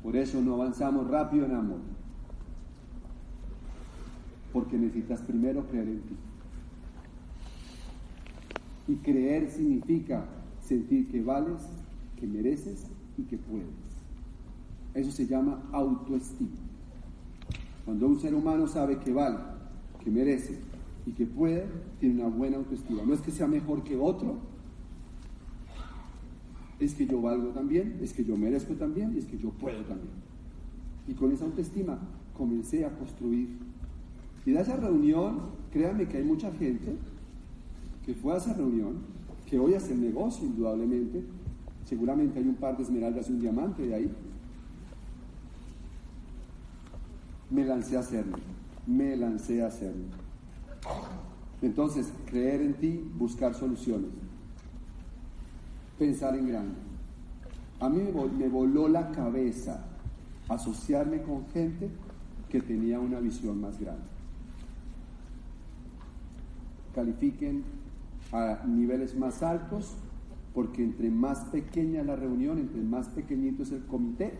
Por 0.02 0.16
eso 0.16 0.40
no 0.40 0.54
avanzamos 0.54 1.08
rápido 1.08 1.46
en 1.46 1.54
amor. 1.54 1.78
Porque 4.52 4.76
necesitas 4.76 5.20
primero 5.20 5.66
creer 5.68 5.88
en 5.88 6.00
ti. 6.00 6.16
Y 8.88 8.96
creer 8.96 9.50
significa 9.50 10.24
sentir 10.60 11.08
que 11.08 11.22
vales 11.22 11.62
que 12.22 12.28
mereces 12.28 12.86
y 13.18 13.24
que 13.24 13.36
puedes. 13.36 13.66
Eso 14.94 15.10
se 15.10 15.26
llama 15.26 15.60
autoestima. 15.72 16.52
Cuando 17.84 18.06
un 18.06 18.20
ser 18.20 18.32
humano 18.32 18.68
sabe 18.68 19.00
que 19.00 19.12
vale, 19.12 19.38
que 20.04 20.08
merece 20.08 20.60
y 21.04 21.10
que 21.10 21.26
puede, 21.26 21.66
tiene 21.98 22.22
una 22.22 22.32
buena 22.32 22.58
autoestima. 22.58 23.02
No 23.02 23.12
es 23.12 23.20
que 23.22 23.32
sea 23.32 23.48
mejor 23.48 23.82
que 23.82 23.96
otro, 23.96 24.36
es 26.78 26.94
que 26.94 27.06
yo 27.06 27.20
valgo 27.20 27.48
también, 27.48 27.98
es 28.00 28.12
que 28.12 28.24
yo 28.24 28.36
merezco 28.36 28.74
también, 28.74 29.16
es 29.16 29.24
que 29.24 29.36
yo 29.36 29.50
puedo 29.50 29.82
también. 29.82 30.14
Y 31.08 31.14
con 31.14 31.32
esa 31.32 31.44
autoestima 31.44 31.98
comencé 32.36 32.84
a 32.84 32.96
construir 32.96 33.58
Y 34.46 34.52
de 34.52 34.60
esa 34.60 34.76
reunión, 34.76 35.40
créanme 35.72 36.06
que 36.06 36.18
hay 36.18 36.24
mucha 36.24 36.52
gente 36.52 36.94
que 38.06 38.14
fue 38.14 38.34
a 38.34 38.36
esa 38.36 38.54
reunión, 38.54 38.98
que 39.50 39.58
hoy 39.58 39.74
hace 39.74 39.96
negocio 39.96 40.46
indudablemente, 40.46 41.24
seguramente 41.92 42.38
hay 42.38 42.48
un 42.48 42.54
par 42.54 42.74
de 42.74 42.84
esmeraldas 42.84 43.28
y 43.28 43.32
un 43.34 43.40
diamante 43.40 43.86
de 43.86 43.94
ahí. 43.94 44.10
Me 47.50 47.66
lancé 47.66 47.98
a 47.98 48.00
hacerlo, 48.00 48.38
me 48.86 49.14
lancé 49.14 49.62
a 49.62 49.66
hacerlo. 49.66 50.06
Entonces, 51.60 52.10
creer 52.24 52.62
en 52.62 52.74
ti, 52.80 53.12
buscar 53.18 53.52
soluciones, 53.52 54.08
pensar 55.98 56.34
en 56.34 56.48
grande. 56.48 56.76
A 57.78 57.90
mí 57.90 58.00
me 58.38 58.48
voló 58.48 58.88
la 58.88 59.10
cabeza 59.10 59.84
asociarme 60.48 61.20
con 61.20 61.46
gente 61.48 61.90
que 62.48 62.62
tenía 62.62 63.00
una 63.00 63.20
visión 63.20 63.60
más 63.60 63.78
grande. 63.78 64.06
Califiquen 66.94 67.64
a 68.32 68.64
niveles 68.66 69.14
más 69.14 69.42
altos 69.42 69.94
porque 70.54 70.82
entre 70.82 71.10
más 71.10 71.40
pequeña 71.46 72.02
la 72.02 72.16
reunión, 72.16 72.58
entre 72.58 72.82
más 72.82 73.08
pequeñito 73.08 73.62
es 73.62 73.72
el 73.72 73.84
comité, 73.86 74.32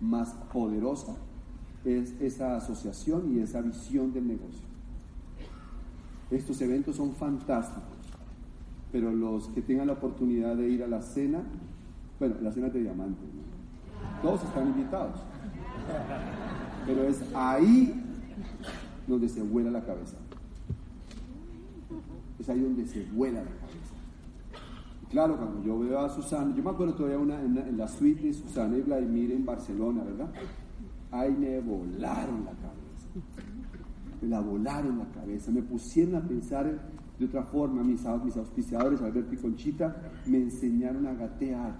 más 0.00 0.30
poderosa 0.52 1.16
es 1.84 2.20
esa 2.20 2.56
asociación 2.56 3.36
y 3.36 3.40
esa 3.40 3.60
visión 3.60 4.12
del 4.12 4.26
negocio. 4.26 4.62
Estos 6.30 6.60
eventos 6.60 6.96
son 6.96 7.12
fantásticos, 7.12 7.82
pero 8.90 9.12
los 9.12 9.48
que 9.48 9.62
tengan 9.62 9.88
la 9.88 9.94
oportunidad 9.94 10.56
de 10.56 10.68
ir 10.68 10.82
a 10.82 10.86
la 10.86 11.02
cena, 11.02 11.42
bueno, 12.18 12.36
la 12.40 12.52
cena 12.52 12.68
de 12.68 12.80
diamante, 12.80 13.20
todos 14.22 14.42
están 14.44 14.68
invitados, 14.68 15.20
pero 16.86 17.04
es 17.04 17.22
ahí 17.34 17.92
donde 19.06 19.28
se 19.28 19.42
vuela 19.42 19.70
la 19.70 19.84
cabeza. 19.84 20.16
Es 22.38 22.48
ahí 22.48 22.60
donde 22.60 22.86
se 22.86 23.04
vuela 23.04 23.40
la 23.40 23.50
cabeza. 23.50 23.61
Claro, 25.12 25.36
cuando 25.36 25.62
yo 25.62 25.78
veo 25.78 25.98
a 25.98 26.08
Susana, 26.08 26.54
yo 26.56 26.62
me 26.62 26.70
acuerdo 26.70 26.94
todavía 26.94 27.18
una, 27.18 27.38
en, 27.38 27.76
la 27.76 27.86
suite 27.86 28.28
de 28.28 28.32
Susana 28.32 28.78
y 28.78 28.80
Vladimir 28.80 29.32
en 29.32 29.44
Barcelona, 29.44 30.02
¿verdad? 30.04 30.32
Ahí 31.10 31.36
me 31.38 31.60
volaron 31.60 32.46
la 32.46 32.52
cabeza. 32.52 33.28
Me 34.22 34.28
la 34.28 34.40
volaron 34.40 34.96
la 34.96 35.04
cabeza. 35.08 35.50
Me 35.50 35.60
pusieron 35.60 36.14
a 36.14 36.22
pensar 36.22 36.80
de 37.18 37.26
otra 37.26 37.42
forma. 37.42 37.82
Mis, 37.82 38.06
auspiciadores, 38.06 39.02
Alberto 39.02 39.34
y 39.34 39.36
Conchita, 39.36 39.94
me 40.24 40.38
enseñaron 40.38 41.06
a 41.06 41.12
gatear. 41.12 41.76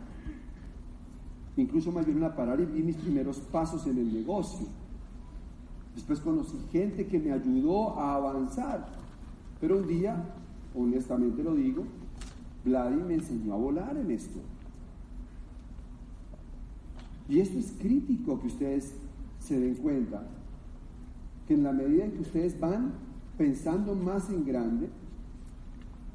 Incluso 1.57 1.91
me 1.91 2.01
ayudaron 2.01 2.24
a 2.24 2.37
parar 2.37 2.61
y 2.61 2.66
vi 2.66 2.83
mis 2.83 2.97
primeros 2.97 3.39
pasos 3.41 3.87
en 3.87 3.97
el 3.97 4.12
negocio. 4.12 4.66
Después 5.95 6.20
conocí 6.20 6.59
gente 6.70 7.07
que 7.07 7.18
me 7.18 7.33
ayudó 7.33 7.99
a 7.99 8.14
avanzar. 8.16 8.89
Pero 9.59 9.78
un 9.78 9.87
día, 9.87 10.22
honestamente 10.74 11.43
lo 11.43 11.55
digo, 11.55 11.87
Vladi 12.65 12.97
me 12.97 13.15
enseñó 13.15 13.55
a 13.55 13.57
volar 13.57 13.97
en 13.97 14.11
esto. 14.11 14.39
Y 17.29 17.41
esto 17.41 17.59
es 17.59 17.73
crítico 17.79 18.41
que 18.41 18.49
ustedes 18.49 18.95
se 19.39 19.59
den 19.59 19.75
cuenta, 19.77 20.23
que 21.47 21.55
en 21.55 21.65
la 21.65 21.73
medida 21.73 22.05
en 22.05 22.13
que 22.13 22.21
ustedes 22.21 22.59
van 22.59 22.93
pensando 23.39 23.95
más 23.95 24.31
en 24.31 24.45
grande, 24.45 24.89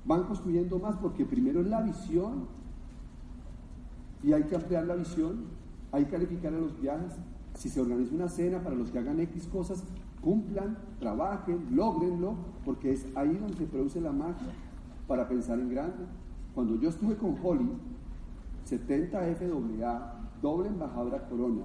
van 0.05 0.23
construyendo 0.23 0.79
más, 0.79 0.95
porque 0.97 1.25
primero 1.25 1.61
es 1.61 1.67
la 1.67 1.81
visión, 1.81 2.47
y 4.23 4.33
hay 4.33 4.43
que 4.43 4.55
ampliar 4.55 4.85
la 4.85 4.95
visión, 4.95 5.45
hay 5.91 6.05
que 6.05 6.11
calificar 6.11 6.53
a 6.53 6.59
los 6.59 6.79
viajes. 6.79 7.13
Si 7.55 7.69
se 7.69 7.81
organiza 7.81 8.13
una 8.13 8.29
cena 8.29 8.61
para 8.61 8.75
los 8.75 8.91
que 8.91 8.99
hagan 8.99 9.19
X 9.19 9.47
cosas, 9.47 9.83
cumplan, 10.21 10.77
trabajen, 10.99 11.75
logrenlo, 11.75 12.35
porque 12.65 12.91
es 12.91 13.05
ahí 13.15 13.35
donde 13.35 13.55
se 13.55 13.65
produce 13.65 14.01
la 14.01 14.11
magia 14.11 14.49
para 15.07 15.27
pensar 15.27 15.59
en 15.59 15.69
grande. 15.69 16.05
Cuando 16.57 16.75
yo 16.77 16.89
estuve 16.89 17.15
con 17.17 17.37
Holly, 17.43 17.69
70 18.63 19.19
FAA, 19.19 20.13
doble 20.41 20.69
embajadora 20.69 21.29
Corona, 21.29 21.61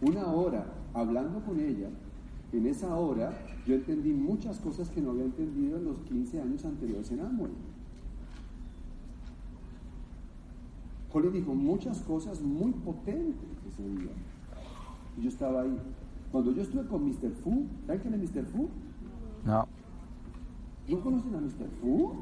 una 0.00 0.28
hora 0.28 0.64
hablando 0.94 1.40
con 1.40 1.58
ella, 1.58 1.88
en 2.52 2.66
esa 2.66 2.94
hora 2.94 3.32
yo 3.66 3.74
entendí 3.74 4.12
muchas 4.12 4.60
cosas 4.60 4.90
que 4.90 5.00
no 5.00 5.10
había 5.10 5.24
entendido 5.24 5.78
en 5.78 5.86
los 5.86 5.98
15 6.02 6.40
años 6.40 6.64
anteriores 6.64 7.10
en 7.10 7.18
Amway. 7.18 7.50
Holly 11.12 11.30
dijo 11.30 11.52
muchas 11.52 12.00
cosas 12.02 12.40
muy 12.40 12.70
potentes 12.70 13.48
ese 13.72 13.88
día. 13.88 14.12
Y 15.16 15.22
yo 15.22 15.30
estaba 15.30 15.62
ahí. 15.62 15.80
Cuando 16.30 16.52
yo 16.52 16.62
estuve 16.62 16.86
con 16.86 17.04
Mr. 17.04 17.32
Fu, 17.42 17.66
¿saben 17.88 18.02
quién 18.02 18.14
es 18.14 18.32
Mr. 18.32 18.44
Fu? 18.44 18.68
No. 19.44 19.66
¿No 20.86 21.00
conocen 21.00 21.34
a 21.34 21.40
Mr. 21.40 21.68
Fu? 21.80 22.12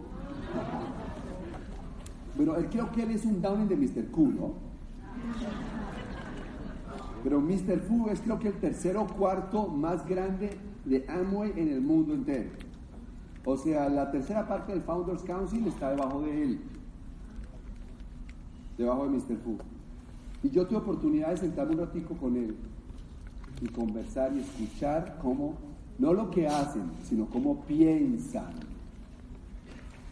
Bueno, 2.37 2.55
creo 2.71 2.93
que 2.93 3.03
él 3.03 3.11
es 3.13 3.25
un 3.25 3.41
downing 3.41 3.69
de 3.69 3.77
Mr. 3.77 4.11
Q, 4.11 4.29
¿no? 4.29 4.53
Pero 7.25 7.41
Mr. 7.41 7.81
Fu 7.81 8.09
es 8.09 8.21
creo 8.21 8.39
que 8.39 8.49
el 8.49 8.61
tercero 8.61 9.03
o 9.03 9.07
cuarto 9.07 9.69
más 9.69 10.07
grande 10.07 10.51
de 10.85 11.05
Amway 11.09 11.53
en 11.57 11.69
el 11.69 11.81
mundo 11.81 12.15
entero. 12.15 12.51
O 13.45 13.57
sea, 13.57 13.89
la 13.89 14.11
tercera 14.11 14.47
parte 14.47 14.73
del 14.73 14.83
Founders 14.83 15.23
Council 15.23 15.67
está 15.67 15.91
debajo 15.91 16.21
de 16.23 16.43
él. 16.43 16.61
Debajo 18.77 19.09
de 19.09 19.17
Mr. 19.17 19.37
Fu. 19.43 19.59
Y 20.43 20.51
yo 20.51 20.67
tuve 20.67 20.79
oportunidad 20.79 21.31
de 21.31 21.39
sentarme 21.39 21.75
un 21.75 21.81
ratico 21.81 22.15
con 22.15 22.37
él 22.37 22.55
y 23.61 23.69
conversar 23.69 24.33
y 24.35 24.41
escuchar 24.41 25.19
cómo, 25.21 25.55
no 25.99 26.13
lo 26.13 26.31
que 26.31 26.47
hacen, 26.47 26.91
sino 27.03 27.27
cómo 27.27 27.63
piensan. 27.63 28.53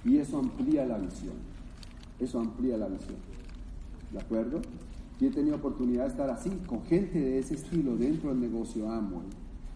Y 0.04 0.18
eso 0.18 0.38
amplía 0.38 0.86
la 0.86 0.98
visión. 0.98 1.53
Eso 2.20 2.40
amplía 2.40 2.76
la 2.76 2.88
visión. 2.88 3.16
¿De 4.12 4.20
acuerdo? 4.20 4.60
Y 5.20 5.26
he 5.26 5.30
tenido 5.30 5.56
oportunidad 5.56 6.04
de 6.04 6.10
estar 6.10 6.30
así, 6.30 6.50
con 6.66 6.82
gente 6.84 7.18
de 7.18 7.38
ese 7.38 7.54
estilo 7.54 7.96
dentro 7.96 8.30
del 8.30 8.40
negocio 8.40 8.90
Amway. 8.90 9.26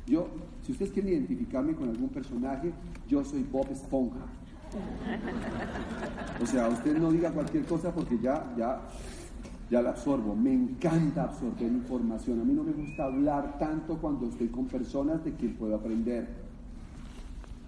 Yo, 0.06 0.28
si 0.64 0.72
ustedes 0.72 0.92
quieren 0.92 1.12
identificarme 1.12 1.74
con 1.74 1.88
algún 1.88 2.08
personaje, 2.08 2.72
yo 3.08 3.24
soy 3.24 3.44
Bob 3.44 3.70
Esponja. 3.70 4.26
O 6.40 6.46
sea, 6.46 6.68
usted 6.68 6.96
no 6.98 7.10
diga 7.12 7.30
cualquier 7.30 7.64
cosa 7.64 7.92
porque 7.94 8.18
ya, 8.18 8.54
ya, 8.56 8.80
ya 9.70 9.82
la 9.82 9.90
absorbo. 9.90 10.34
Me 10.34 10.52
encanta 10.52 11.24
absorber 11.24 11.70
información. 11.70 12.40
A 12.40 12.44
mí 12.44 12.54
no 12.54 12.64
me 12.64 12.72
gusta 12.72 13.04
hablar 13.04 13.58
tanto 13.58 13.98
cuando 13.98 14.26
estoy 14.26 14.48
con 14.48 14.66
personas 14.66 15.24
de 15.24 15.32
quien 15.32 15.54
puedo 15.54 15.76
aprender. 15.76 16.28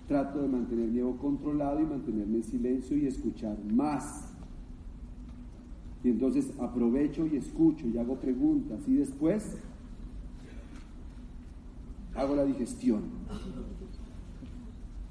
Trato 0.08 0.42
de 0.42 0.48
mantener 0.48 0.88
mi 0.88 0.98
ego 0.98 1.16
controlado 1.18 1.80
y 1.80 1.84
mantenerme 1.84 2.38
en 2.38 2.44
silencio 2.44 2.96
y 2.96 3.06
escuchar 3.06 3.56
más. 3.72 4.29
Y 6.02 6.08
entonces 6.08 6.50
aprovecho 6.58 7.26
y 7.26 7.36
escucho 7.36 7.86
y 7.86 7.98
hago 7.98 8.16
preguntas 8.16 8.80
y 8.86 8.94
después 8.94 9.56
hago 12.14 12.34
la 12.34 12.44
digestión. 12.44 13.02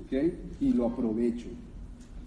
¿Ok? 0.03 0.13
Y 0.59 0.73
lo 0.73 0.87
aprovecho. 0.87 1.49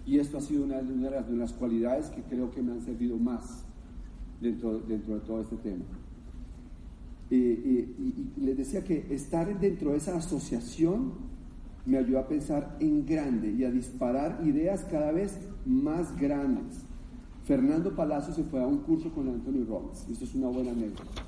Y 0.05 0.19
esto 0.19 0.37
ha 0.37 0.41
sido 0.41 0.63
una, 0.63 0.81
de 0.81 1.37
las 1.37 1.53
cualidades 1.53 2.07
que 2.07 2.21
creo 2.23 2.51
que 2.51 2.61
me 2.61 2.73
han 2.73 2.81
servido 2.81 3.17
más 3.17 3.65
dentro, 4.41 4.79
dentro 4.79 5.15
de 5.15 5.21
todo 5.21 5.41
este 5.41 5.57
tema. 5.57 5.85
y 7.29 7.87
les 8.37 8.57
decía 8.57 8.83
que 8.83 9.07
estar 9.13 9.59
dentro 9.59 9.91
de 9.91 9.97
esa 9.97 10.15
asociación 10.15 11.33
me 11.85 11.97
ayudó 11.97 12.19
a 12.19 12.27
pensar 12.27 12.77
en 12.79 13.05
grande 13.05 13.51
y 13.51 13.63
a 13.63 13.71
disparar 13.71 14.41
ideas 14.45 14.85
cada 14.89 15.11
vez 15.11 15.37
más 15.65 16.17
grandes. 16.17 16.85
Fernando 17.45 17.93
Palacio 17.93 18.33
se 18.33 18.43
fue 18.45 18.61
a 18.61 18.67
un 18.67 18.79
curso 18.79 19.11
con 19.11 19.27
Anthony 19.27 19.65
Robbins. 19.67 20.07
Esto 20.09 20.23
es 20.23 20.35
una 20.35 20.47
buena 20.47 20.71
anécdota. 20.71 21.23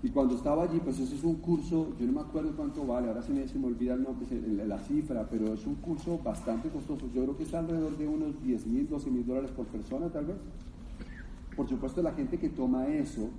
Y 0.00 0.10
cuando 0.10 0.36
estaba 0.36 0.62
allí, 0.62 0.78
pues 0.78 1.00
eso 1.00 1.12
es 1.12 1.24
un 1.24 1.36
curso, 1.36 1.96
yo 1.98 2.06
no 2.06 2.12
me 2.12 2.20
acuerdo 2.20 2.54
cuánto 2.54 2.86
vale, 2.86 3.08
ahora 3.08 3.20
sí 3.20 3.32
me, 3.32 3.48
se 3.48 3.58
me 3.58 3.66
olvida 3.66 3.96
la 3.96 4.78
cifra, 4.78 5.28
pero 5.28 5.52
es 5.54 5.66
un 5.66 5.74
curso 5.76 6.20
bastante 6.22 6.68
costoso. 6.68 7.08
Yo 7.12 7.22
creo 7.24 7.36
que 7.36 7.42
está 7.42 7.58
alrededor 7.58 7.98
de 7.98 8.06
unos 8.06 8.40
10 8.40 8.66
mil, 8.68 8.88
12 8.88 9.10
mil 9.10 9.26
dólares 9.26 9.50
por 9.50 9.66
persona, 9.66 10.08
tal 10.08 10.26
vez. 10.26 10.36
Por 11.56 11.68
supuesto, 11.68 12.00
la 12.00 12.12
gente 12.12 12.38
que 12.38 12.48
toma 12.48 12.86
eso 12.86 13.30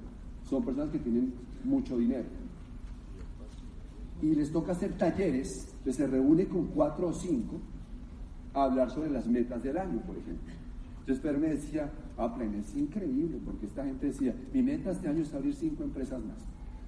son 0.44 0.66
personas 0.66 0.90
que 0.90 1.00
tienen 1.00 1.34
mucho 1.64 1.98
dinero. 1.98 2.28
Y 4.22 4.36
les 4.36 4.52
toca 4.52 4.74
hacer 4.74 4.98
talleres, 4.98 5.74
que 5.86 5.94
se 5.94 6.06
reúne 6.06 6.50
con 6.50 6.68
cuatro 6.68 7.08
o 7.08 7.14
cinco 7.14 7.62
a 8.54 8.64
hablar 8.64 8.92
sobre 8.92 9.10
las 9.10 9.26
metas 9.28 9.64
del 9.64 9.78
año, 9.78 10.02
por 10.02 10.18
ejemplo. 10.18 10.59
Entonces 11.10 11.28
Pedro 11.28 11.40
me 11.40 11.50
decía, 11.50 11.90
ah, 12.20 12.38
es 12.60 12.76
increíble, 12.76 13.40
porque 13.44 13.66
esta 13.66 13.84
gente 13.84 14.06
decía, 14.06 14.36
mi 14.54 14.62
meta 14.62 14.92
este 14.92 15.08
año 15.08 15.24
es 15.24 15.34
abrir 15.34 15.56
cinco 15.56 15.84
empresas 15.84 16.24
más. 16.24 16.38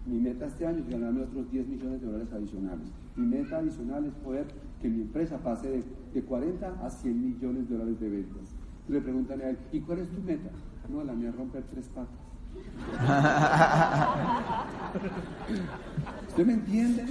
Mi 0.06 0.20
meta 0.20 0.46
este 0.46 0.68
año 0.68 0.78
es 0.78 0.88
ganarme 0.88 1.24
otros 1.24 1.50
10 1.50 1.68
millones 1.68 2.02
de 2.02 2.06
dólares 2.06 2.32
adicionales. 2.32 2.88
Mi 3.16 3.26
meta 3.26 3.58
adicional 3.58 4.06
es 4.06 4.14
poder 4.14 4.46
que 4.80 4.90
mi 4.90 5.02
empresa 5.02 5.40
pase 5.40 5.72
de, 5.72 5.84
de 6.14 6.22
40 6.22 6.86
a 6.86 6.90
100 6.92 7.20
millones 7.20 7.68
de 7.68 7.76
dólares 7.76 8.00
de 8.00 8.10
ventas. 8.10 8.44
le 8.88 9.02
preguntan 9.02 9.42
a 9.42 9.50
él, 9.50 9.58
¿y 9.72 9.80
cuál 9.80 9.98
es 9.98 10.10
tu 10.10 10.22
meta? 10.22 10.52
No, 10.88 11.04
la 11.04 11.14
mía 11.14 11.30
es 11.30 11.36
romper 11.36 11.64
tres 11.64 11.88
patas. 11.88 12.14
¿Usted 16.30 16.46
me 16.46 16.54
entiende? 16.54 17.06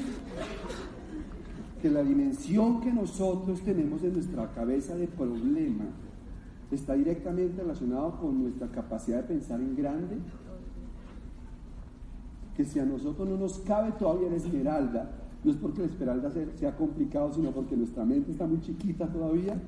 que 1.82 1.88
la 1.88 2.02
dimensión 2.02 2.82
que 2.82 2.92
nosotros 2.92 3.62
tenemos 3.62 4.04
en 4.04 4.12
nuestra 4.12 4.52
cabeza 4.52 4.94
de 4.96 5.06
problema 5.06 5.86
está 6.76 6.94
directamente 6.94 7.60
relacionado 7.62 8.18
con 8.18 8.42
nuestra 8.42 8.68
capacidad 8.68 9.18
de 9.18 9.22
pensar 9.24 9.60
en 9.60 9.74
grande? 9.74 10.18
Que 12.56 12.64
si 12.64 12.78
a 12.78 12.84
nosotros 12.84 13.28
no 13.28 13.36
nos 13.36 13.58
cabe 13.60 13.92
todavía 13.92 14.30
la 14.30 14.36
esmeralda, 14.36 15.10
no 15.42 15.50
es 15.50 15.56
porque 15.56 15.80
la 15.80 15.86
esmeralda 15.86 16.30
sea 16.56 16.76
complicado, 16.76 17.32
sino 17.32 17.50
porque 17.50 17.76
nuestra 17.76 18.04
mente 18.04 18.30
está 18.30 18.46
muy 18.46 18.60
chiquita 18.60 19.06
todavía. 19.06 19.60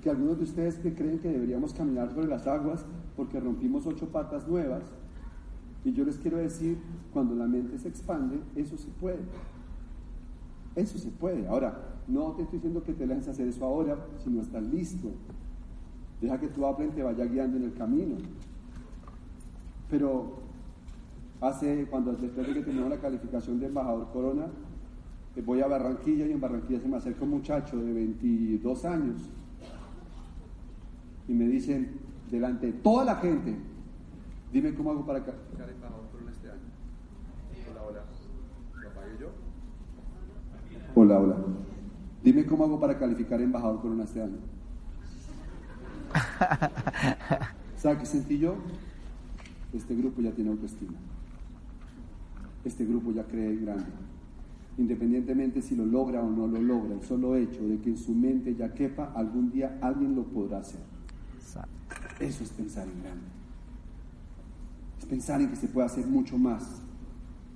Que 0.00 0.10
algunos 0.10 0.38
de 0.38 0.44
ustedes 0.44 0.76
que 0.76 0.94
creen 0.94 1.18
que 1.18 1.28
deberíamos 1.28 1.74
caminar 1.74 2.10
sobre 2.12 2.28
las 2.28 2.46
aguas 2.46 2.84
porque 3.16 3.38
rompimos 3.40 3.86
ocho 3.86 4.08
patas 4.08 4.48
nuevas, 4.48 4.82
y 5.84 5.92
yo 5.92 6.04
les 6.04 6.16
quiero 6.16 6.38
decir, 6.38 6.78
cuando 7.12 7.34
la 7.34 7.46
mente 7.46 7.78
se 7.78 7.88
expande, 7.88 8.40
eso 8.54 8.76
se 8.76 8.88
puede. 8.88 9.18
Eso 10.76 10.96
se 10.98 11.10
puede. 11.10 11.46
Ahora, 11.48 11.76
no 12.06 12.32
te 12.32 12.42
estoy 12.42 12.58
diciendo 12.58 12.82
que 12.82 12.92
te 12.92 13.06
dejes 13.06 13.28
hacer 13.28 13.48
eso 13.48 13.64
ahora 13.64 13.98
si 14.22 14.30
no 14.30 14.42
estás 14.42 14.62
listo. 14.62 15.08
Deja 16.22 16.38
que 16.38 16.46
tu 16.46 16.64
Apple 16.64 16.90
te 16.94 17.02
vaya 17.02 17.24
guiando 17.24 17.56
en 17.56 17.64
el 17.64 17.74
camino. 17.74 18.14
Pero 19.90 20.38
hace, 21.40 21.84
cuando 21.90 22.12
después 22.12 22.46
de 22.46 22.54
que 22.54 22.62
terminó 22.62 22.88
la 22.88 22.98
calificación 22.98 23.58
de 23.58 23.66
embajador 23.66 24.08
Corona, 24.12 24.46
eh, 25.34 25.42
voy 25.44 25.60
a 25.60 25.66
Barranquilla 25.66 26.24
y 26.26 26.30
en 26.30 26.40
Barranquilla 26.40 26.78
se 26.78 26.86
me 26.86 26.96
acerca 26.96 27.24
un 27.24 27.30
muchacho 27.30 27.76
de 27.76 27.92
22 27.92 28.84
años 28.84 29.20
y 31.26 31.32
me 31.32 31.48
dicen, 31.48 31.98
delante 32.30 32.66
de 32.66 32.72
toda 32.74 33.04
la 33.04 33.16
gente, 33.16 33.56
dime 34.52 34.74
cómo 34.74 34.92
hago 34.92 35.04
para 35.04 35.24
calificar 35.24 35.68
embajador 35.68 36.06
Corona 36.12 36.30
este 36.30 36.50
año. 36.50 36.60
Hola, 37.68 37.82
hola. 37.82 38.04
¿Lo 38.80 38.88
apagué 38.90 39.18
yo? 39.20 39.28
Hola, 40.94 41.18
hola. 41.18 41.36
Dime 42.22 42.46
cómo 42.46 42.64
hago 42.64 42.78
para 42.78 42.96
calificar 42.96 43.40
embajador 43.40 43.80
Corona 43.80 44.04
este 44.04 44.22
año. 44.22 44.38
¿Sabes 47.76 47.98
qué 47.98 48.06
sentí 48.06 48.38
yo? 48.38 48.56
Este 49.72 49.94
grupo 49.94 50.20
ya 50.20 50.32
tiene 50.32 50.50
autoestima. 50.50 50.98
Este 52.64 52.84
grupo 52.84 53.12
ya 53.12 53.24
cree 53.24 53.50
en 53.50 53.64
grande. 53.64 53.86
Independientemente 54.78 55.62
si 55.62 55.76
lo 55.76 55.84
logra 55.84 56.22
o 56.22 56.30
no 56.30 56.46
lo 56.46 56.60
logra, 56.60 56.94
el 56.94 57.02
solo 57.02 57.36
hecho 57.36 57.66
de 57.66 57.78
que 57.80 57.90
en 57.90 57.98
su 57.98 58.14
mente 58.14 58.54
ya 58.54 58.72
quepa, 58.72 59.12
algún 59.14 59.50
día 59.50 59.78
alguien 59.82 60.14
lo 60.14 60.24
podrá 60.24 60.58
hacer. 60.58 60.80
Eso 62.20 62.44
es 62.44 62.50
pensar 62.50 62.86
en 62.86 63.02
grande. 63.02 63.24
Es 64.98 65.06
pensar 65.06 65.40
en 65.40 65.48
que 65.48 65.56
se 65.56 65.68
puede 65.68 65.86
hacer 65.86 66.06
mucho 66.06 66.38
más. 66.38 66.82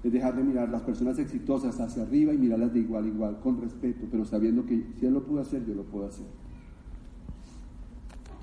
Es 0.02 0.12
dejar 0.12 0.36
de 0.36 0.42
mirar 0.42 0.68
las 0.68 0.82
personas 0.82 1.18
exitosas 1.18 1.78
hacia 1.80 2.02
arriba 2.02 2.32
y 2.34 2.38
mirarlas 2.38 2.72
de 2.72 2.80
igual 2.80 3.04
a 3.04 3.08
igual, 3.08 3.40
con 3.40 3.60
respeto, 3.60 4.06
pero 4.10 4.24
sabiendo 4.24 4.66
que 4.66 4.86
si 4.98 5.06
él 5.06 5.14
lo 5.14 5.24
pudo 5.24 5.40
hacer, 5.40 5.64
yo 5.64 5.74
lo 5.74 5.84
puedo 5.84 6.06
hacer 6.06 6.26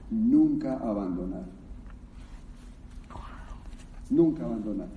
nunca 0.10 0.78
abandonar. 0.78 1.46
Nunca 4.10 4.46
abandonar. 4.46 4.90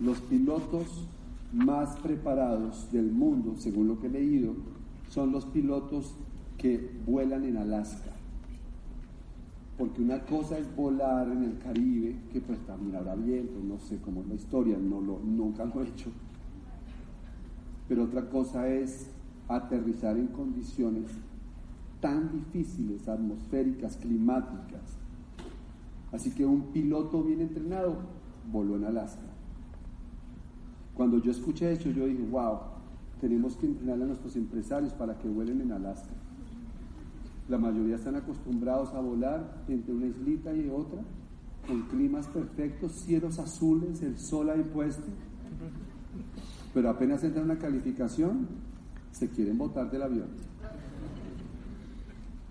Los 0.00 0.18
pilotos 0.22 1.06
más 1.52 1.96
preparados 1.96 2.90
del 2.90 3.10
mundo, 3.10 3.54
según 3.56 3.88
lo 3.88 4.00
que 4.00 4.06
he 4.06 4.10
leído, 4.10 4.54
son 5.08 5.32
los 5.32 5.44
pilotos 5.46 6.14
que 6.56 6.90
vuelan 7.06 7.44
en 7.44 7.56
Alaska. 7.56 8.10
Porque 9.76 10.02
una 10.02 10.20
cosa 10.20 10.58
es 10.58 10.74
volar 10.76 11.28
en 11.28 11.44
el 11.44 11.58
Caribe, 11.58 12.16
que 12.32 12.40
pues 12.40 12.58
también 12.66 12.96
habrá 12.96 13.14
viento, 13.14 13.58
no 13.62 13.78
sé 13.78 13.98
cómo 13.98 14.20
es 14.22 14.28
la 14.28 14.34
historia, 14.34 14.76
no 14.78 15.00
lo, 15.00 15.18
nunca 15.20 15.64
lo 15.64 15.82
he 15.82 15.88
hecho. 15.88 16.10
Pero 17.88 18.04
otra 18.04 18.28
cosa 18.28 18.68
es 18.68 19.10
aterrizar 19.48 20.16
en 20.16 20.28
condiciones 20.28 21.06
tan 22.00 22.32
difíciles, 22.32 23.08
atmosféricas, 23.08 23.96
climáticas. 23.96 24.80
Así 26.12 26.30
que 26.30 26.44
un 26.44 26.72
piloto 26.72 27.22
bien 27.22 27.40
entrenado 27.40 27.98
voló 28.50 28.76
en 28.76 28.84
Alaska. 28.84 29.22
Cuando 30.94 31.18
yo 31.18 31.30
escuché 31.30 31.72
eso, 31.72 31.90
yo 31.90 32.06
dije, 32.06 32.22
wow, 32.30 32.58
tenemos 33.20 33.56
que 33.56 33.66
entrenar 33.66 34.02
a 34.02 34.06
nuestros 34.06 34.34
empresarios 34.36 34.92
para 34.94 35.18
que 35.18 35.28
vuelen 35.28 35.60
en 35.60 35.72
Alaska. 35.72 36.10
La 37.48 37.58
mayoría 37.58 37.96
están 37.96 38.16
acostumbrados 38.16 38.92
a 38.94 39.00
volar 39.00 39.62
entre 39.68 39.94
una 39.94 40.06
islita 40.06 40.54
y 40.54 40.68
otra, 40.68 41.00
con 41.66 41.82
climas 41.82 42.26
perfectos, 42.28 42.92
cielos 42.92 43.38
azules, 43.38 44.02
el 44.02 44.18
sol 44.18 44.50
ahí 44.50 44.62
puesto. 44.62 45.06
Pero 46.72 46.90
apenas 46.90 47.22
entra 47.24 47.42
una 47.42 47.58
calificación, 47.58 48.46
se 49.12 49.28
quieren 49.28 49.58
botar 49.58 49.90
del 49.90 50.02
avión 50.02 50.49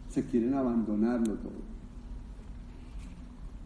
se 0.10 0.26
quieren 0.26 0.56
abandonarlo 0.56 1.36
todo. 1.36 1.80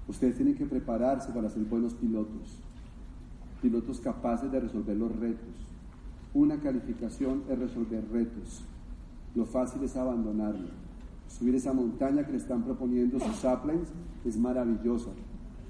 Ustedes 0.08 0.36
tienen 0.36 0.56
que 0.56 0.66
prepararse 0.66 1.32
para 1.32 1.50
ser 1.50 1.64
buenos 1.64 1.94
pilotos, 1.94 2.60
pilotos 3.62 4.02
capaces 4.02 4.52
de 4.52 4.60
resolver 4.60 4.98
los 4.98 5.16
retos. 5.16 5.56
Una 6.34 6.60
calificación 6.60 7.44
es 7.50 7.58
resolver 7.58 8.04
retos. 8.12 8.66
Lo 9.36 9.46
fácil 9.46 9.84
es 9.84 9.96
abandonarlo. 9.96 10.68
Subir 11.28 11.56
esa 11.56 11.74
montaña 11.74 12.26
que 12.26 12.34
le 12.34 12.38
están 12.38 12.64
proponiendo 12.64 13.20
sus 13.20 13.36
saplings 13.38 13.88
es 14.26 14.38
maravillosa, 14.38 15.10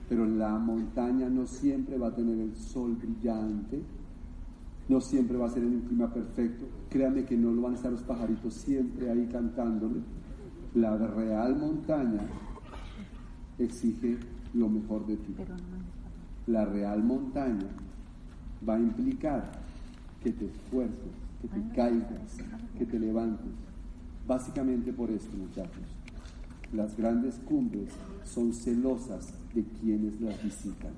pero 0.10 0.26
la 0.26 0.58
montaña 0.58 1.30
no 1.30 1.46
siempre 1.46 1.98
va 1.98 2.08
a 2.08 2.16
tener 2.16 2.40
el 2.40 2.56
sol 2.56 2.96
brillante, 2.96 3.82
no 4.90 5.00
siempre 5.00 5.38
va 5.38 5.46
a 5.46 5.50
ser 5.50 5.64
en 5.64 5.76
un 5.76 5.82
clima 5.82 6.12
perfecto. 6.12 6.66
Créame 6.90 7.24
que 7.24 7.38
no 7.38 7.52
lo 7.52 7.62
van 7.62 7.74
a 7.74 7.76
estar 7.76 7.92
los 7.92 8.04
pajaritos 8.04 8.56
siempre 8.56 9.10
ahí 9.10 9.30
cantándole 9.32 10.02
la 10.76 10.98
real 10.98 11.56
montaña 11.56 12.22
exige 13.60 14.18
lo 14.54 14.70
mejor 14.70 15.06
de 15.06 15.18
ti. 15.18 15.36
La 16.48 16.66
real 16.66 17.04
montaña 17.04 17.68
va 18.68 18.76
a 18.76 18.80
implicar 18.80 19.52
que 20.24 20.32
te 20.32 20.46
esfuerces, 20.46 21.14
que 21.42 21.48
te 21.48 21.76
caigas, 21.76 22.38
que 22.78 22.86
te 22.86 23.00
levantes. 23.00 23.52
Básicamente 24.28 24.92
por 24.94 25.12
esto, 25.12 25.36
muchachos. 25.38 25.84
Las 26.74 26.98
grandes 26.98 27.36
cumbres 27.46 27.90
son 28.24 28.52
celosas 28.52 29.34
de 29.54 29.64
quienes 29.80 30.20
las 30.22 30.42
visitan. 30.44 30.94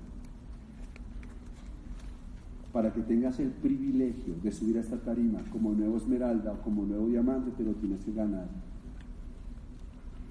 Para 2.71 2.93
que 2.93 3.01
tengas 3.01 3.39
el 3.39 3.49
privilegio 3.49 4.35
de 4.41 4.51
subir 4.51 4.77
a 4.77 4.81
esta 4.81 4.97
tarima 4.97 5.39
como 5.51 5.73
nuevo 5.73 5.97
esmeralda 5.97 6.53
o 6.53 6.61
como 6.61 6.83
nuevo 6.85 7.07
diamante, 7.07 7.51
te 7.51 7.63
lo 7.63 7.73
tienes 7.73 8.03
que 8.05 8.13
ganar 8.13 8.47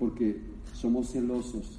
porque 0.05 0.39
somos 0.75 1.13
celosos 1.13 1.79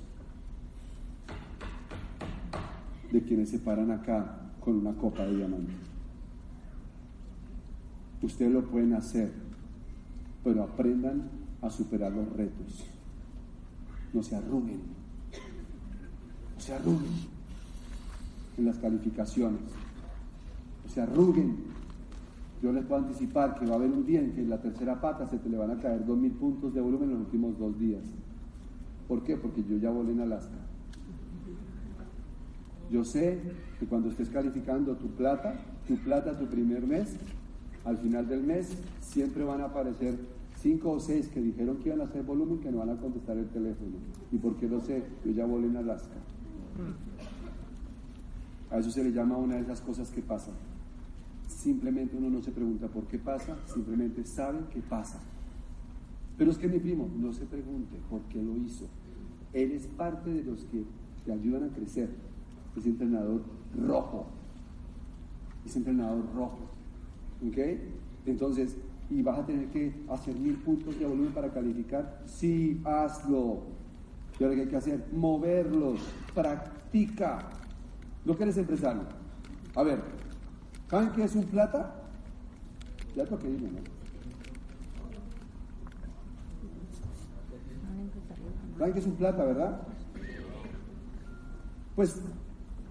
de 3.12 3.22
quienes 3.22 3.52
se 3.52 3.60
paran 3.60 3.92
acá 3.92 4.50
con 4.60 4.78
una 4.78 4.94
copa 4.94 5.24
de 5.28 5.36
diamante. 5.38 5.74
Ustedes 8.24 8.52
lo 8.52 8.66
pueden 8.66 8.96
hacer, 8.96 9.32
pero 10.44 10.64
aprendan 10.64 11.30
a 11.62 11.70
superar 11.70 12.14
los 12.14 12.28
retos. 12.36 12.86
No 14.12 14.24
se 14.24 14.36
arruguen, 14.36 14.80
no 16.56 16.60
se 16.60 16.74
arruguen 16.74 17.12
en 18.58 18.66
las 18.66 18.78
calificaciones, 18.78 19.62
no 20.84 20.92
se 20.92 21.00
arruguen 21.00 21.58
yo 22.62 22.72
les 22.72 22.86
puedo 22.86 23.02
anticipar 23.02 23.56
que 23.56 23.66
va 23.66 23.74
a 23.74 23.76
haber 23.76 23.92
un 23.92 24.06
día 24.06 24.22
en 24.22 24.34
que 24.34 24.42
en 24.42 24.50
la 24.50 24.62
tercera 24.62 25.00
pata 25.00 25.28
se 25.28 25.38
te 25.38 25.50
le 25.50 25.58
van 25.58 25.72
a 25.72 25.80
caer 25.80 26.06
dos 26.06 26.18
mil 26.18 26.32
puntos 26.32 26.74
de 26.74 26.82
volumen 26.82 27.10
en 27.10 27.16
los 27.16 27.26
últimos 27.26 27.58
dos 27.60 27.78
días. 27.80 28.04
¿Por 29.08 29.24
qué? 29.24 29.38
Porque 29.38 29.64
yo 29.64 29.78
ya 29.78 29.92
volé 29.92 30.14
en 30.14 30.22
Alaska. 30.22 30.56
Yo 32.90 33.04
sé 33.04 33.40
que 33.80 33.86
cuando 33.86 34.10
estés 34.10 34.30
calificando 34.30 34.96
tu 34.96 35.08
plata, 35.10 35.60
tu 35.88 35.98
plata 35.98 36.38
tu 36.38 36.46
primer 36.46 36.86
mes, 36.86 37.16
al 37.84 37.98
final 37.98 38.28
del 38.28 38.44
mes 38.44 38.78
siempre 39.00 39.44
van 39.44 39.62
a 39.62 39.66
aparecer 39.66 40.18
cinco 40.56 40.92
o 40.92 41.00
seis 41.00 41.28
que 41.28 41.42
dijeron 41.42 41.78
que 41.78 41.90
iban 41.90 42.02
a 42.02 42.06
hacer 42.06 42.24
volumen 42.24 42.60
que 42.60 42.72
no 42.72 42.80
van 42.80 42.90
a 42.90 42.98
contestar 42.98 43.38
el 43.38 43.50
teléfono. 43.50 43.98
¿Y 44.32 44.38
por 44.38 44.56
qué 44.56 44.68
lo 44.68 44.82
sé? 44.82 45.04
Yo 45.24 45.32
ya 45.32 45.46
volé 45.46 45.68
en 45.68 45.78
Alaska. 45.78 46.16
A 48.72 48.78
eso 48.80 48.90
se 48.90 49.04
le 49.04 49.12
llama 49.12 49.38
una 49.38 49.56
de 49.56 49.62
esas 49.62 49.82
cosas 49.82 50.10
que 50.10 50.22
pasan. 50.22 50.56
Simplemente 51.66 52.16
uno 52.16 52.30
no 52.30 52.44
se 52.44 52.52
pregunta 52.52 52.88
por 52.88 53.08
qué 53.08 53.18
pasa, 53.18 53.58
simplemente 53.66 54.24
sabe 54.24 54.60
que 54.72 54.82
pasa. 54.82 55.20
Pero 56.38 56.52
es 56.52 56.60
que 56.60 56.68
mi 56.68 56.78
primo 56.78 57.10
no 57.18 57.34
se 57.34 57.44
pregunte 57.46 57.98
por 58.08 58.22
qué 58.26 58.40
lo 58.40 58.56
hizo. 58.56 58.86
Él 59.52 59.72
es 59.72 59.88
parte 59.88 60.30
de 60.30 60.44
los 60.44 60.64
que 60.66 60.84
te 61.26 61.32
ayudan 61.34 61.64
a 61.64 61.74
crecer. 61.74 62.12
Es 62.78 62.86
entrenador 62.86 63.42
rojo. 63.76 64.28
Es 65.66 65.76
entrenador 65.76 66.24
rojo. 66.36 66.70
¿Ok? 67.48 67.58
Entonces, 68.28 68.78
¿y 69.10 69.24
vas 69.24 69.40
a 69.40 69.46
tener 69.48 69.66
que 69.70 69.92
hacer 70.10 70.36
mil 70.36 70.58
puntos 70.58 71.00
de 71.00 71.08
volumen 71.08 71.34
para 71.34 71.52
calificar? 71.52 72.22
Sí, 72.28 72.80
hazlo. 72.86 73.64
Y 74.40 74.44
ahora 74.44 74.56
que 74.56 74.62
hay 74.62 74.68
que 74.68 74.78
hacer, 74.78 75.04
moverlos, 75.12 76.00
practica. 76.36 77.50
¿No 78.24 78.38
que 78.38 78.44
eres 78.44 78.58
empresario? 78.58 79.02
A 79.74 79.82
ver, 79.82 80.25
¿Saben 80.90 81.10
qué 81.12 81.24
es 81.24 81.36
un 81.36 81.46
plata? 81.46 81.96
Lo 83.16 83.40
que 83.40 83.48
digo, 83.48 83.68
¿no? 83.68 83.80
¿Saben 88.78 88.94
qué 88.94 89.00
es 89.00 89.06
un 89.06 89.16
plata, 89.16 89.46
verdad? 89.46 89.82
Pues 91.96 92.22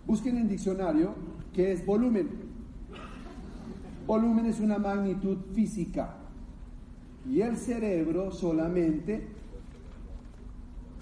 busquen 0.07 0.39
en 0.39 0.49
diccionario 0.49 1.15
qué 1.53 1.73
es 1.73 1.85
volumen. 1.85 2.29
Volumen 4.07 4.47
es 4.47 4.61
una 4.61 4.79
magnitud 4.79 5.39
física 5.55 6.15
y 7.29 7.41
el 7.41 7.57
cerebro 7.57 8.31
solamente 8.33 9.29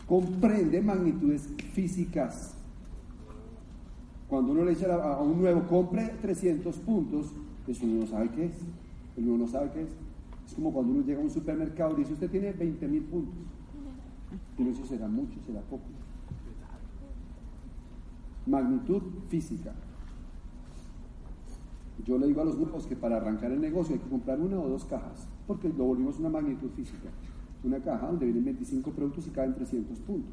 comprende 0.07 0.81
magnitudes 0.83 1.49
físicas. 1.73 2.55
Cuando 4.33 4.53
uno 4.53 4.65
le 4.65 4.71
dice 4.71 4.91
a, 4.91 5.21
un 5.21 5.43
nuevo, 5.43 5.63
compre 5.69 6.09
300 6.23 6.75
puntos, 6.77 7.27
eso 7.69 7.85
uno 7.85 8.01
no 8.01 8.07
sabe 8.07 8.31
qué 8.31 8.47
es. 8.47 8.55
Uno 9.19 9.37
no 9.37 9.47
sabe 9.47 9.71
qué 9.73 9.83
es. 9.83 9.91
Es 10.47 10.55
como 10.55 10.73
cuando 10.73 10.95
uno 10.95 11.03
llega 11.03 11.21
a 11.21 11.23
un 11.23 11.29
supermercado 11.29 11.93
y 11.93 11.97
dice, 11.97 12.15
usted 12.15 12.31
tiene 12.31 12.51
20 12.51 12.89
mil 12.89 13.03
puntos. 13.03 13.35
Pero 14.57 14.71
eso 14.71 14.87
será 14.87 15.07
mucho, 15.07 15.39
será 15.47 15.61
poco. 15.61 15.83
Magnitud 18.47 19.03
física. 19.29 19.75
Yo 22.07 22.17
le 22.17 22.27
digo 22.27 22.41
a 22.41 22.47
los 22.47 22.57
grupos 22.57 22.87
que 22.87 22.97
para 22.97 23.19
arrancar 23.19 23.53
el 23.53 23.61
negocio 23.61 23.97
hay 23.97 24.01
que 24.01 24.09
comprar 24.09 24.41
una 24.41 24.59
o 24.59 24.67
dos 24.67 24.87
cajas, 24.87 25.29
porque 25.47 25.69
lo 25.69 25.85
volvimos 25.85 26.19
una 26.19 26.31
magnitud 26.31 26.71
física. 26.71 27.11
Una 27.65 27.81
caja 27.81 28.07
donde 28.07 28.25
vienen 28.25 28.47
25 28.47 28.93
productos 28.93 29.27
y 29.27 29.31
caen 29.31 29.55
300 29.55 29.99
puntos. 29.99 30.33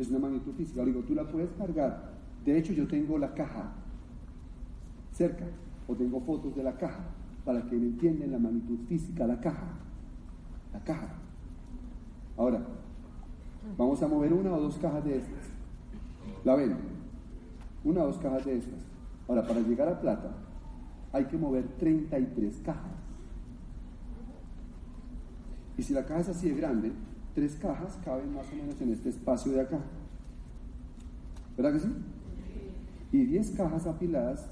Es 0.00 0.08
una 0.08 0.18
magnitud 0.18 0.52
física. 0.54 0.80
Le 0.80 0.86
digo, 0.86 1.04
tú 1.04 1.14
la 1.14 1.30
puedes 1.30 1.52
cargar. 1.52 2.13
De 2.44 2.58
hecho, 2.58 2.72
yo 2.72 2.86
tengo 2.86 3.18
la 3.18 3.32
caja 3.34 3.72
cerca, 5.12 5.44
o 5.86 5.94
tengo 5.94 6.20
fotos 6.20 6.54
de 6.54 6.62
la 6.62 6.76
caja, 6.76 7.04
para 7.44 7.62
que 7.62 7.76
entiendan 7.76 8.32
la 8.32 8.38
magnitud 8.38 8.78
física, 8.88 9.26
la 9.26 9.40
caja. 9.40 9.68
La 10.72 10.80
caja. 10.80 11.08
Ahora, 12.36 12.60
vamos 13.78 14.02
a 14.02 14.08
mover 14.08 14.32
una 14.32 14.52
o 14.52 14.60
dos 14.60 14.76
cajas 14.76 15.04
de 15.04 15.18
estas. 15.18 15.50
¿La 16.44 16.54
ven? 16.56 16.76
Una 17.84 18.02
o 18.02 18.06
dos 18.06 18.18
cajas 18.18 18.44
de 18.44 18.58
estas. 18.58 18.80
Ahora, 19.28 19.46
para 19.46 19.60
llegar 19.60 19.88
a 19.88 20.00
plata, 20.00 20.32
hay 21.12 21.24
que 21.26 21.36
mover 21.36 21.64
33 21.78 22.60
cajas. 22.64 22.92
Y 25.76 25.82
si 25.82 25.92
la 25.92 26.04
caja 26.04 26.20
es 26.20 26.28
así 26.28 26.48
de 26.48 26.56
grande, 26.56 26.92
tres 27.34 27.56
cajas 27.56 27.98
caben 28.04 28.34
más 28.34 28.46
o 28.52 28.56
menos 28.56 28.80
en 28.80 28.92
este 28.92 29.08
espacio 29.08 29.52
de 29.52 29.60
acá. 29.60 29.78
¿Verdad 31.56 31.72
que 31.72 31.80
sí? 31.80 31.88
Y 33.14 33.26
10 33.26 33.52
cajas 33.52 33.86
apiladas 33.86 34.44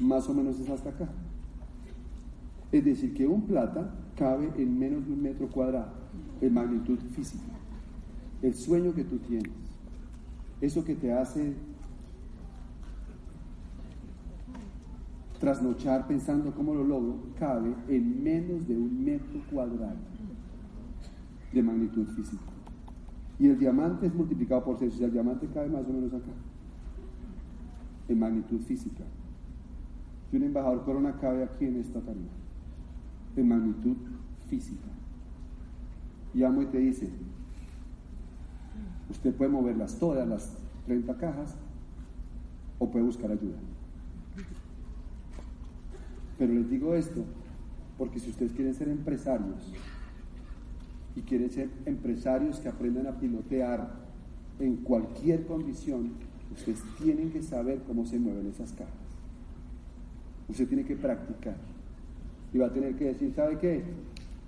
más 0.00 0.28
o 0.28 0.34
menos 0.34 0.60
es 0.60 0.68
hasta 0.68 0.90
acá. 0.90 1.08
Es 2.70 2.84
decir, 2.84 3.14
que 3.14 3.26
un 3.26 3.46
plata 3.46 3.90
cabe 4.16 4.52
en 4.58 4.78
menos 4.78 5.06
de 5.06 5.14
un 5.14 5.22
metro 5.22 5.48
cuadrado 5.48 5.92
en 6.42 6.52
magnitud 6.52 6.98
física. 7.14 7.54
El 8.42 8.54
sueño 8.54 8.92
que 8.92 9.02
tú 9.02 9.16
tienes, 9.20 9.50
eso 10.60 10.84
que 10.84 10.94
te 10.94 11.10
hace 11.10 11.54
trasnochar 15.40 16.06
pensando 16.06 16.54
cómo 16.54 16.74
lo 16.74 16.84
logro, 16.84 17.16
cabe 17.38 17.74
en 17.88 18.22
menos 18.22 18.68
de 18.68 18.76
un 18.76 19.06
metro 19.06 19.40
cuadrado 19.50 19.96
de 21.50 21.62
magnitud 21.62 22.06
física. 22.08 22.42
Y 23.38 23.46
el 23.46 23.58
diamante 23.58 24.06
es 24.06 24.14
multiplicado 24.14 24.62
por 24.64 24.78
6, 24.78 24.92
o 24.92 24.98
sea, 24.98 25.06
el 25.06 25.14
diamante 25.14 25.46
cabe 25.46 25.70
más 25.70 25.86
o 25.86 25.92
menos 25.94 26.12
acá, 26.12 26.32
en 28.08 28.18
magnitud 28.18 28.60
física. 28.60 29.04
Y 30.32 30.36
un 30.36 30.44
embajador 30.44 30.84
corona 30.84 31.16
cabe 31.20 31.44
aquí 31.44 31.66
en 31.66 31.76
esta 31.80 32.00
tarima, 32.00 32.32
en 33.36 33.48
magnitud 33.48 33.96
física. 34.48 34.88
Y 36.34 36.42
amo 36.42 36.62
y 36.62 36.66
te 36.66 36.78
dice, 36.78 37.08
usted 39.10 39.34
puede 39.34 39.50
moverlas 39.50 39.98
todas, 39.98 40.28
las 40.28 40.56
30 40.86 41.16
cajas, 41.16 41.56
o 42.78 42.90
puede 42.90 43.04
buscar 43.04 43.30
ayuda. 43.30 43.56
Pero 46.38 46.52
les 46.52 46.68
digo 46.68 46.94
esto 46.94 47.24
porque 47.96 48.18
si 48.18 48.30
ustedes 48.30 48.52
quieren 48.52 48.74
ser 48.74 48.88
empresarios 48.88 49.72
y 51.14 51.22
quieren 51.22 51.50
ser 51.50 51.70
empresarios 51.86 52.60
que 52.60 52.68
aprendan 52.68 53.06
a 53.06 53.18
pilotear 53.18 53.90
en 54.58 54.76
cualquier 54.76 55.46
condición, 55.46 56.12
ustedes 56.54 56.82
tienen 56.98 57.30
que 57.30 57.42
saber 57.42 57.82
cómo 57.86 58.04
se 58.06 58.18
mueven 58.18 58.46
esas 58.48 58.72
cajas. 58.72 58.94
Usted 60.48 60.68
tiene 60.68 60.84
que 60.84 60.96
practicar. 60.96 61.56
Y 62.52 62.58
va 62.58 62.66
a 62.66 62.72
tener 62.72 62.94
que 62.96 63.06
decir, 63.06 63.32
¿sabe 63.34 63.58
qué? 63.58 63.82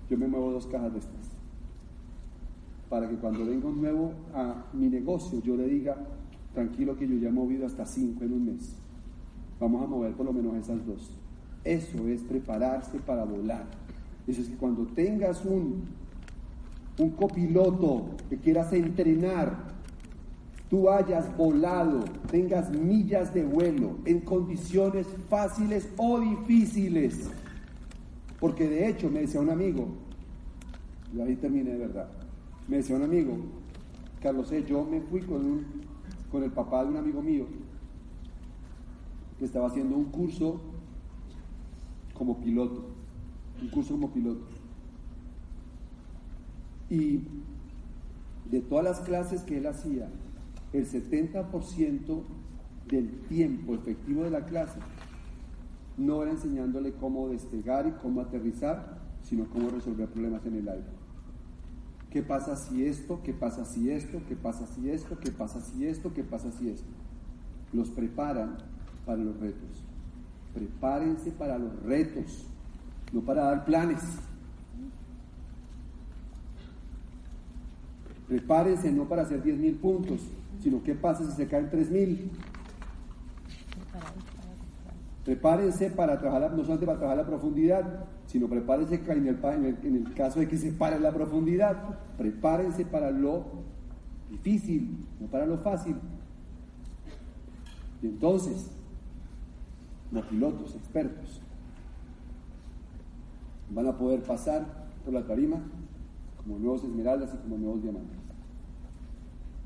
Yo 0.09 0.17
me 0.17 0.27
muevo 0.27 0.51
dos 0.51 0.65
cajas 0.67 0.93
de 0.93 0.99
estas. 0.99 1.29
Para 2.89 3.07
que 3.07 3.15
cuando 3.15 3.45
venga 3.45 3.67
un 3.67 3.81
nuevo 3.81 4.13
a 4.33 4.65
mi 4.73 4.87
negocio, 4.87 5.41
yo 5.43 5.55
le 5.55 5.67
diga, 5.67 5.97
tranquilo 6.53 6.97
que 6.97 7.07
yo 7.07 7.15
ya 7.17 7.29
he 7.29 7.31
movido 7.31 7.65
hasta 7.65 7.85
cinco 7.85 8.23
en 8.23 8.33
un 8.33 8.45
mes. 8.45 8.75
Vamos 9.59 9.83
a 9.83 9.87
mover 9.87 10.13
por 10.13 10.25
lo 10.25 10.33
menos 10.33 10.55
esas 10.55 10.85
dos. 10.85 11.11
Eso 11.63 12.07
es 12.07 12.23
prepararse 12.23 12.97
para 12.99 13.25
volar. 13.25 13.65
Eso 14.25 14.41
es 14.41 14.47
que 14.47 14.55
cuando 14.55 14.85
tengas 14.87 15.43
un, 15.45 15.83
un 16.97 17.09
copiloto 17.11 18.11
que 18.29 18.37
quieras 18.37 18.71
entrenar, 18.73 19.78
tú 20.69 20.89
hayas 20.89 21.35
volado, 21.35 22.05
tengas 22.29 22.69
millas 22.69 23.33
de 23.33 23.43
vuelo 23.43 23.97
en 24.05 24.21
condiciones 24.21 25.07
fáciles 25.27 25.89
o 25.97 26.19
difíciles. 26.19 27.29
Porque 28.39 28.69
de 28.69 28.87
hecho 28.87 29.09
me 29.09 29.21
decía 29.21 29.41
un 29.41 29.49
amigo, 29.49 29.87
y 31.13 31.19
ahí 31.21 31.35
terminé 31.35 31.71
de 31.71 31.77
verdad, 31.77 32.07
me 32.67 32.77
decía 32.77 32.95
un 32.95 33.03
amigo, 33.03 33.37
Carlos, 34.21 34.51
eh, 34.51 34.63
yo 34.67 34.85
me 34.85 35.01
fui 35.01 35.21
con, 35.21 35.65
con 36.31 36.43
el 36.43 36.51
papá 36.51 36.83
de 36.83 36.91
un 36.91 36.97
amigo 36.97 37.21
mío 37.21 37.45
que 39.39 39.45
estaba 39.45 39.67
haciendo 39.67 39.95
un 39.95 40.05
curso 40.05 40.61
como 42.13 42.37
piloto, 42.39 42.85
un 43.61 43.69
curso 43.69 43.93
como 43.93 44.11
piloto. 44.11 44.45
Y 46.89 47.21
de 48.51 48.61
todas 48.61 48.83
las 48.83 48.99
clases 48.99 49.41
que 49.41 49.57
él 49.57 49.67
hacía, 49.67 50.09
el 50.73 50.85
70% 50.85 52.21
del 52.89 53.09
tiempo 53.27 53.75
efectivo 53.75 54.23
de 54.23 54.31
la 54.31 54.45
clase 54.45 54.79
no 55.97 56.21
era 56.23 56.31
enseñándole 56.31 56.93
cómo 56.93 57.29
despegar 57.29 57.87
y 57.87 57.91
cómo 58.01 58.21
aterrizar, 58.21 58.99
sino 59.21 59.45
cómo 59.49 59.69
resolver 59.69 60.07
problemas 60.07 60.45
en 60.45 60.55
el 60.55 60.69
aire. 60.69 60.99
¿Qué 62.09 62.23
pasa 62.23 62.55
si 62.55 62.85
esto? 62.85 63.21
¿Qué 63.23 63.33
pasa 63.33 63.65
si 63.65 63.91
esto? 63.91 64.21
¿Qué 64.27 64.35
pasa 64.35 64.65
si 64.65 64.89
esto? 64.89 65.19
¿Qué 65.19 65.31
pasa 65.31 65.61
si 65.61 65.85
esto? 65.85 66.13
¿Qué 66.13 66.23
pasa 66.23 66.51
si 66.51 66.69
esto? 66.69 66.87
Los 67.73 67.89
preparan 67.89 68.57
para 69.05 69.21
los 69.21 69.39
retos. 69.39 69.83
Prepárense 70.53 71.31
para 71.31 71.59
los 71.59 71.83
retos, 71.83 72.45
no 73.13 73.21
para 73.21 73.43
dar 73.43 73.65
planes. 73.65 74.01
Prepárense 78.27 78.91
no 78.91 79.05
para 79.07 79.23
hacer 79.23 79.43
10 79.43 79.57
mil 79.57 79.75
puntos, 79.75 80.21
sino 80.61 80.83
qué 80.83 80.95
pasa 80.95 81.25
si 81.25 81.31
se 81.31 81.47
caen 81.47 81.69
3 81.69 81.91
mil. 81.91 82.31
Prepárense 85.25 85.91
para 85.91 86.19
trabajar, 86.19 86.51
no 86.51 86.63
solamente 86.63 86.85
para 86.85 86.97
trabajar 86.97 87.23
la 87.23 87.29
profundidad, 87.29 88.05
sino 88.25 88.47
prepárense 88.47 88.95
en 88.95 89.27
el, 89.27 89.39
en 89.43 89.65
el, 89.65 89.77
en 89.83 89.95
el 89.95 90.13
caso 90.13 90.39
de 90.39 90.47
que 90.47 90.57
se 90.57 90.71
pare 90.71 90.99
la 90.99 91.13
profundidad. 91.13 91.99
Prepárense 92.17 92.85
para 92.85 93.11
lo 93.11 93.45
difícil, 94.29 95.05
no 95.19 95.27
para 95.27 95.45
lo 95.45 95.57
fácil. 95.59 95.95
Y 98.01 98.07
entonces, 98.07 98.71
los 100.11 100.25
pilotos 100.25 100.75
expertos 100.75 101.41
van 103.69 103.87
a 103.87 103.97
poder 103.97 104.23
pasar 104.23 104.65
por 105.03 105.13
la 105.13 105.25
tarima 105.25 105.61
como 106.37 106.57
nuevos 106.57 106.83
esmeraldas 106.83 107.33
y 107.33 107.37
como 107.37 107.57
nuevos 107.57 107.83
diamantes. 107.83 108.28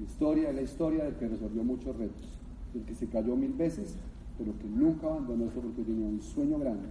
Historia 0.03 0.49
es 0.49 0.55
la 0.55 0.61
historia 0.61 1.05
del 1.05 1.15
que 1.15 1.27
resolvió 1.27 1.63
muchos 1.63 1.95
retos, 1.95 2.37
del 2.73 2.83
que 2.83 2.95
se 2.95 3.07
cayó 3.07 3.35
mil 3.35 3.53
veces, 3.53 3.97
pero 4.37 4.57
que 4.59 4.67
nunca 4.67 5.07
abandonó 5.07 5.45
eso 5.45 5.61
porque 5.61 5.83
tenía 5.83 6.07
un 6.07 6.21
sueño 6.21 6.59
grande. 6.59 6.87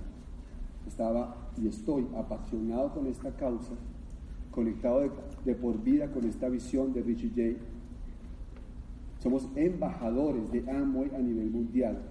Estaba 0.86 1.36
y 1.56 1.68
estoy 1.68 2.06
apasionado 2.16 2.92
con 2.92 3.06
esta 3.06 3.30
causa, 3.36 3.72
conectado 4.50 5.00
de, 5.00 5.10
de 5.44 5.54
por 5.54 5.82
vida 5.82 6.10
con 6.10 6.24
esta 6.24 6.48
visión 6.48 6.92
de 6.92 7.02
Richie 7.02 7.30
J. 7.30 7.64
Somos 9.20 9.48
embajadores 9.54 10.50
de 10.50 10.68
Amway 10.70 11.14
a 11.14 11.18
nivel 11.18 11.50
mundial 11.50 12.02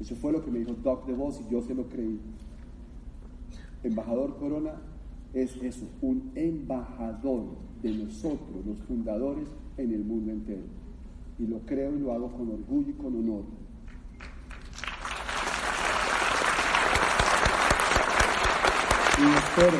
eso 0.00 0.16
fue 0.16 0.32
lo 0.32 0.42
que 0.42 0.50
me 0.50 0.60
dijo 0.60 0.72
Doc 0.82 1.06
DeVos 1.06 1.42
y 1.46 1.52
yo 1.52 1.60
se 1.60 1.74
lo 1.74 1.86
creí. 1.88 2.18
Embajador 3.82 4.36
Corona 4.38 4.72
es 5.34 5.56
eso, 5.62 5.86
un 6.00 6.32
embajador 6.34 7.44
de 7.82 7.92
nosotros, 7.92 8.64
los 8.66 8.78
fundadores, 8.80 9.48
en 9.82 9.94
el 9.94 10.04
mundo 10.04 10.30
entero. 10.30 10.62
Y 11.38 11.46
lo 11.46 11.60
creo 11.60 11.94
y 11.96 12.00
lo 12.00 12.12
hago 12.12 12.30
con 12.32 12.50
orgullo 12.50 12.90
y 12.90 12.94
con 12.94 13.16
honor. 13.16 13.44
Y 19.18 19.22
espero 19.22 19.78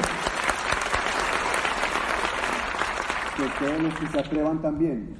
que 3.36 3.64
todos 3.64 3.82
los 3.82 3.94
que 3.94 4.06
se 4.06 4.18
atrevan 4.18 4.60
también 4.60 5.14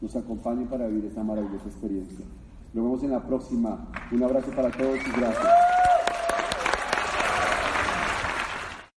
nos 0.00 0.16
acompañen 0.16 0.66
para 0.66 0.86
vivir 0.86 1.06
esta 1.06 1.22
maravillosa 1.22 1.66
experiencia. 1.66 2.24
Nos 2.72 2.84
vemos 2.84 3.02
en 3.02 3.10
la 3.10 3.22
próxima. 3.26 3.88
Un 4.12 4.22
abrazo 4.22 4.50
para 4.52 4.70
todos 4.70 4.96
y 4.96 5.10
gracias. 5.18 5.79